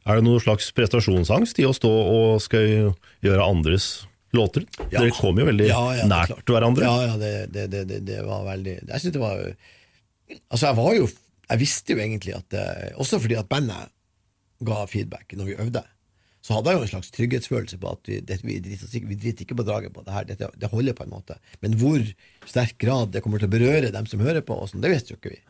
Er 0.07 0.19
det 0.19 0.23
noen 0.27 0.39
slags 0.39 0.69
prestasjonsangst 0.75 1.57
i 1.59 1.65
å 1.67 1.73
stå 1.75 1.89
og 1.91 2.37
skal 2.43 2.93
gjøre 3.25 3.43
andres 3.43 4.05
låter? 4.35 4.63
Ja. 4.91 5.01
Dere 5.01 5.11
kom 5.15 5.39
jo 5.39 5.47
veldig 5.49 5.67
Ja, 5.67 5.81
ja, 5.97 6.05
nært 6.07 6.31
klart. 6.31 6.47
hverandre. 6.53 6.87
Ja, 6.87 7.09
ja, 7.09 7.17
det, 7.19 7.31
det, 7.55 7.65
det, 7.73 7.81
det, 7.89 7.99
det 8.07 8.21
var 8.27 8.45
veldig 8.47 8.77
Jeg 8.87 9.01
synes 9.03 9.15
det 9.17 9.23
var 9.23 9.41
Altså, 10.51 10.63
jeg 10.69 10.75
var 10.79 10.95
jo 10.97 11.05
Jeg 11.49 11.59
visste 11.61 11.95
jo 11.95 12.01
egentlig 12.03 12.33
at 12.35 12.55
eh, 12.59 12.89
Også 12.99 13.19
fordi 13.23 13.37
at 13.39 13.47
bandet 13.51 13.91
ga 14.67 14.81
feedback 14.89 15.35
når 15.37 15.45
vi 15.51 15.55
øvde, 15.63 15.83
så 16.47 16.55
hadde 16.55 16.71
jeg 16.71 16.79
jo 16.79 16.85
en 16.85 16.91
slags 16.93 17.09
trygghetsfølelse 17.11 17.77
på 17.81 17.89
at 17.91 18.07
vi, 18.07 18.17
det, 18.23 18.37
vi, 18.47 18.53
driter, 18.63 18.91
vi 19.03 19.17
driter 19.19 19.43
ikke 19.43 19.57
på 19.59 19.65
draget 19.67 19.91
på 19.91 20.03
det 20.05 20.13
her. 20.15 20.27
Dette, 20.29 20.47
det 20.55 20.69
holder 20.71 20.95
på 20.95 21.03
en 21.03 21.11
måte. 21.11 21.35
Men 21.59 21.75
hvor 21.81 21.99
sterk 22.47 22.77
grad 22.79 23.11
det 23.11 23.19
kommer 23.25 23.41
til 23.43 23.49
å 23.49 23.55
berøre 23.57 23.91
dem 23.91 24.07
som 24.07 24.23
hører 24.23 24.45
på, 24.47 24.55
og 24.55 24.69
sånn, 24.71 24.79
det 24.85 24.93
visste 24.93 25.11
jo 25.11 25.19
ikke 25.19 25.33
vi. 25.33 25.41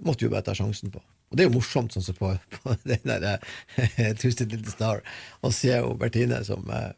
Det 0.00 0.08
måtte 0.08 0.24
vi 0.24 0.30
jo 0.30 0.32
bare 0.32 0.46
ta 0.46 0.54
sjansen 0.56 0.94
på. 0.94 1.02
Og 1.04 1.36
det 1.36 1.44
er 1.44 1.50
jo 1.50 1.56
morsomt, 1.58 1.92
sånn 1.92 2.06
som 2.06 2.16
på, 2.16 2.32
på 2.54 2.76
den 2.88 3.04
der 3.04 3.26
eh, 3.28 4.14
Twisted 4.22 4.54
Little 4.54 4.72
Star, 4.72 5.04
å 5.44 5.52
se 5.52 5.74
jo 5.74 5.92
Bertine 6.00 6.40
som 6.48 6.64
eh, 6.72 6.94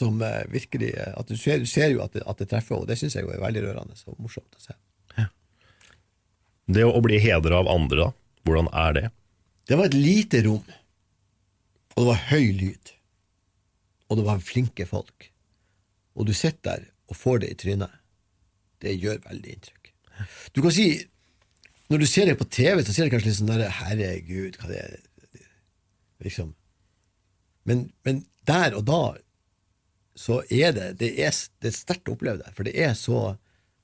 som 0.00 0.18
eh, 0.24 0.42
virkelig 0.50 0.94
at 0.98 1.28
du, 1.28 1.36
ser, 1.36 1.62
du 1.62 1.68
ser 1.68 1.92
jo 1.92 2.02
at 2.02 2.14
det, 2.16 2.24
at 2.26 2.42
det 2.42 2.48
treffer, 2.50 2.78
og 2.80 2.88
det 2.88 2.96
syns 2.98 3.18
jeg 3.18 3.26
jo 3.26 3.32
er 3.34 3.42
veldig 3.42 3.66
rørende 3.66 3.98
og 4.08 4.18
morsomt 4.22 4.56
å 4.56 4.62
se. 4.64 4.74
Det 6.70 6.84
å, 6.86 6.92
å 6.94 7.02
bli 7.02 7.18
hedra 7.22 7.60
av 7.60 7.70
andre, 7.70 8.06
da, 8.06 8.12
hvordan 8.46 8.70
er 8.82 8.96
det? 8.96 9.06
Det 9.70 9.78
var 9.78 9.90
et 9.90 9.96
lite 9.98 10.42
rom, 10.46 10.62
og 12.00 12.06
det 12.06 12.08
var 12.14 12.22
høy 12.30 12.46
lyd, 12.56 12.92
og 14.08 14.16
det 14.16 14.24
var 14.24 14.40
flinke 14.40 14.86
folk, 14.88 15.26
og 16.16 16.26
du 16.30 16.32
sitter 16.32 16.62
der 16.64 16.86
og 17.10 17.18
får 17.18 17.42
det 17.42 17.50
i 17.52 17.58
trynet. 17.60 17.92
Det 18.80 18.94
gjør 18.96 19.18
veldig 19.26 19.52
inntrykk. 19.52 19.90
Du 20.56 20.62
kan 20.64 20.72
si, 20.72 20.86
når 21.92 22.00
du 22.00 22.06
ser 22.08 22.30
det 22.30 22.38
på 22.40 22.46
TV, 22.48 22.80
så 22.86 22.94
ser 22.94 23.08
du 23.08 23.12
kanskje 23.12 23.28
litt 23.28 23.38
sånn 23.40 23.50
der 23.50 23.74
Herregud, 23.80 24.56
hva 24.60 24.70
det 24.72 24.82
er 24.82 24.98
Liksom. 26.20 26.50
Men, 27.64 27.86
men 28.04 28.26
der 28.48 28.74
og 28.76 28.82
da 28.88 29.02
så 30.20 30.42
er 30.52 30.74
det 30.76 30.88
Det 31.00 31.08
er, 31.22 31.32
det 31.62 31.70
er 31.70 31.72
sterkt 31.72 32.10
å 32.10 32.12
oppleve 32.12 32.42
det, 32.42 32.50
for 32.52 32.68
det 32.68 32.74
er 32.76 32.92
så 32.98 33.38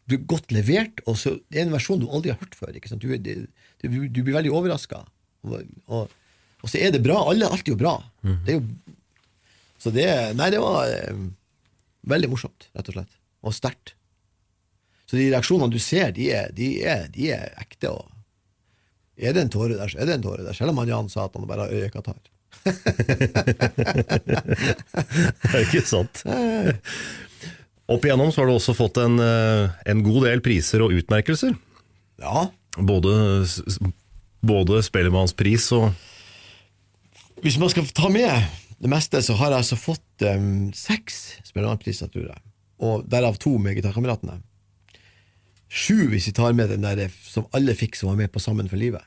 du 0.07 0.19
er 0.19 0.27
godt 0.29 0.53
levert, 0.53 1.01
og 1.11 1.17
så 1.19 1.33
det 1.49 1.59
er 1.59 1.65
en 1.65 1.73
versjon 1.73 1.99
du 1.99 2.05
aldri 2.07 2.31
har 2.31 2.39
hørt 2.39 2.53
før. 2.55 2.77
Du, 2.77 3.09
du, 3.19 3.97
du 4.07 4.21
blir 4.21 4.37
veldig 4.37 4.53
overraska. 4.55 5.01
Og, 5.43 5.65
og, 5.91 6.13
og 6.67 6.71
så 6.73 6.81
er 6.83 6.91
det 6.91 6.99
bra. 7.05 7.21
Alle, 7.31 7.47
alt 7.47 7.63
er 7.63 7.77
jo 7.77 7.79
bra. 7.79 7.95
Det 8.27 8.51
er 8.51 8.59
jo, 8.59 8.65
så 9.79 9.93
det 9.95 10.07
Nei, 10.35 10.49
det 10.51 10.59
var 10.59 10.91
eh, 10.91 11.15
veldig 12.11 12.31
morsomt, 12.33 12.67
rett 12.75 12.89
og 12.91 12.97
slett. 12.97 13.13
Og 13.47 13.55
sterkt. 13.55 13.95
Så 15.07 15.15
de 15.15 15.29
reaksjonene 15.31 15.71
du 15.71 15.79
ser, 15.79 16.11
de 16.17 16.33
er, 16.35 16.51
de 16.57 16.73
er, 16.83 17.05
de 17.15 17.29
er 17.37 17.53
ekte. 17.63 17.93
Og 17.95 18.11
er 19.15 19.37
det 19.37 19.45
en 19.45 19.53
tåre 19.55 19.77
der, 19.79 19.93
så 19.93 20.01
er 20.03 20.11
det 20.11 20.17
en 20.19 20.25
tåre 20.25 20.43
der. 20.43 20.57
Selv 20.59 20.75
om 20.75 20.81
han 20.83 20.91
Jan 20.91 21.13
sa 21.13 21.29
at 21.29 21.39
han 21.39 21.47
bare 21.47 21.69
har 21.69 21.77
øyekatarr. 21.85 22.19
Det 25.47 25.53
er 25.53 25.63
ikke 25.63 25.85
sant? 25.87 26.25
Opp 27.87 28.03
igjennom 28.03 28.33
så 28.35 28.43
har 28.43 28.51
du 28.51 28.57
også 28.57 28.75
fått 28.75 28.99
en, 28.99 29.21
eh, 29.23 29.71
en 29.87 30.03
god 30.03 30.27
del 30.27 30.43
priser 30.43 30.83
og 30.83 30.91
utmerkelser. 30.97 31.55
Ja. 32.19 32.49
Både, 32.75 33.13
både 34.43 34.83
Spellemannspris 34.83 35.69
og 35.79 35.93
Hvis 37.45 37.59
man 37.61 37.71
skal 37.73 37.89
ta 37.93 38.09
med 38.13 38.31
det 38.81 38.91
meste, 38.91 39.21
så 39.23 39.37
har 39.39 39.53
jeg 39.53 39.63
altså 39.63 39.77
fått 39.79 40.25
um, 40.25 40.71
seks 40.77 41.39
jeg. 42.33 42.45
Og 42.85 43.05
derav 43.09 43.37
to 43.41 43.55
med 43.63 43.77
Gitarkameratene. 43.79 44.41
Sju 45.69 46.07
hvis 46.13 46.29
vi 46.31 46.35
tar 46.37 46.57
med 46.57 46.71
den 46.73 46.85
der 46.85 47.11
som 47.27 47.49
alle 47.57 47.75
fikk 47.77 47.97
som 47.99 48.13
var 48.13 48.19
med 48.21 48.33
på 48.33 48.43
Sammen 48.43 48.69
for 48.71 48.81
livet. 48.81 49.05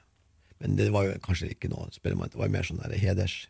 Men 0.59 0.75
det 0.75 0.89
var 0.91 1.07
jo 1.07 1.17
kanskje 1.23 1.53
ikke 1.53 1.69
noe 1.71 1.87
spellemann, 1.95 2.31
det 2.33 2.39
var 2.39 2.51
mer 2.51 2.65
sånn 2.67 2.81
der 2.81 2.97
heders. 2.99 3.45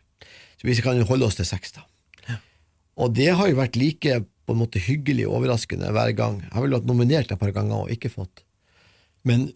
Så 0.60 0.68
vi 0.68 0.76
kan 0.84 1.00
holde 1.08 1.26
oss 1.26 1.38
til 1.40 1.48
seks, 1.48 1.74
da. 1.76 1.86
Og 3.00 3.14
det 3.16 3.30
har 3.32 3.48
jo 3.48 3.58
vært 3.58 3.78
like 3.80 4.20
på 4.20 4.54
en 4.54 4.60
måte 4.60 4.82
hyggelig 4.82 5.24
og 5.28 5.40
overraskende 5.40 5.90
hver 5.94 6.12
gang. 6.18 6.40
Jeg 6.44 6.52
har 6.54 6.64
vel 6.66 6.76
vært 6.76 6.88
nominert 6.90 7.32
et 7.32 7.40
par 7.40 7.52
ganger 7.56 7.86
og 7.86 7.92
ikke 7.94 8.12
fått. 8.12 8.44
Men 9.24 9.50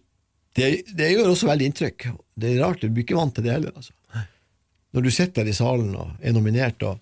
Det, 0.55 0.85
det 0.95 1.09
gjør 1.11 1.33
også 1.33 1.49
veldig 1.49 1.65
inntrykk. 1.67 2.03
Det 2.39 2.53
er 2.53 2.61
rart, 2.63 2.79
du 2.79 2.87
blir 2.87 3.03
ikke 3.03 3.17
vant 3.17 3.33
til 3.35 3.43
det 3.43 3.51
heller. 3.51 3.73
Altså. 3.75 3.91
Når 4.95 5.03
du 5.03 5.11
sitter 5.11 5.43
der 5.43 5.51
i 5.51 5.57
salen 5.57 5.91
og 5.99 6.15
er 6.23 6.35
nominert, 6.35 6.81
og, 6.87 7.01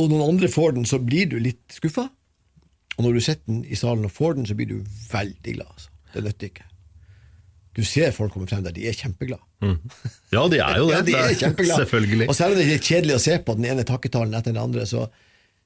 og 0.00 0.08
noen 0.08 0.24
andre 0.24 0.48
får 0.48 0.78
den, 0.78 0.88
så 0.88 0.98
blir 1.04 1.28
du 1.28 1.36
litt 1.42 1.76
skuffa. 1.76 2.08
Og 2.96 3.06
når 3.06 3.16
du 3.16 3.22
sitter 3.24 3.46
den 3.48 3.62
i 3.68 3.78
salen 3.78 4.08
og 4.08 4.12
får 4.12 4.38
den, 4.38 4.48
så 4.48 4.56
blir 4.56 4.72
du 4.72 4.78
veldig 5.12 5.56
glad. 5.58 5.68
Altså. 5.76 5.92
Det 6.14 6.24
nytter 6.26 6.50
ikke. 6.50 6.66
Du 7.76 7.84
ser 7.86 8.10
folk 8.12 8.32
komme 8.34 8.48
frem 8.50 8.64
der, 8.66 8.74
de 8.74 8.88
er 8.90 8.96
kjempeglade. 8.98 9.44
Mm. 9.62 9.76
Ja, 10.32 10.42
de 10.50 10.58
er 10.58 10.78
jo 10.80 10.86
det. 10.90 10.94
Ja, 10.96 11.02
de 11.06 11.16
er 11.16 11.34
kjempeglade. 11.38 11.84
Selvfølgelig. 11.84 12.28
Og 12.28 12.36
selv 12.36 12.56
om 12.56 12.60
det 12.60 12.66
er 12.66 12.86
kjedelig 12.88 13.16
å 13.16 13.22
se 13.22 13.36
på 13.46 13.56
den 13.58 13.68
ene 13.70 13.84
takketalen 13.88 14.36
etter 14.36 14.54
den 14.54 14.62
andre, 14.62 14.86
så, 14.90 15.04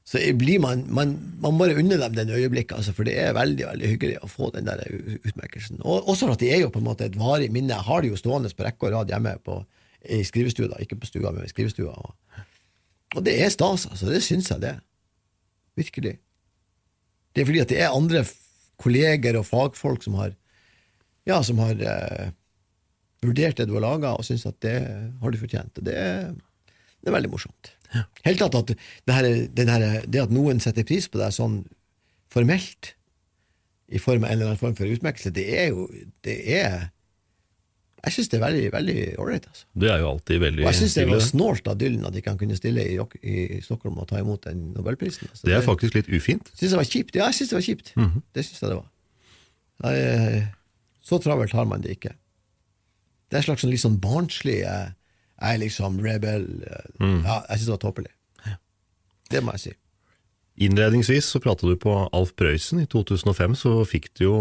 så 0.04 0.20
blir 0.38 0.60
man, 0.62 0.84
man 0.94 1.14
Man 1.42 1.58
bare 1.60 1.78
unner 1.80 2.02
dem 2.02 2.18
den 2.18 2.34
øyeblikket, 2.34 2.76
altså, 2.76 2.92
for 2.96 3.08
det 3.08 3.16
er 3.22 3.36
veldig 3.36 3.70
veldig 3.70 3.92
hyggelig 3.94 4.18
å 4.20 4.30
få 4.30 4.50
den 4.54 4.68
der 4.68 4.84
utmerkelsen. 4.90 5.80
Og 5.82 6.10
også 6.12 6.28
at 6.34 6.44
det 6.44 6.52
er 6.52 6.66
jo 6.66 6.74
på 6.74 6.82
en 6.82 6.90
måte 6.90 7.08
et 7.08 7.18
varig 7.18 7.48
minne. 7.54 7.72
Jeg 7.72 7.88
har 7.88 8.04
det 8.04 8.12
jo 8.12 8.20
stående 8.20 8.52
på 8.52 8.66
rekke 8.68 8.90
og 8.90 8.98
rad 8.98 9.14
hjemme 9.14 9.34
på, 9.46 9.62
i 10.10 10.20
skrivestua, 10.26 10.68
da. 10.72 10.80
ikke 10.82 10.98
på 11.00 11.08
stua, 11.08 11.32
men 11.32 11.46
i 11.46 11.50
skrivestua. 11.52 11.92
Og, 11.94 12.44
og 13.16 13.24
det 13.26 13.36
er 13.40 13.52
stas, 13.52 13.86
altså. 13.90 14.10
Det 14.10 14.22
syns 14.24 14.50
jeg 14.52 14.62
det. 14.64 14.74
Virkelig. 15.78 16.16
Det 17.34 17.42
er 17.42 17.48
fordi 17.48 17.62
at 17.62 17.70
det 17.72 17.80
er 17.82 17.94
andre 17.94 18.24
kolleger 18.80 19.38
og 19.38 19.46
fagfolk 19.48 20.04
som 20.04 20.18
har 20.20 20.34
ja, 21.24 21.38
som 21.42 21.60
har 21.62 21.78
eh, 21.80 22.32
vurdert 23.24 23.56
det 23.58 23.68
du 23.68 23.76
har 23.78 23.84
laga, 23.84 24.12
og 24.16 24.26
syns 24.26 24.44
at 24.48 24.58
det 24.64 24.76
har 25.20 25.32
du 25.32 25.40
fortjent. 25.40 25.80
Og 25.80 25.86
det, 25.86 25.96
det 27.00 27.10
er 27.10 27.16
veldig 27.16 27.32
morsomt. 27.32 27.72
Helt 28.26 28.42
tatt 28.42 28.58
at 28.58 28.74
det, 28.74 29.14
her, 29.14 29.28
det, 29.54 29.66
her, 29.70 29.86
det 30.10 30.24
at 30.24 30.34
noen 30.34 30.60
setter 30.62 30.86
pris 30.86 31.06
på 31.08 31.20
deg 31.20 31.34
sånn 31.34 31.62
formelt, 32.32 32.94
i 33.94 34.00
form 34.00 34.24
av 34.24 34.30
en 34.30 34.38
eller 34.38 34.48
annen 34.50 34.60
form 34.60 34.74
for 34.78 34.90
utmerkelse, 34.90 35.30
det 35.36 35.44
er 35.54 35.66
jo 35.68 35.84
det 36.24 36.34
er, 36.56 36.88
Jeg 38.04 38.12
syns 38.12 38.28
det 38.28 38.36
er 38.38 38.42
veldig 38.44 38.64
veldig 38.72 38.96
ålreit. 39.22 39.46
Altså. 39.48 39.64
Det 39.80 39.88
er 39.90 39.98
jo 40.02 40.08
alltid 40.10 40.40
veldig 40.42 40.64
Og 40.64 40.68
jeg 40.68 40.76
syns 40.80 40.94
det 40.98 41.04
var 41.08 41.20
snålt 41.24 41.68
av 41.72 41.78
Dylan 41.80 42.04
at 42.10 42.16
ikke 42.20 42.30
han 42.34 42.38
kunne 42.42 42.56
stille 42.58 42.82
i, 42.84 42.98
i 43.24 43.60
Stockholm 43.64 43.96
og 44.02 44.08
ta 44.10 44.18
imot 44.20 44.42
den 44.44 44.72
nobelprisen. 44.74 45.28
Altså. 45.30 45.46
Det 45.48 45.54
er 45.56 45.62
faktisk 45.64 45.94
litt 45.96 46.10
ufint. 46.12 46.50
Synes 46.54 46.74
det 46.74 46.80
var 46.82 46.90
kjipt. 46.90 47.14
Ja, 47.16 47.30
jeg 47.30 47.38
syns 47.38 47.54
det 47.54 47.56
var 47.58 47.64
kjipt. 47.68 47.92
Mhm. 47.96 48.22
Det 48.36 48.44
syns 48.44 48.60
jeg 48.62 48.70
det 48.74 48.76
var. 48.76 48.90
Jeg, 49.94 50.42
så 51.04 51.18
travelt 51.24 51.52
har 51.56 51.64
man 51.70 51.80
det 51.84 51.96
ikke. 51.96 52.12
Det 53.30 53.38
er 53.38 53.42
en 53.42 53.46
slags 53.48 53.64
sånn 53.64 53.72
litt 53.72 53.82
sånn 53.82 53.96
barnslig 54.00 54.60
eh, 54.68 54.92
Jeg 55.40 55.56
er 55.56 55.62
liksom 55.64 55.96
rebel. 56.04 56.44
eh, 56.68 56.84
Mm. 57.00 57.24
Ja, 57.24 57.40
jeg 57.48 57.58
syns 57.58 57.66
det 57.66 57.74
var 57.74 57.82
tåpelig. 57.90 58.12
Det 59.32 59.40
må 59.42 59.52
jeg 59.56 59.60
si. 59.60 59.72
Innledningsvis 60.62 61.26
så 61.32 61.40
pratet 61.42 61.66
du 61.66 61.74
på 61.80 61.94
Alf 62.14 62.34
Prøysen. 62.38 62.78
I 62.84 62.86
2005 62.86 63.56
så 63.58 63.72
fikk 63.88 64.12
du 64.14 64.24
jo 64.28 64.36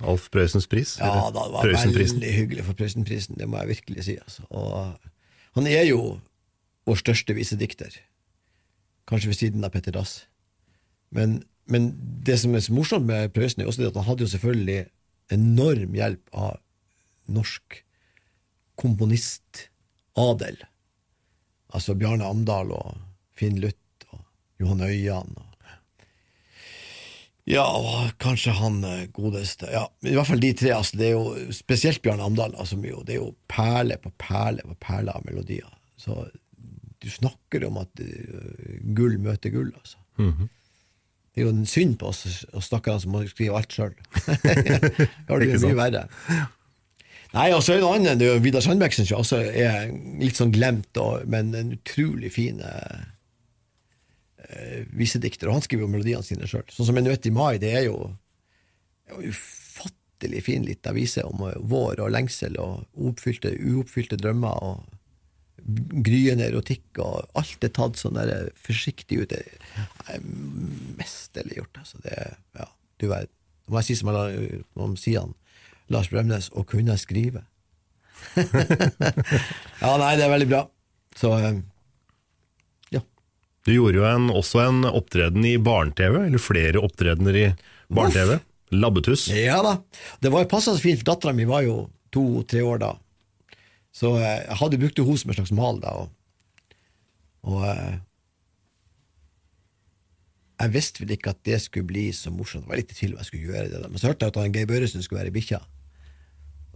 Alf 0.00 0.30
Prøysens 0.32 0.68
pris. 0.70 0.96
Ja, 1.00 1.28
da, 1.34 1.44
det 1.44 1.74
var 1.76 1.92
veldig 1.96 2.32
hyggelig 2.32 2.64
for 2.66 2.78
Prøysenprisen, 2.78 3.36
det 3.40 3.48
må 3.48 3.60
jeg 3.60 3.74
virkelig 3.74 4.06
si. 4.06 4.16
Altså. 4.20 4.46
Og 4.50 4.94
han 5.58 5.66
er 5.68 5.84
jo 5.88 6.20
vår 6.88 7.00
største 7.02 7.36
visedikter, 7.36 7.92
kanskje 9.10 9.32
ved 9.32 9.38
siden 9.38 9.66
av 9.66 9.74
Petter 9.74 9.94
Dass. 9.94 10.24
Men, 11.14 11.42
men 11.70 11.92
det 12.26 12.38
som 12.40 12.54
er 12.54 12.64
så 12.64 12.74
morsomt 12.74 13.06
med 13.06 13.32
Prøysen, 13.36 13.62
er 13.62 13.70
også 13.70 13.82
det 13.82 13.90
at 13.92 14.00
han 14.00 14.08
hadde 14.08 14.26
jo 14.26 14.32
selvfølgelig 14.32 14.80
enorm 15.34 15.94
hjelp 15.94 16.34
av 16.34 16.58
norsk 17.30 17.82
komponistadel. 18.80 20.58
Altså 21.70 21.94
Bjarne 21.94 22.26
Amdal 22.26 22.72
og 22.74 22.96
Finn 23.36 23.60
Luth 23.62 24.08
og 24.14 24.24
Johan 24.62 24.82
Øyan. 24.86 25.34
Og 25.36 25.49
ja, 27.50 27.64
og 27.66 28.12
kanskje 28.22 28.54
han 28.56 28.78
eh, 28.86 29.08
godeste 29.14 29.70
ja, 29.72 29.84
I 30.06 30.14
hvert 30.16 30.28
fall 30.28 30.42
de 30.42 30.52
tre. 30.56 30.70
Altså, 30.76 31.00
det 31.00 31.08
er 31.08 31.16
jo 31.16 31.50
Spesielt 31.54 32.02
Bjørn 32.04 32.22
Amdal. 32.24 32.54
Altså, 32.58 32.78
det 32.78 33.16
er 33.16 33.20
jo 33.20 33.32
perle 33.50 33.98
på 34.02 34.12
perle 34.20 34.64
på 34.68 34.78
perle 34.82 35.14
av 35.16 35.26
melodier. 35.26 35.68
Så 36.00 36.22
du 37.00 37.10
snakker 37.10 37.64
om 37.68 37.80
at 37.80 38.02
eh, 38.04 38.80
gull 38.96 39.18
møter 39.22 39.52
gull, 39.54 39.74
altså. 39.74 40.00
Mhm. 40.20 40.48
Det 41.30 41.44
er 41.44 41.46
jo 41.46 41.52
en 41.54 41.66
synd 41.68 41.92
på 42.00 42.08
oss 42.10 42.24
og 42.50 42.62
stakkarene 42.66 43.00
som 43.04 43.12
må 43.14 43.20
skrive 43.30 43.54
alt 43.60 43.70
sjøl. 43.72 43.92
det 44.42 44.64
har 45.28 45.38
det 45.38 45.46
Ikke 45.46 45.60
jo 45.60 45.68
mye 45.68 45.76
verre. 45.78 46.02
Nei, 47.30 47.52
og 47.54 47.62
så 47.62 47.76
er 47.76 47.78
det 47.78 47.86
en 47.86 47.92
annen, 47.94 48.18
det 48.18 48.26
er 48.26 48.34
jo 48.34 48.42
Vidar 48.42 48.66
jeg 48.66 49.14
også 49.14 49.38
er 49.38 49.92
litt 50.18 50.40
sånn 50.40 50.50
glemt, 50.50 50.90
og, 50.98 51.22
men 51.30 51.54
en 51.54 51.70
utrolig 51.76 52.32
fin 52.34 52.58
eh, 52.66 53.04
visedikter. 54.96 55.48
Og 55.48 55.58
han 55.58 55.64
skriver 55.64 55.86
jo 55.86 55.92
melodiene 55.92 56.26
sine 56.26 56.48
sjøl. 56.50 56.66
Sånn 56.72 56.88
som 56.88 56.96
'Menuett 56.98 57.26
i 57.26 57.34
mai', 57.34 57.60
det 57.62 57.72
er 57.76 57.84
jo 57.88 58.10
det 59.10 59.30
ufattelig 59.30 60.44
fin 60.44 60.64
lita 60.64 60.92
vise 60.92 61.24
om 61.26 61.42
eh, 61.48 61.58
vår 61.58 62.00
og 62.04 62.12
lengsel 62.14 62.58
og 62.60 62.86
oppfylte, 62.94 63.52
uoppfylte 63.58 64.18
drømmer 64.20 64.62
og 64.62 64.96
gryende 66.04 66.46
erotikk, 66.48 66.98
og 66.98 67.28
alt 67.36 67.64
er 67.64 67.72
tatt 67.76 67.98
sånn 68.00 68.16
der 68.16 68.48
forsiktig 68.56 69.20
ut. 69.20 69.34
Det 69.34 69.42
er 70.08 70.22
mesterlig 70.98 71.60
gjort, 71.60 71.82
altså. 71.82 72.00
Det 72.04 72.14
er, 72.16 72.38
ja, 72.56 72.66
du 72.98 73.08
verden. 73.10 73.34
Det 73.66 73.74
må 73.74 73.82
jeg 73.82 73.90
si 73.90 73.98
som 74.00 74.10
jeg 74.10 74.62
om 74.74 74.96
Sian 74.98 75.34
Lars 75.92 76.08
Bremnes, 76.10 76.48
å 76.54 76.64
kunne 76.64 76.96
skrive. 76.98 77.44
ja, 79.82 79.92
nei, 80.00 80.14
det 80.16 80.24
er 80.24 80.32
veldig 80.32 80.48
bra. 80.48 80.64
Så 81.18 81.32
eh, 81.36 81.60
Du 83.66 83.72
gjorde 83.74 84.00
jo 84.00 84.06
en, 84.08 84.30
også 84.32 84.62
en 84.64 84.84
opptreden 84.88 85.44
i 85.44 85.56
barne-TV, 85.60 86.16
eller 86.26 86.40
flere 86.40 86.80
opptredener 86.80 87.36
i 87.36 87.46
barne-TV. 87.92 88.38
Labbetuss. 88.70 89.26
Ja 89.34 89.58
da. 89.66 89.76
Det 90.22 90.30
var 90.32 90.46
passa 90.50 90.72
så 90.76 90.82
fint, 90.82 91.00
for 91.00 91.10
dattera 91.10 91.34
mi 91.36 91.44
var 91.48 91.64
jo 91.66 91.88
to-tre 92.14 92.62
år 92.64 92.80
da. 92.82 92.92
Så 93.94 94.14
eh, 94.20 94.44
jeg 94.46 94.58
hadde 94.60 94.78
brukt 94.80 95.02
henne 95.02 95.18
som 95.18 95.32
en 95.32 95.38
slags 95.40 95.52
mal 95.56 95.80
da. 95.82 95.96
Og, 96.04 96.76
og 97.50 97.64
eh, 97.66 97.98
jeg 100.60 100.74
visste 100.76 101.02
vel 101.02 101.16
ikke 101.16 101.34
at 101.34 101.42
det 101.48 101.58
skulle 101.64 101.88
bli 101.88 102.06
så 102.16 102.32
morsomt. 102.32 102.66
Jeg 102.66 102.72
var 102.72 102.80
litt 102.80 102.94
i 102.94 102.98
tvil 102.98 103.14
om 103.16 103.22
jeg 103.22 103.30
skulle 103.30 103.50
gjøre 103.50 103.68
det. 103.72 103.82
da. 103.82 103.90
Men 103.90 104.00
så 104.00 104.10
hørte 104.10 104.26
jeg 104.26 104.34
at 104.34 104.40
han 104.42 104.54
Geir 104.56 104.70
Børresen 104.70 105.04
skulle 105.04 105.24
være 105.24 105.34
bikkja. 105.34 105.60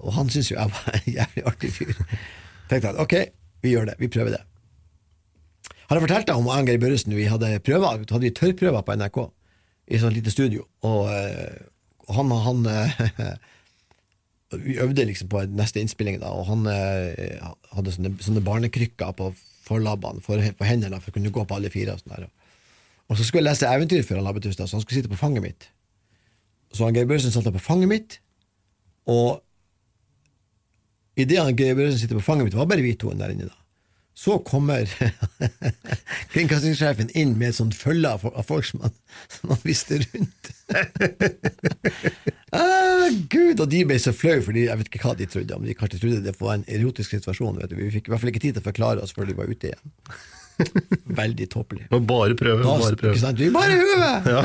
Og 0.02 0.16
han 0.16 0.32
syntes 0.32 0.50
jo 0.50 0.58
jeg 0.58 0.72
var 0.74 0.98
en 0.98 1.12
jævlig 1.18 1.46
artig 1.52 1.70
fyr. 1.76 1.94
tenkte 2.70 2.90
jeg 2.90 2.98
ok, 3.04 3.14
vi 3.62 3.74
gjør 3.76 3.92
det. 3.92 3.96
Vi 4.00 4.10
prøver 4.10 4.36
det. 4.38 4.42
Har 5.88 5.98
jeg 5.98 6.04
fortalt 6.06 6.28
deg 6.28 6.40
om 6.40 6.50
han 6.52 6.68
Geir 6.68 6.80
Børresen? 6.80 7.16
Vi 7.16 7.26
hadde 7.28 7.58
prøver, 7.64 8.00
hadde 8.00 8.24
vi 8.24 8.32
tørrprøver 8.34 8.84
på 8.84 8.96
NRK 8.96 9.18
i 9.92 10.00
sånt 10.00 10.16
lite 10.16 10.32
studio. 10.32 10.64
Og, 10.86 11.10
eh, 11.12 11.66
han, 12.16 12.32
han 12.46 12.64
eh, 12.70 13.02
Vi 14.64 14.76
øvde 14.78 15.04
liksom 15.04 15.28
på 15.32 15.40
neste 15.50 15.80
innspilling, 15.82 16.20
da, 16.22 16.30
og 16.30 16.46
han 16.46 16.66
eh, 16.70 17.40
hadde 17.74 17.94
sånne, 17.96 18.12
sånne 18.22 18.42
barnekrykker 18.44 19.16
på 19.18 19.32
forlabbene, 19.64 20.22
for, 20.22 20.38
på 20.38 20.68
hendene, 20.68 21.00
for 21.02 21.10
å 21.10 21.16
kunne 21.16 21.32
gå 21.34 21.42
på 21.48 21.56
alle 21.56 21.72
fire. 21.74 21.96
Og 21.96 22.02
sånn 22.04 22.14
der. 22.14 22.28
Og 23.10 23.18
så 23.18 23.26
skulle 23.26 23.42
jeg 23.42 23.50
lese 23.50 23.72
eventyr 23.72 24.04
for 24.06 24.20
da, 24.20 24.52
så 24.54 24.76
han 24.76 24.84
skulle 24.84 25.00
sitte 25.00 25.10
på 25.10 25.18
fanget 25.18 25.44
mitt. 25.44 25.66
Så 26.74 26.86
Geir 26.94 27.08
Børresen 27.10 27.34
satt 27.34 27.50
på 27.54 27.62
fanget 27.62 27.90
mitt, 27.90 28.16
og 29.10 29.42
idet 31.18 31.42
Geir 31.58 31.76
Børresen 31.76 32.00
sitter 32.00 32.18
på 32.18 32.24
fanget 32.26 32.48
mitt, 32.48 32.56
var 32.58 32.70
bare 32.70 32.84
vi 32.84 32.94
to 32.98 33.12
der 33.14 33.34
inne 33.34 33.50
da, 33.50 33.58
så 34.14 34.36
kommer 34.46 34.86
kringkastingssjefen 36.32 37.08
inn 37.18 37.32
med 37.38 37.48
et 37.50 37.56
sånt 37.58 37.74
følge 37.74 38.12
av 38.14 38.22
fol- 38.22 38.36
folk 38.46 38.66
som 38.68 38.84
han, 38.86 38.92
som 39.32 39.50
han 39.54 39.62
visste 39.66 39.98
rundt. 40.04 40.50
ah, 42.54 43.08
Gud, 43.32 43.60
og 43.60 43.66
de 43.72 43.80
ble 43.88 43.98
så 44.02 44.12
flaue, 44.16 44.42
fordi 44.46 44.66
jeg 44.68 44.78
vet 44.80 44.90
ikke 44.92 45.02
hva 45.04 45.16
de 45.18 45.26
trodde. 45.30 45.56
Om 45.58 45.66
de 45.66 45.74
kanskje 45.78 46.00
trodde 46.04 46.22
det 46.28 46.36
var 46.40 46.54
en 46.58 46.66
erotisk 46.78 47.16
situasjon. 47.16 47.58
Vet 47.62 47.72
du. 47.74 47.76
Vi 47.80 47.90
fikk 47.96 48.08
i 48.08 48.14
hvert 48.14 48.22
fall 48.22 48.32
ikke 48.32 48.44
tid 48.46 48.56
til 48.58 48.62
å 48.64 48.68
forklare 48.68 49.02
oss 49.04 49.14
før 49.16 49.28
de 49.30 49.36
var 49.38 49.50
ute 49.50 49.72
igjen. 49.72 49.82
Veldig 51.20 51.48
tåpelig. 51.50 51.88
Bare 51.90 52.36
prøve, 52.38 52.62
Da, 52.62 52.76
bare 52.84 53.00
prøve. 53.00 53.16
Ikke 53.16 53.24
sant? 53.24 53.42
Vi 53.42 53.50
bare 53.50 53.74
huet! 53.80 54.30
Ja. 54.30 54.42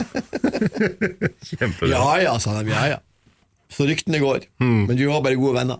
Kjempebra. 1.51 1.91
Ja 1.93 2.09
ja, 2.26 2.34
sa 2.41 2.57
de. 2.57 2.74
Ja 2.74 2.88
ja. 2.95 2.99
Så 3.70 3.86
ryktene 3.86 4.17
går. 4.24 4.49
Mm. 4.63 4.88
Men 4.89 4.97
vi 4.97 5.05
var 5.05 5.22
bare 5.22 5.38
gode 5.38 5.59
venner. 5.61 5.78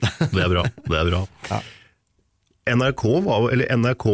Det 0.00 0.40
er 0.42 0.48
bra. 0.50 0.64
det 0.88 0.96
er 0.98 1.10
bra. 1.12 1.20
NRK, 2.70 3.04
var, 3.24 3.48
eller 3.50 3.70
NRK 3.76 4.04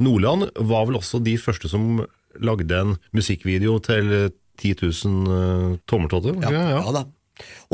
Nordland 0.00 0.48
var 0.56 0.86
vel 0.88 0.96
også 0.96 1.20
de 1.24 1.36
første 1.40 1.68
som 1.68 2.04
lagde 2.40 2.78
en 2.78 2.94
musikkvideo 3.12 3.76
til 3.84 4.30
10 4.60 4.76
000 4.80 5.26
uh, 5.28 5.74
tommeltotter? 5.90 6.38
Ja, 6.46 6.78
ja. 6.78 6.94
da. 6.94 7.04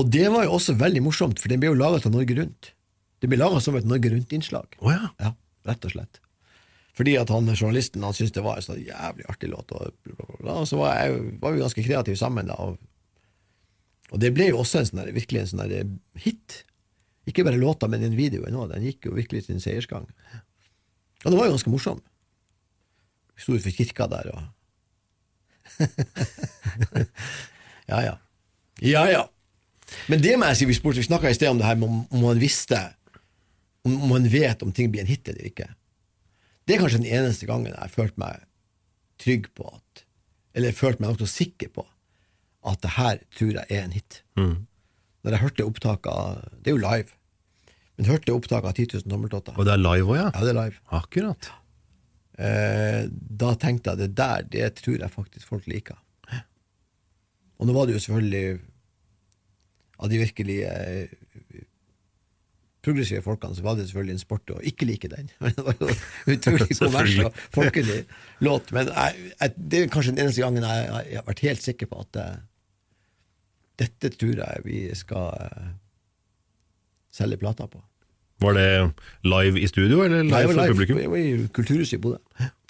Og 0.00 0.10
det 0.10 0.26
var 0.32 0.46
jo 0.46 0.56
også 0.58 0.74
veldig 0.78 1.04
morsomt, 1.06 1.42
for 1.42 1.52
den 1.52 1.62
ble 1.62 1.70
jo 1.70 1.78
laga 1.78 2.00
til 2.02 2.14
Norge 2.14 2.38
Rundt. 2.38 2.72
Det 3.22 3.30
ble 3.30 3.38
laga 3.38 3.60
som 3.62 3.76
et 3.78 3.86
Norge 3.86 4.10
Rundt-innslag. 4.10 4.78
Oh, 4.82 4.90
ja. 4.94 5.12
Ja, 5.22 5.34
rett 5.68 5.86
og 5.86 5.94
slett. 5.94 6.20
Fordi 6.98 7.14
at 7.20 7.30
han 7.30 7.46
journalisten 7.54 8.02
han 8.02 8.14
syntes 8.16 8.34
det 8.34 8.42
var 8.42 8.58
en 8.58 8.66
så 8.66 8.74
jævlig 8.74 9.26
artig 9.30 9.52
låt, 9.52 9.70
og, 9.70 9.94
bla, 10.02 10.18
bla, 10.18 10.38
bla. 10.40 10.56
og 10.62 10.70
så 10.70 10.80
var, 10.80 10.96
jeg, 10.98 11.18
var 11.42 11.54
vi 11.54 11.62
ganske 11.62 11.84
kreative 11.86 12.18
sammen. 12.18 12.50
da, 12.50 12.58
og, 12.58 12.78
og 14.10 14.22
det 14.22 14.32
ble 14.34 14.50
jo 14.50 14.62
også 14.64 14.82
en 14.82 14.90
sånn 14.90 15.12
virkelig 15.14 15.44
en 15.44 15.52
sånn 15.52 15.94
hit. 16.24 16.62
Ikke 17.28 17.44
bare 17.44 17.60
låta, 17.60 17.88
men 17.90 18.02
den 18.02 18.16
videoen 18.16 18.56
òg. 18.56 18.70
Den 18.72 18.86
gikk 18.86 19.08
jo 19.08 19.16
virkelig 19.16 19.44
sin 19.46 19.60
seiersgang. 19.60 20.06
Og 21.24 21.30
det 21.30 21.36
var 21.36 21.48
jo 21.48 21.56
ganske 21.56 21.72
morsom. 21.72 22.00
Vi 23.36 23.44
sto 23.44 23.54
utenfor 23.54 23.74
kirka 23.76 24.08
der 24.10 24.30
og 24.34 24.46
Ja 27.90 28.00
ja. 28.02 28.14
Ja 28.82 29.02
ja. 29.10 29.24
Men 30.08 30.22
det 30.24 30.36
må 30.38 30.48
jeg 30.50 30.60
si, 30.60 30.68
vi, 30.68 30.76
spurte, 30.76 31.00
vi 31.00 31.08
snakka 31.08 31.30
i 31.30 31.36
sted 31.36 31.50
om 31.52 31.60
det 31.60 31.68
her 31.68 31.78
om, 31.84 32.00
om 32.10 32.24
man 32.24 32.40
visste 32.40 32.78
om, 33.86 33.94
om 33.94 34.08
man 34.12 34.28
vet 34.32 34.62
om 34.62 34.72
ting 34.74 34.90
blir 34.92 35.04
en 35.04 35.10
hit 35.10 35.28
eller 35.28 35.48
ikke. 35.48 35.68
Det 36.68 36.76
er 36.76 36.82
kanskje 36.82 37.02
den 37.02 37.12
eneste 37.12 37.48
gangen 37.48 37.70
jeg 37.70 37.80
har 37.80 37.92
følt 37.92 38.16
meg 38.20 38.44
trygg 39.22 39.48
på 39.56 39.68
at 39.72 40.04
Eller 40.58 40.74
følt 40.74 41.00
meg 41.00 41.12
nokså 41.12 41.28
sikker 41.30 41.68
på 41.70 41.84
at 42.66 42.80
det 42.82 42.96
her 42.96 43.20
tror 43.36 43.52
jeg 43.54 43.66
er 43.70 43.84
en 43.84 43.94
hit. 43.94 44.22
Mm. 44.36 44.66
Når 45.22 45.34
jeg 45.34 45.42
hørte 45.44 45.66
opptaket 45.68 46.10
av 46.12 46.42
Det 46.58 46.72
er 46.72 46.76
jo 46.76 46.82
live. 46.82 47.17
Men 47.98 48.10
hørte 48.12 48.34
opptaket 48.34 48.70
av 48.70 48.76
10 48.78 49.00
000 49.02 49.10
tommeltotter. 49.10 49.56
Og 49.58 49.66
det 49.66 49.74
er 49.74 49.82
live 49.82 50.06
òg, 50.06 50.18
ja? 50.20 50.26
Ja, 50.30 50.42
det 50.46 50.52
er 50.52 50.58
live. 50.60 50.82
Akkurat. 50.94 51.50
Eh, 52.38 53.00
da 53.10 53.54
tenkte 53.58 53.94
jeg 53.94 54.04
det 54.04 54.12
der, 54.20 54.44
det 54.46 54.68
tror 54.78 55.00
jeg 55.02 55.10
faktisk 55.10 55.50
folk 55.50 55.66
liker. 55.70 55.98
Og 57.58 57.66
nå 57.66 57.74
var 57.74 57.88
det 57.88 57.96
jo 57.96 58.02
selvfølgelig 58.04 58.60
av 59.98 60.10
de 60.12 60.20
virkelig 60.20 60.58
eh, 60.62 61.16
progressive 62.86 63.24
folkene, 63.24 63.56
så 63.58 63.64
var 63.64 63.74
det 63.74 63.88
selvfølgelig 63.88 64.14
en 64.14 64.22
sport 64.22 64.52
å 64.54 64.60
ikke 64.70 64.86
like 64.88 65.10
den. 65.10 65.32
Det 65.56 65.64
var 65.66 65.80
jo 65.80 65.88
utrolig 66.34 66.76
kommers 66.82 67.16
og 67.24 67.40
folkelig 67.54 67.98
låt. 68.46 68.70
Men 68.76 68.92
jeg, 68.92 69.32
jeg, 69.34 69.56
det 69.58 69.82
er 69.82 69.90
kanskje 69.92 70.14
den 70.14 70.24
eneste 70.24 70.44
gangen 70.44 70.68
jeg, 70.68 70.86
jeg, 70.86 71.18
har 71.18 71.26
vært 71.26 71.44
helt 71.48 71.66
sikker 71.66 71.90
på 71.90 72.04
at 72.06 72.20
eh, 72.22 72.38
dette 73.82 74.14
tror 74.14 74.44
jeg 74.44 74.64
vi 74.66 74.80
skal 74.98 75.34
eh, 75.48 75.68
selge 77.14 77.38
plater 77.40 77.70
på. 77.70 77.82
Var 78.38 78.54
det 78.54 78.66
live 79.26 79.60
i 79.60 79.66
studio, 79.66 80.04
eller 80.04 80.22
live 80.22 80.30
Nei, 80.30 80.42
for 80.46 80.74
publikum? 80.76 80.98
Det 81.00 81.10
var 81.10 81.18
i 81.18 81.48
Kulturhuset 81.54 81.96
i 81.96 82.02
Bodø. 82.02 82.20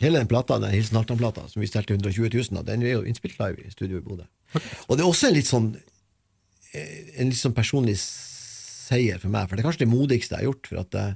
Hele 0.01 0.23
den 0.23 0.31
plata, 0.31 0.57
den 0.63 0.73
Hilsen 0.73 0.97
Hartan-plata, 0.97 1.45
som 1.51 1.61
vi 1.61 1.69
stelte 1.69 1.93
120 1.93 2.31
000 2.33 2.61
av, 2.61 2.65
den 2.65 2.87
er 2.87 2.95
jo 2.95 3.03
innspilt 3.05 3.37
live 3.41 3.67
i 3.67 3.73
studio 3.75 4.01
i 4.01 4.05
Bodø. 4.05 4.25
Og 4.87 4.97
det 4.97 5.05
er 5.05 5.09
også 5.11 5.29
en 5.29 5.37
litt 5.37 5.51
sånn 5.51 5.69
eh, 5.77 7.21
en 7.21 7.29
litt 7.29 7.41
sånn 7.41 7.57
personlig 7.57 7.99
seier 8.01 9.21
for 9.21 9.33
meg, 9.33 9.49
for 9.49 9.57
det 9.57 9.65
er 9.65 9.69
kanskje 9.69 9.85
det 9.85 9.93
modigste 9.93 10.37
jeg 10.37 10.41
har 10.41 10.49
gjort. 10.49 10.71
For 10.71 10.81
at 10.81 10.97
eh, 10.97 11.13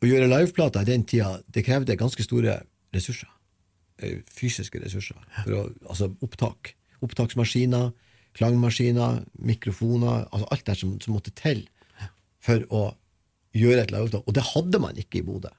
å 0.00 0.08
gjøre 0.08 0.30
liveplater 0.32 0.84
i 0.84 0.92
den 0.94 1.04
tida, 1.08 1.34
det 1.52 1.66
krevde 1.66 2.00
ganske 2.00 2.24
store 2.24 2.62
ressurser. 2.96 3.28
Eh, 4.00 4.22
Fysiske 4.32 4.80
ressurser. 4.80 5.20
Å, 5.44 5.66
altså 5.90 6.08
opptak. 6.24 6.72
Opptaksmaskiner, 7.04 7.92
klangmaskiner, 8.34 9.22
mikrofoner, 9.38 10.26
altså 10.30 10.48
alt 10.50 10.66
det 10.66 10.76
som, 10.80 10.94
som 11.02 11.16
måtte 11.16 11.32
til 11.38 11.64
for 12.44 12.64
å 12.74 12.84
gjøre 13.54 13.84
et 13.84 13.92
liveopptak. 13.94 14.26
Og 14.26 14.36
det 14.36 14.46
hadde 14.50 14.80
man 14.82 14.98
ikke 15.00 15.20
i 15.20 15.26
Bodø. 15.26 15.52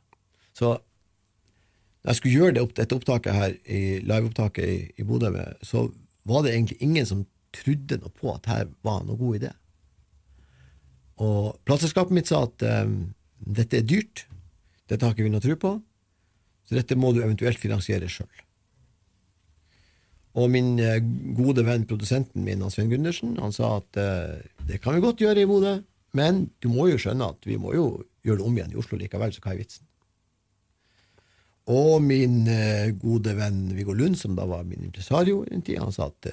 Så 0.55 0.76
når 0.76 2.11
jeg 2.11 2.19
skulle 2.19 2.36
gjøre 2.36 2.55
det, 2.57 2.65
dette 2.78 2.97
opptaket 2.99 3.34
her, 3.34 3.55
i 3.65 3.99
liveopptaket 4.05 4.67
i, 4.69 4.78
i 5.01 5.07
Bodø, 5.07 5.32
så 5.65 5.88
var 6.30 6.43
det 6.45 6.53
egentlig 6.53 6.82
ingen 6.84 7.07
som 7.09 7.23
trodde 7.55 7.99
noe 8.01 8.11
på 8.13 8.34
at 8.34 8.49
her 8.51 8.67
var 8.86 9.03
noe 9.07 9.17
god 9.19 9.39
idé. 9.39 9.51
Og 11.23 11.55
plateselskapet 11.67 12.15
mitt 12.15 12.30
sa 12.30 12.43
at 12.45 12.65
um, 12.86 12.97
dette 13.39 13.80
er 13.80 13.88
dyrt, 13.88 14.26
dette 14.91 15.05
har 15.05 15.15
ikke 15.15 15.26
vi 15.26 15.32
noe 15.32 15.43
tro 15.43 15.55
på, 15.59 15.71
så 16.65 16.78
dette 16.78 16.97
må 16.99 17.13
du 17.13 17.21
eventuelt 17.23 17.61
finansiere 17.61 18.09
sjøl. 18.11 18.45
Og 20.36 20.51
min 20.51 20.75
eh, 20.83 20.99
gode 21.38 21.63
venn, 21.67 21.88
produsenten 21.88 22.43
min, 22.43 22.63
Svein 22.71 22.91
Gundersen, 22.91 23.38
han 23.39 23.53
sa 23.55 23.77
at 23.79 23.99
eh, 24.01 24.41
det 24.67 24.81
kan 24.83 24.95
vi 24.95 25.03
godt 25.03 25.23
gjøre 25.23 25.45
i 25.45 25.49
Bodø, 25.49 25.77
men 26.15 26.45
du 26.63 26.69
må 26.71 26.89
jo 26.91 26.99
skjønne 26.99 27.31
at 27.36 27.47
vi 27.47 27.59
må 27.59 27.73
jo 27.75 27.88
gjøre 28.25 28.41
det 28.41 28.47
om 28.47 28.57
igjen 28.57 28.73
i 28.75 28.79
Oslo 28.81 28.99
likevel, 28.99 29.31
så 29.36 29.43
hva 29.43 29.53
er 29.53 29.61
vitsen? 29.61 29.88
Og 31.71 31.97
min 32.03 32.43
eh, 32.51 32.91
gode 32.99 33.33
venn 33.38 33.69
Viggo 33.77 33.95
Lund, 33.95 34.19
som 34.19 34.36
da 34.38 34.45
var 34.49 34.67
min 34.67 34.83
impresario 34.86 35.43
i 35.47 35.79
han 35.79 35.95
sa 35.95 36.11
at 36.11 36.29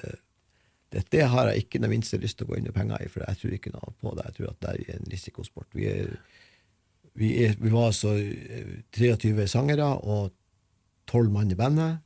dette 0.93 1.25
har 1.25 1.49
jeg 1.49 1.63
ikke 1.63 1.81
den 1.81 1.89
minste 1.89 2.19
lyst 2.21 2.37
til 2.37 2.45
å 2.45 2.51
gå 2.51 2.59
inn 2.59 2.67
med 2.67 2.75
penger 2.75 3.01
i, 3.01 3.09
for 3.09 3.25
jeg 3.25 3.39
tror 3.39 3.55
ikke 3.55 3.73
noe 3.73 3.93
på 3.97 4.13
det. 4.13 4.27
Jeg 4.27 4.35
tror 4.37 4.51
at 4.51 4.59
det 4.61 4.73
er 4.73 4.97
en 4.99 5.09
risikosport. 5.09 5.69
Vi, 5.73 5.87
er, 5.89 6.11
vi, 7.17 7.31
er, 7.47 7.55
vi 7.57 7.71
var 7.73 7.89
altså 7.89 8.13
eh, 8.19 8.75
23 8.93 9.47
sangere 9.49 9.87
og 10.03 10.33
12 11.09 11.31
mann 11.33 11.51
i 11.51 11.57
bandet, 11.57 12.02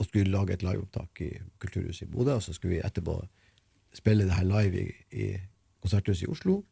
og 0.00 0.08
skulle 0.08 0.32
lage 0.32 0.56
et 0.56 0.64
liveopptak 0.64 1.22
i 1.26 1.30
Kulturhuset 1.60 2.06
i 2.06 2.10
Bodø, 2.10 2.38
og 2.38 2.44
så 2.44 2.54
skulle 2.56 2.78
vi 2.78 2.84
etterpå 2.84 3.18
spille 3.94 4.24
det 4.24 4.36
her 4.38 4.48
live 4.48 4.84
i, 4.84 4.92
i 5.12 5.26
Konserthuset 5.82 6.24
i 6.24 6.30
Oslo 6.32 6.62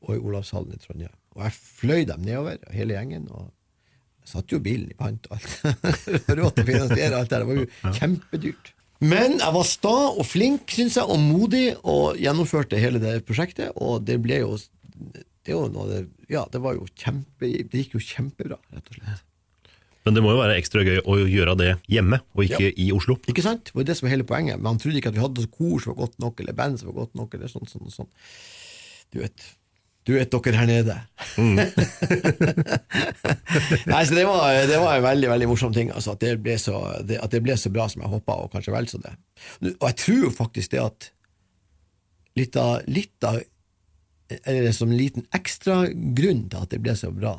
og 0.00 0.12
i 0.14 0.20
Olavshallen 0.20 0.76
i 0.76 0.82
Trondheim. 0.82 1.16
Og 1.34 1.42
jeg 1.44 1.56
fløy 1.56 2.04
dem 2.08 2.22
nedover, 2.24 2.62
hele 2.74 2.96
gjengen, 2.96 3.26
og 3.30 3.50
Satt 4.30 4.52
jo 4.52 4.60
bilen 4.62 4.90
i 4.92 4.96
pant 4.98 5.26
og 5.30 5.38
alt. 5.38 5.54
Råd 6.38 6.58
til 6.58 6.62
å 6.62 6.68
finansiere 6.68 7.18
alt 7.18 7.30
det 7.30 7.38
der. 7.38 7.42
Det 7.42 7.48
var 7.48 7.60
jo 7.60 7.94
kjempedyrt. 7.96 8.72
Men 9.00 9.38
jeg 9.40 9.54
var 9.56 9.64
sta 9.64 9.94
og 10.10 10.26
flink, 10.28 10.74
syns 10.76 10.98
jeg, 11.00 11.08
og 11.08 11.22
modig, 11.24 11.64
og 11.88 12.20
gjennomførte 12.20 12.80
hele 12.80 13.00
det 13.00 13.22
prosjektet, 13.28 13.72
og 13.80 14.04
det 14.04 14.18
ble 14.20 14.42
jo 14.42 14.58
det, 15.40 15.54
jo 15.54 15.64
det, 15.88 16.02
ja, 16.28 16.44
det 16.52 16.60
var 16.60 16.76
jo 16.76 16.84
kjempe, 16.92 17.48
det 17.48 17.80
gikk 17.80 17.96
jo 17.96 18.02
kjempebra, 18.04 18.60
rett 18.74 18.92
og 18.92 18.98
slett. 18.98 19.24
Men 20.10 20.16
det 20.18 20.22
må 20.24 20.32
jo 20.34 20.40
være 20.40 20.56
ekstra 20.58 20.82
gøy 20.82 20.96
å 21.06 21.16
gjøre 21.30 21.52
det 21.54 21.68
hjemme, 21.86 22.18
og 22.34 22.40
ikke 22.42 22.72
i 22.82 22.88
Oslo. 22.90 23.14
Ikke 23.30 23.44
sant? 23.46 23.68
Det 23.68 23.76
var 23.78 23.84
det 23.86 23.94
som 23.94 24.08
var 24.08 24.16
hele 24.16 24.24
poenget. 24.26 24.58
Men 24.58 24.72
han 24.72 24.80
trodde 24.82 24.98
ikke 24.98 25.12
at 25.12 25.14
vi 25.14 25.22
hadde 25.22 25.44
kor 25.54 25.78
som 25.78 25.92
var 25.92 26.00
godt 26.00 26.16
nok, 26.24 26.40
eller 26.42 26.56
band 26.58 26.80
som 26.80 26.90
var 26.90 26.96
godt 27.04 27.14
nok, 27.20 27.36
eller 27.38 27.52
sånn, 27.52 27.68
sånn, 27.70 27.92
sånn. 27.94 28.08
Du 29.14 29.20
vet, 29.22 29.44
du 30.10 30.16
vet 30.16 30.34
dere 30.34 30.58
her 30.58 30.66
nede. 30.66 30.96
Nei, 33.92 34.02
så 34.02 34.18
det 34.18 34.26
var, 34.26 34.58
det 34.66 34.82
var 34.82 34.96
en 34.96 35.06
veldig 35.06 35.30
veldig 35.30 35.48
morsom 35.52 35.78
ting, 35.78 35.94
altså, 35.94 36.18
at, 36.18 36.26
det 36.42 36.58
så, 36.58 36.82
det, 37.06 37.20
at 37.22 37.30
det 37.30 37.44
ble 37.46 37.54
så 37.54 37.70
bra 37.70 37.86
som 37.92 38.02
jeg 38.02 38.10
håpa, 38.16 38.40
og 38.42 38.50
kanskje 38.56 38.74
vel 38.74 38.90
så 38.90 38.98
det. 39.04 39.14
Og 39.76 39.86
jeg 39.92 39.98
tror 40.02 40.20
jo 40.24 40.32
faktisk 40.40 40.74
det 40.74 40.82
at 40.88 41.12
litt 42.40 42.58
av, 42.58 42.82
litt 42.90 43.30
av 43.30 43.38
eller 44.40 44.74
som 44.74 44.90
en 44.90 44.98
liten 44.98 45.30
ekstra 45.34 45.84
grunn 45.90 46.48
til 46.50 46.66
at 46.66 46.74
det 46.74 46.82
ble 46.82 46.98
så 46.98 47.14
bra, 47.14 47.36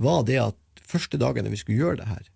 var 0.00 0.26
det 0.26 0.42
at 0.42 0.58
første 0.90 1.20
dagen 1.20 1.46
når 1.46 1.54
vi 1.54 1.62
skulle 1.62 1.80
gjøre 1.80 2.02
det 2.02 2.10
her, 2.10 2.28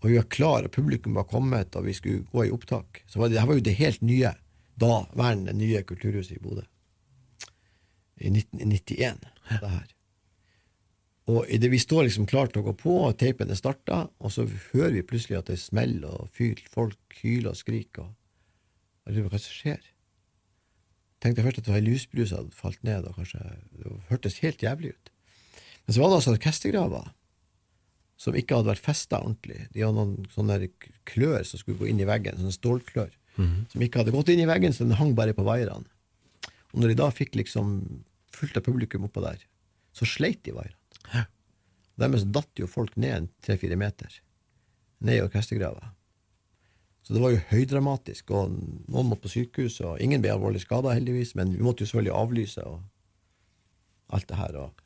og 0.00 0.08
vi 0.08 0.16
var 0.16 0.28
klar, 0.32 0.64
og 0.64 0.72
publikum 0.72 1.16
var 1.18 1.28
kommet, 1.28 1.76
og 1.76 1.84
vi 1.84 1.94
skulle 1.96 2.24
gå 2.32 2.46
i 2.46 2.52
opptak, 2.54 3.02
så 3.06 3.20
var 3.20 3.28
det, 3.28 3.36
det 3.36 3.46
var 3.48 3.58
jo 3.58 3.64
det 3.68 3.76
helt 3.76 4.02
nye, 4.02 4.32
da 4.80 4.94
værende 5.12 5.52
nye 5.56 5.82
kulturhuset 5.84 6.38
i 6.38 6.42
Bodø. 6.42 6.64
I 8.20 8.30
1991, 8.32 9.26
det 9.50 9.72
her. 9.72 9.90
Og 11.30 11.44
idet 11.52 11.70
vi 11.70 11.78
står 11.78 12.06
liksom 12.06 12.26
klart 12.26 12.54
til 12.54 12.64
å 12.64 12.70
gå 12.70 12.74
på, 12.80 12.96
og 13.06 13.18
teipen 13.20 13.52
er 13.52 13.60
starta, 13.60 14.06
og 14.18 14.32
så 14.32 14.46
hører 14.72 14.96
vi 14.96 15.06
plutselig 15.06 15.38
at 15.38 15.52
det 15.52 15.60
smeller, 15.60 16.08
og 16.08 16.32
fyrt 16.36 16.64
folk 16.72 17.20
hyler 17.20 17.52
og 17.52 17.60
skriker, 17.60 18.08
og 18.08 19.08
jeg 19.08 19.16
lurer 19.16 19.28
på 19.28 19.36
hva 19.36 19.42
som 19.44 19.56
skjer. 19.56 19.86
Tenkte 21.20 21.44
først 21.44 21.60
at 21.60 21.68
det 21.68 21.74
var 21.74 21.80
ei 21.82 21.86
lusbrus 21.90 22.30
som 22.30 22.40
hadde 22.40 22.56
falt 22.56 22.82
ned, 22.86 23.04
og 23.04 23.20
kanskje 23.20 23.44
det 23.76 23.94
hørtes 24.08 24.40
helt 24.40 24.62
jævlig 24.64 24.94
ut. 24.96 25.12
Men 25.84 25.94
så 25.94 26.00
var 26.00 26.10
det 26.10 26.20
altså 26.20 26.34
orkestergraver 26.36 27.08
som 28.20 28.36
ikke 28.36 28.58
hadde 28.58 28.68
vært 28.68 28.84
festa 28.84 29.22
ordentlig. 29.22 29.62
De 29.72 29.80
hadde 29.80 29.96
noen 29.96 30.28
sånne 30.34 30.58
klør 31.08 31.44
som 31.48 31.60
skulle 31.60 31.80
gå 31.80 31.88
inn 31.88 32.02
i 32.02 32.08
veggen, 32.08 32.36
sånne 32.36 32.52
stålklør, 32.52 33.14
som 33.72 33.84
ikke 33.86 34.02
hadde 34.02 34.12
gått 34.12 34.28
inn 34.34 34.42
i 34.44 34.48
veggen, 34.50 34.74
så 34.76 34.84
den 34.84 34.98
hang 34.98 35.14
bare 35.16 35.32
på 35.36 35.46
vaierne. 35.46 35.88
Og 36.74 36.82
når 36.82 36.92
de 36.92 36.98
da 37.00 37.08
fikk 37.14 37.38
liksom 37.40 37.70
fullt 38.36 38.58
av 38.60 38.66
publikum 38.66 39.06
oppå 39.08 39.22
der, 39.24 39.40
så 39.96 40.06
sleit 40.06 40.44
de 40.44 40.52
vaierne. 40.54 40.76
Dermed 42.00 42.20
så 42.22 42.28
datt 42.32 42.60
jo 42.60 42.68
folk 42.70 42.94
ned 43.00 43.14
en 43.16 43.30
tre-fire 43.44 43.76
meter, 43.80 44.20
ned 45.00 45.18
i 45.18 45.24
orkestergrava. 45.24 45.94
Så 47.02 47.16
det 47.16 47.22
var 47.24 47.32
jo 47.32 47.42
høydramatisk, 47.50 48.30
og 48.36 48.52
noen 48.52 49.08
måtte 49.08 49.24
på 49.24 49.32
sykehus, 49.32 49.80
og 49.80 50.00
ingen 50.04 50.22
ble 50.22 50.30
alvorlig 50.34 50.60
skada, 50.62 50.92
heldigvis, 50.94 51.34
men 51.40 51.56
vi 51.56 51.64
måtte 51.64 51.82
jo 51.82 51.90
selvfølgelig 51.90 52.16
avlyse 52.20 52.66
og 52.68 52.82
alt 54.14 54.28
det 54.28 54.38
her. 54.38 54.58
Og, 54.60 54.84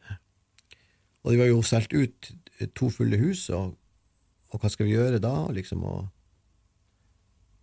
og 1.24 1.32
de 1.32 1.40
var 1.40 1.48
jo 1.48 1.62
solgt 1.64 1.96
ut 1.96 2.30
to 2.76 2.90
fulle 2.92 3.18
hus, 3.18 3.48
og, 3.50 3.74
og 4.52 4.60
hva 4.60 4.70
skal 4.70 4.86
vi 4.86 4.94
gjøre 4.94 5.22
da? 5.22 5.34
liksom, 5.56 5.82
og, 5.88 6.06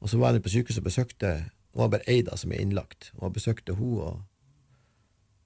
og 0.01 0.11
så 0.11 0.19
var 0.19 0.35
jeg 0.35 0.43
på 0.43 0.53
sykehuset 0.55 0.81
og 0.81 0.89
besøkte 0.89 1.33
Det 1.71 1.79
var 1.79 1.91
bare 1.93 2.09
ei 2.11 2.19
da 2.25 2.35
som 2.35 2.51
er 2.51 2.59
innlagt, 2.59 3.13
og 3.15 3.29
jeg 3.29 3.37
besøkte 3.37 3.77
hun 3.79 3.99
og, 4.03 4.21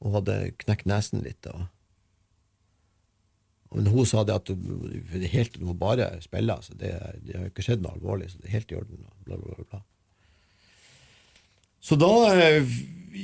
og 0.02 0.16
hadde 0.20 0.56
knekt 0.64 0.88
nesen 0.90 1.22
litt. 1.22 1.46
og 1.46 1.68
men 3.76 3.90
hun 3.92 4.08
sa 4.08 4.24
det 4.24 4.36
at 4.38 4.50
er 4.50 5.28
helt, 5.34 5.58
må 5.60 5.74
bare 5.76 6.08
spille, 6.24 6.54
altså. 6.54 6.74
det, 6.80 6.94
det 7.28 7.36
har 7.36 7.50
ikke 7.50 7.66
skjedd 7.66 7.84
noe 7.84 7.98
alvorlig, 7.98 8.30
så 8.32 8.40
det 8.40 8.48
er 8.48 8.56
helt 8.56 8.72
i 8.72 8.78
orden. 8.80 9.02
Bla, 9.28 9.38
bla, 9.42 9.66
bla. 9.68 9.82
Så 11.84 11.98
da 12.00 12.12
eh, 12.32 12.64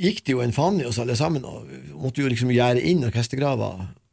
gikk 0.02 0.26
det 0.28 0.36
jo 0.36 0.42
en 0.44 0.54
faen 0.54 0.82
i 0.82 0.88
oss 0.90 1.00
alle 1.02 1.16
sammen, 1.18 1.46
og 1.48 1.70
måtte 1.96 2.22
jo 2.22 2.30
liksom 2.30 2.52
gjerde 2.52 2.84
inn 2.84 3.06
orkestergrava, 3.08 3.72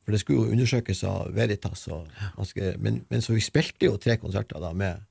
for 0.08 0.16
det 0.16 0.22
skulle 0.22 0.40
jo 0.40 0.54
undersøkes 0.56 1.02
av 1.04 1.34
Veritas. 1.36 1.82
Og, 1.92 2.06
ganske, 2.38 2.70
men, 2.80 3.02
men 3.12 3.20
så 3.20 3.34
vi 3.34 3.42
spilte 3.44 3.90
jo 3.90 3.98
tre 4.00 4.14
konserter 4.16 4.56
da 4.62 4.70
med 4.72 5.02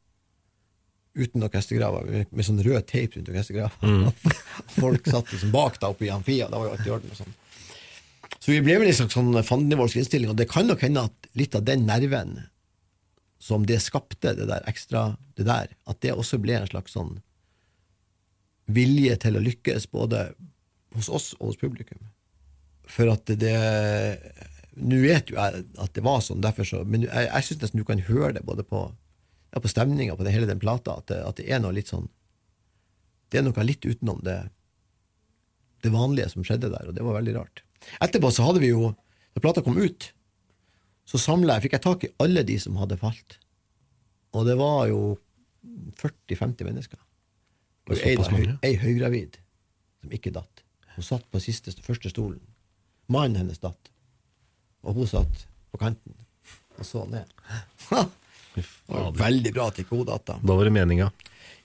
uten 1.14 1.46
orkestergraver, 1.46 2.08
med, 2.10 2.32
med 2.34 2.48
sånn 2.48 2.64
rød 2.66 2.88
teip 2.90 3.14
rundt 3.14 3.30
orkestergrava. 3.30 4.10
Folk 4.80 5.06
satt 5.06 5.30
liksom 5.36 5.54
bak 5.54 5.78
da 5.84 5.92
oppe 5.94 6.08
i 6.08 6.10
amfia, 6.10 6.50
da 6.50 6.58
var 6.58 6.72
jo 6.72 6.74
alt 6.74 6.90
i 6.90 6.96
orden. 6.96 7.14
og 7.14 7.22
sånn. 7.22 7.38
Så 8.40 8.56
vi 8.56 8.64
ble 8.66 8.80
med 8.82 8.90
en 8.90 8.98
slags 9.04 9.20
sånn 9.20 9.38
fandenivoldsk 9.46 10.02
innstilling, 10.02 10.34
og 10.34 10.42
det 10.42 10.50
kan 10.50 10.66
nok 10.66 10.82
hende 10.88 11.06
at 11.12 11.32
litt 11.38 11.54
av 11.54 11.70
den 11.70 11.86
nerven 11.86 12.34
som 13.38 13.70
det 13.70 13.78
skapte, 13.86 14.34
det 14.34 14.50
der 14.50 14.66
ekstra, 14.66 15.12
det 15.38 15.46
der, 15.46 15.78
at 15.86 16.02
det 16.02 16.18
også 16.18 16.42
ble 16.42 16.58
en 16.58 16.70
slags 16.74 16.98
sånn 16.98 17.20
vilje 18.66 19.22
til 19.22 19.38
å 19.38 19.46
lykkes, 19.46 19.92
både 19.94 20.32
hos 20.98 21.14
oss 21.14 21.36
og 21.38 21.52
hos 21.52 21.62
publikum. 21.62 22.02
For 22.90 23.14
at 23.14 23.30
det 23.38 23.62
Nå 24.78 25.00
vet 25.02 25.32
jo 25.32 25.38
jeg 25.38 25.64
at 25.82 25.94
det 25.96 26.04
var 26.06 26.22
sånn, 26.22 26.44
så, 26.62 26.84
men 26.86 27.08
jeg, 27.08 27.28
jeg 27.28 27.46
syns 27.48 27.64
nesten 27.64 27.82
du 27.82 27.88
kan 27.88 28.04
høre 28.10 28.36
det 28.38 28.44
både 28.46 28.66
på, 28.68 28.84
ja, 29.54 29.62
på 29.64 29.72
stemninga 29.72 30.18
på 30.18 30.28
det, 30.28 30.36
hele 30.36 30.50
den 30.50 30.62
plata, 30.62 31.00
at 31.02 31.10
det, 31.10 31.22
at 31.26 31.40
det 31.40 31.48
er 31.50 31.64
noe 31.64 31.74
litt 31.76 31.90
sånn 31.90 32.06
Det 33.32 33.40
er 33.40 33.48
noe 33.48 33.66
litt 33.66 33.84
utenom 33.84 34.22
det, 34.24 34.38
det 35.84 35.92
vanlige 35.92 36.30
som 36.32 36.46
skjedde 36.48 36.70
der, 36.72 36.88
og 36.88 36.96
det 36.96 37.04
var 37.04 37.18
veldig 37.18 37.34
rart. 37.36 37.64
Etterpå 38.04 38.32
så 38.32 38.46
hadde 38.48 38.62
vi 38.64 38.70
jo, 38.70 38.94
da 39.36 39.44
plata 39.44 39.64
kom 39.66 39.76
ut, 39.80 40.12
så 41.08 41.20
samla 41.20 41.58
jeg, 41.58 41.68
fikk 41.68 41.76
jeg 41.78 41.86
tak 41.86 42.06
i 42.06 42.14
alle 42.24 42.44
de 42.48 42.56
som 42.60 42.78
hadde 42.80 43.00
falt. 43.02 43.38
Og 44.36 44.48
det 44.48 44.56
var 44.60 44.88
jo 44.92 45.02
40-50 46.00 46.68
mennesker. 46.68 47.00
Og 47.88 48.00
ei, 48.04 48.16
høy, 48.16 48.48
ei 48.68 48.74
høygravid 48.80 49.38
som 50.02 50.16
ikke 50.16 50.34
datt. 50.36 50.64
Hun 50.96 51.06
satt 51.06 51.28
på 51.32 51.40
siste, 51.44 51.72
første 51.86 52.12
stolen. 52.12 52.42
Mannen 53.12 53.40
hennes 53.40 53.62
datt. 53.64 53.92
Og 54.86 54.98
hun 54.98 55.10
satt 55.10 55.46
på 55.72 55.80
kanten 55.82 56.16
og 56.78 56.86
så 56.86 57.04
ned. 57.10 57.26
var 58.88 59.16
veldig 59.18 59.54
bra 59.54 59.70
hun 59.90 60.06
datt. 60.06 60.26
Da 60.28 60.38
Da 60.42 60.58
var 60.58 60.68
det 60.68 60.74
meninga. 60.76 61.12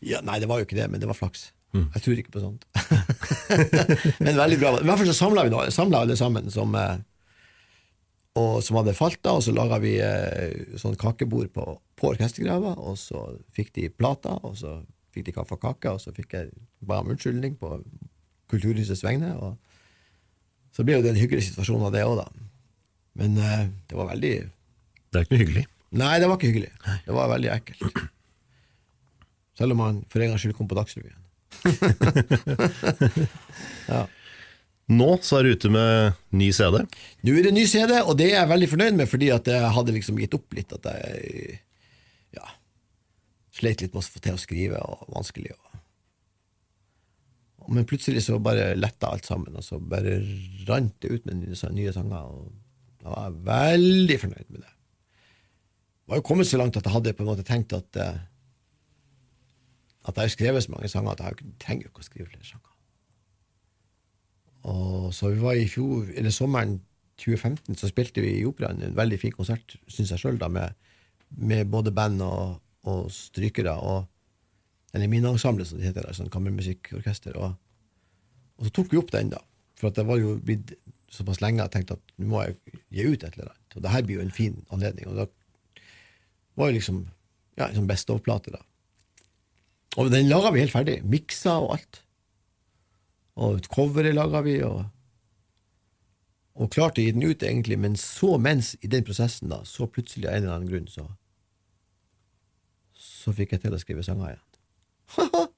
Ja, 0.01 0.21
nei, 0.25 0.39
det 0.41 0.49
var 0.51 0.61
jo 0.61 0.67
ikke 0.67 0.79
det, 0.79 0.89
men 0.91 1.01
det 1.01 1.09
var 1.11 1.19
flaks. 1.19 1.53
Jeg 1.73 2.03
tror 2.05 2.19
ikke 2.21 2.35
på 2.35 2.43
sånt. 2.43 2.67
men 4.25 4.37
veldig 4.37 4.59
bra. 4.61 4.75
I 4.77 4.85
hvert 4.85 5.01
fall 5.01 5.09
så 5.09 5.17
samla 5.17 5.47
vi 5.47 5.71
samlet 5.73 5.99
alle 6.03 6.17
sammen 6.21 6.51
som, 6.53 6.75
eh, 6.77 6.99
og, 8.37 8.59
som 8.65 8.77
hadde 8.81 8.97
falt, 8.97 9.21
da, 9.25 9.39
og 9.39 9.45
så 9.47 9.55
laga 9.57 9.79
vi 9.81 9.95
eh, 10.05 10.77
sånn 10.81 10.99
kakebord 11.01 11.49
på, 11.55 11.65
på 11.97 12.11
orkestergrava, 12.13 12.75
og 12.77 12.99
så 13.01 13.25
fikk 13.57 13.73
de 13.79 13.89
plata, 13.89 14.37
og 14.45 14.59
så 14.61 14.81
fikk 15.17 15.31
de 15.31 15.37
kaffe 15.39 15.57
og 15.57 15.65
kake, 15.65 15.95
og 15.95 16.03
så 16.03 16.13
fikk 16.17 16.37
jeg 16.37 16.53
ba 16.85 17.01
om 17.01 17.13
unnskyldning 17.15 17.57
på 17.61 17.79
Kulturhusets 18.53 19.05
vegne. 19.05 19.33
og 19.41 19.57
Så 20.77 20.85
ble 20.85 20.99
jo 20.99 21.05
det 21.07 21.15
en 21.15 21.23
hyggelig 21.23 21.47
situasjon 21.49 21.89
av 21.89 21.95
det 21.97 22.05
òg, 22.05 22.19
da. 22.21 22.29
Men 23.19 23.37
eh, 23.39 23.67
det 23.89 23.99
var 23.99 24.11
veldig 24.15 24.35
Det 24.43 25.19
er 25.19 25.27
ikke 25.27 25.35
noe 25.35 25.45
hyggelig. 25.45 25.67
Nei, 26.01 26.15
det 26.23 26.31
var 26.31 26.39
ikke 26.39 26.53
hyggelig. 26.53 26.73
Det 27.05 27.17
var 27.17 27.33
veldig 27.35 27.51
ekkelt. 27.53 28.05
Selv 29.59 29.75
om 29.75 29.83
han 29.85 29.99
for 30.09 30.25
en 30.25 30.33
gangs 30.33 30.45
skyld 30.45 30.57
kom 30.57 30.71
på 30.71 30.79
Dagsrevyen. 30.79 31.19
ja. 33.93 34.07
Nå 34.93 35.09
så 35.23 35.39
er 35.39 35.47
du 35.47 35.57
ute 35.57 35.71
med 35.73 36.17
ny 36.35 36.49
CD. 36.57 36.81
Nå 37.23 37.35
er 37.37 37.47
det 37.47 37.55
ny 37.55 37.67
CD, 37.71 37.93
og 38.01 38.17
det 38.19 38.31
er 38.31 38.41
jeg 38.41 38.51
veldig 38.51 38.71
fornøyd 38.73 38.99
med, 38.99 39.11
fordi 39.11 39.29
at 39.35 39.51
jeg 39.53 39.75
hadde 39.77 39.95
liksom 39.95 40.19
gitt 40.21 40.37
opp 40.37 40.57
litt. 40.57 40.71
At 40.75 40.89
jeg 40.91 41.61
ja, 42.39 42.47
sleit 43.55 43.85
litt 43.85 43.95
med 43.95 44.03
å 44.03 44.09
få 44.09 44.25
til 44.25 44.37
å 44.37 44.41
skrive, 44.41 44.81
og 44.81 44.97
vanskelig. 45.13 45.53
Og, 45.55 45.69
men 47.77 47.89
plutselig 47.89 48.23
så 48.27 48.35
bare 48.43 48.79
letta 48.79 49.13
alt 49.13 49.27
sammen, 49.29 49.53
og 49.61 49.65
så 49.67 49.75
bare 49.79 50.13
rant 50.69 50.97
det 51.05 51.13
ut 51.13 51.25
med 51.29 51.35
nye, 51.45 51.73
nye 51.77 51.93
sanger. 51.95 52.23
Og 52.27 52.39
da 53.03 53.12
var 53.12 53.24
jeg 53.26 53.40
veldig 53.46 54.18
fornøyd 54.22 54.48
med 54.48 54.61
det. 54.61 54.72
Jeg 54.72 56.12
var 56.12 56.20
jo 56.20 56.26
kommet 56.26 56.46
så 56.50 56.59
langt 56.61 56.76
at 56.76 56.86
jeg 56.86 56.94
hadde 56.94 57.14
på 57.16 57.24
en 57.24 57.30
måte 57.30 57.46
tenkt 57.46 57.74
at 57.76 57.98
eh, 57.98 58.20
at 60.03 60.16
jeg 60.16 60.22
har 60.22 60.34
skrevet 60.34 60.64
så 60.64 60.72
mange 60.72 60.88
sanger 60.88 61.12
at 61.12 61.20
jeg 61.20 61.50
trenger 61.62 61.86
jo 61.86 61.92
ikke 61.92 62.03
å 62.03 62.07
skrive 62.07 62.30
flere 62.30 62.46
sanger. 62.46 62.70
Og 64.72 65.12
så 65.14 65.30
vi 65.30 65.42
var 65.42 65.59
i 65.59 65.68
fjor, 65.70 66.09
eller 66.16 66.34
sommeren 66.34 66.80
2015 67.22 67.78
så 67.78 67.90
spilte 67.90 68.22
vi 68.22 68.36
i 68.38 68.46
Operaen 68.46 68.82
en 68.82 68.96
veldig 68.96 69.18
fin 69.20 69.34
konsert, 69.34 69.76
syns 69.90 70.11
jeg 70.14 70.22
sjøl, 70.22 70.40
med, 70.50 70.74
med 71.30 71.70
både 71.70 71.94
band 71.94 72.22
og, 72.26 72.59
og 72.82 73.11
strykere. 73.14 73.74
og 73.78 74.07
Eller 74.94 75.11
Minneensemblet, 75.11 75.68
som 75.68 75.78
det 75.78 75.90
heter. 75.90 76.11
Sånn 76.14 76.30
kammermusikkorkester. 76.30 77.38
Og, 77.38 77.55
og 78.59 78.66
så 78.66 78.74
tok 78.74 78.92
vi 78.92 78.98
opp 78.98 79.12
den, 79.14 79.30
da. 79.34 79.42
For 79.78 79.94
det 79.94 80.07
var 80.07 80.18
jo 80.18 80.36
blitt 80.42 80.74
såpass 81.13 81.43
lenge 81.45 81.63
jeg 81.63 81.75
tenkte 81.75 81.99
at 81.99 82.15
nå 82.17 82.31
må 82.31 82.45
jeg 82.47 82.57
gi 82.93 83.07
ut 83.07 83.25
et 83.25 83.35
eller 83.37 83.51
annet. 83.51 83.77
Og 83.77 83.85
det 83.85 83.93
her 83.93 84.07
blir 84.07 84.19
jo 84.19 84.27
en 84.27 84.35
fin 84.35 84.59
anledning. 84.73 85.11
Og 85.11 85.19
da 85.21 85.27
var 86.61 86.71
jo 86.71 86.79
liksom 86.79 87.03
ja, 87.59 87.69
en 87.69 87.77
sånn 87.77 87.91
Best 87.91 88.11
of-plate, 88.13 88.55
da. 88.55 88.63
Og 90.01 90.09
den 90.13 90.31
laga 90.31 90.53
vi 90.55 90.63
helt 90.63 90.73
ferdig. 90.73 91.03
Miksa 91.05 91.59
og 91.61 91.77
alt. 91.77 92.01
Og 93.43 93.65
coveret 93.73 94.17
laga 94.17 94.41
vi, 94.45 94.59
og, 94.65 94.87
og 96.57 96.71
klarte 96.73 97.03
å 97.03 97.05
gi 97.05 97.15
den 97.17 97.27
ut, 97.27 97.45
egentlig. 97.45 97.77
Men 97.81 97.97
så, 98.01 98.39
mens 98.41 98.73
i 98.81 98.91
den 98.93 99.05
prosessen, 99.05 99.53
da, 99.53 99.61
så 99.69 99.89
plutselig 99.89 100.29
av 100.31 100.37
en 100.39 100.47
eller 100.47 100.57
annen 100.57 100.73
grunn, 100.73 100.89
så 100.89 101.11
Så 103.03 103.33
fikk 103.35 103.53
jeg 103.53 103.63
til 103.63 103.75
å 103.75 103.79
skrive 103.79 104.03
sanger 104.07 104.33
igjen. 104.33 104.47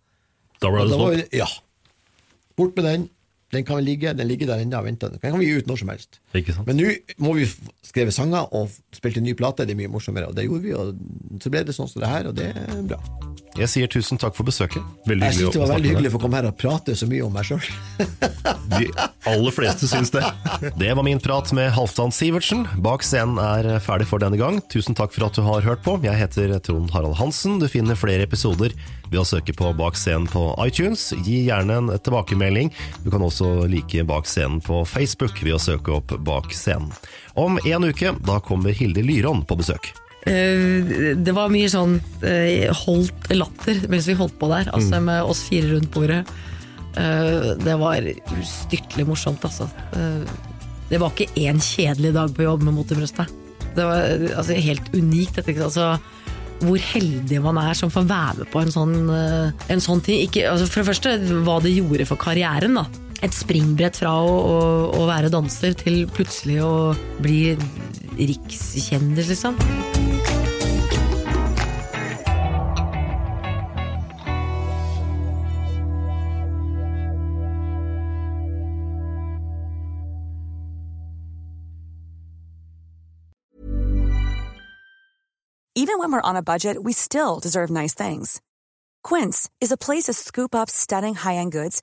Da 0.62 0.70
ble 0.72 0.84
det 0.86 0.96
stopp. 0.96 1.34
Ja. 1.34 1.46
Bort 2.56 2.76
med 2.76 2.86
den. 2.88 3.02
Den 3.54 3.66
kan 3.66 3.82
ligge, 3.84 4.14
den 4.16 4.28
ligger 4.30 4.50
der 4.50 4.64
ennå 4.64 4.80
og 4.80 4.88
venter. 4.88 5.14
Den 5.14 5.22
kan 5.22 5.38
vi 5.40 5.48
gi 5.48 5.60
ut 5.62 5.70
når 5.70 5.82
som 5.82 5.92
helst. 5.94 6.20
Men 6.66 6.80
nå 6.80 6.90
må 7.22 7.36
vi 7.38 7.46
skrive 7.86 8.14
sanger 8.14 8.50
og 8.56 8.72
spilte 8.94 9.22
ny 9.22 9.36
plate. 9.38 9.66
Det 9.68 9.76
er 9.76 9.82
mye 9.84 9.92
morsommere, 9.92 10.30
og 10.30 10.36
det 10.36 10.48
gjorde 10.48 10.66
vi. 10.66 10.74
Og 10.74 11.40
så 11.42 11.52
ble 11.54 11.64
det 11.68 11.76
sånn 11.76 11.90
som 11.90 12.02
det 12.02 12.10
her, 12.10 12.30
og 12.30 12.36
det 12.38 12.50
er 12.50 12.82
bra. 12.90 13.00
Jeg 13.54 13.70
sier 13.70 13.90
tusen 13.90 14.18
takk 14.18 14.34
for 14.34 14.46
besøket. 14.48 14.82
Veldig 15.06 15.28
Jeg 15.28 15.36
syns 15.36 15.54
det 15.54 15.60
var 15.62 15.70
veldig 15.76 15.90
hyggelig 15.92 16.10
å 16.10 16.14
få 16.16 16.20
komme 16.24 16.40
her 16.40 16.48
og 16.48 16.56
prate 16.58 16.96
så 16.98 17.06
mye 17.06 17.22
om 17.22 17.36
meg 17.36 17.46
sjøl. 17.46 17.62
De 18.74 18.88
aller 19.30 19.54
fleste 19.54 19.86
syns 19.86 20.10
det. 20.10 20.24
Det 20.80 20.90
var 20.90 21.06
min 21.06 21.22
prat 21.22 21.52
med 21.54 21.70
Halvdan 21.76 22.10
Sivertsen. 22.14 22.64
Bak 22.82 23.06
scenen 23.06 23.38
er 23.38 23.78
ferdig 23.84 24.08
for 24.10 24.22
denne 24.22 24.40
gang. 24.40 24.58
Tusen 24.72 24.98
takk 24.98 25.14
for 25.14 25.28
at 25.28 25.38
du 25.38 25.44
har 25.46 25.62
hørt 25.62 25.84
på. 25.86 25.94
Jeg 26.02 26.18
heter 26.18 26.56
Trond 26.66 26.90
Harald 26.96 27.14
Hansen. 27.20 27.60
Du 27.62 27.68
finner 27.70 27.98
flere 27.98 28.26
episoder 28.26 28.74
ved 29.12 29.20
å 29.22 29.26
søke 29.28 29.54
på 29.54 29.70
Bak 29.78 29.98
scenen 30.00 30.26
på 30.30 30.48
iTunes. 30.64 31.12
Gi 31.22 31.44
gjerne 31.46 31.78
en 31.78 31.92
tilbakemelding. 31.94 32.72
Du 33.04 33.12
kan 33.14 33.22
også 33.22 33.43
like 33.70 34.04
Bak 34.08 34.28
scenen 34.30 34.62
på 34.64 34.82
Facebook 34.88 35.42
ved 35.42 35.56
å 35.56 35.62
søke 35.62 35.94
opp 35.98 36.16
Bak 36.26 36.52
scenen. 36.54 36.92
Om 37.34 37.58
en 37.64 37.90
uke 37.90 38.14
da 38.26 38.40
kommer 38.44 38.74
Hilde 38.76 39.04
Lyron 39.04 39.44
på 39.46 39.58
besøk. 39.60 39.92
Eh, 40.24 41.14
det 41.20 41.34
var 41.36 41.52
mye 41.52 41.68
sånn 41.68 41.98
eh, 42.24 42.70
holdt 42.84 43.28
latter 43.34 43.82
mens 43.92 44.08
vi 44.08 44.16
holdt 44.16 44.38
på 44.40 44.48
der, 44.48 44.70
altså 44.72 45.02
med 45.04 45.20
oss 45.28 45.42
fire 45.50 45.74
rundt 45.74 45.92
bordet. 45.92 46.22
Eh, 46.96 47.52
det 47.60 47.76
var 47.80 48.08
ustyrtelig 48.38 49.06
morsomt, 49.10 49.44
altså. 49.44 49.68
Det 50.88 51.00
var 51.00 51.12
ikke 51.12 51.44
én 51.44 51.60
kjedelig 51.60 52.14
dag 52.16 52.32
på 52.36 52.46
jobb 52.46 52.64
med 52.64 52.76
Mot 52.76 52.92
i 52.92 52.96
brøstet. 52.96 53.40
Det 53.74 53.84
var 53.84 54.04
altså, 54.38 54.56
helt 54.56 54.92
unikt. 54.94 55.40
Dette, 55.40 55.56
altså, 55.64 55.94
hvor 56.64 56.80
heldig 56.94 57.40
man 57.44 57.58
er 57.60 57.76
som 57.76 57.92
får 57.92 58.06
være 58.08 58.42
med 58.42 58.52
på 58.52 58.62
en 58.62 58.72
sånn, 58.72 58.98
en 59.10 59.82
sånn 59.82 60.04
ting. 60.04 60.22
Ikke, 60.24 60.46
altså, 60.52 60.70
for 60.70 60.80
det 60.80 60.92
første 60.92 61.16
hva 61.44 61.58
det 61.64 61.74
gjorde 61.74 62.08
for 62.08 62.20
karrieren. 62.20 62.78
da 62.80 63.03
Et 63.24 63.32
springbrett 63.32 63.96
fra 63.96 64.10
å, 64.20 64.32
å, 64.36 64.56
å 65.00 65.04
være 65.08 65.30
danser 65.32 65.72
til 65.80 66.02
plutselig 66.12 66.58
å 66.60 66.92
bli 67.24 67.54
rikskjendis, 68.18 69.30
liksom. 69.32 69.56
Even 85.76 85.98
when 85.98 86.12
we're 86.12 86.20
on 86.20 86.36
a 86.36 86.42
budget, 86.42 86.82
we 86.82 86.92
still 86.92 87.40
deserve 87.40 87.70
nice 87.70 87.94
things. 87.94 88.40
Quince 89.02 89.48
is 89.60 89.72
a 89.72 89.76
place 89.76 90.04
to 90.04 90.12
scoop 90.12 90.54
up 90.54 90.68
stunning 90.68 91.14
high-end 91.14 91.52
goods 91.52 91.82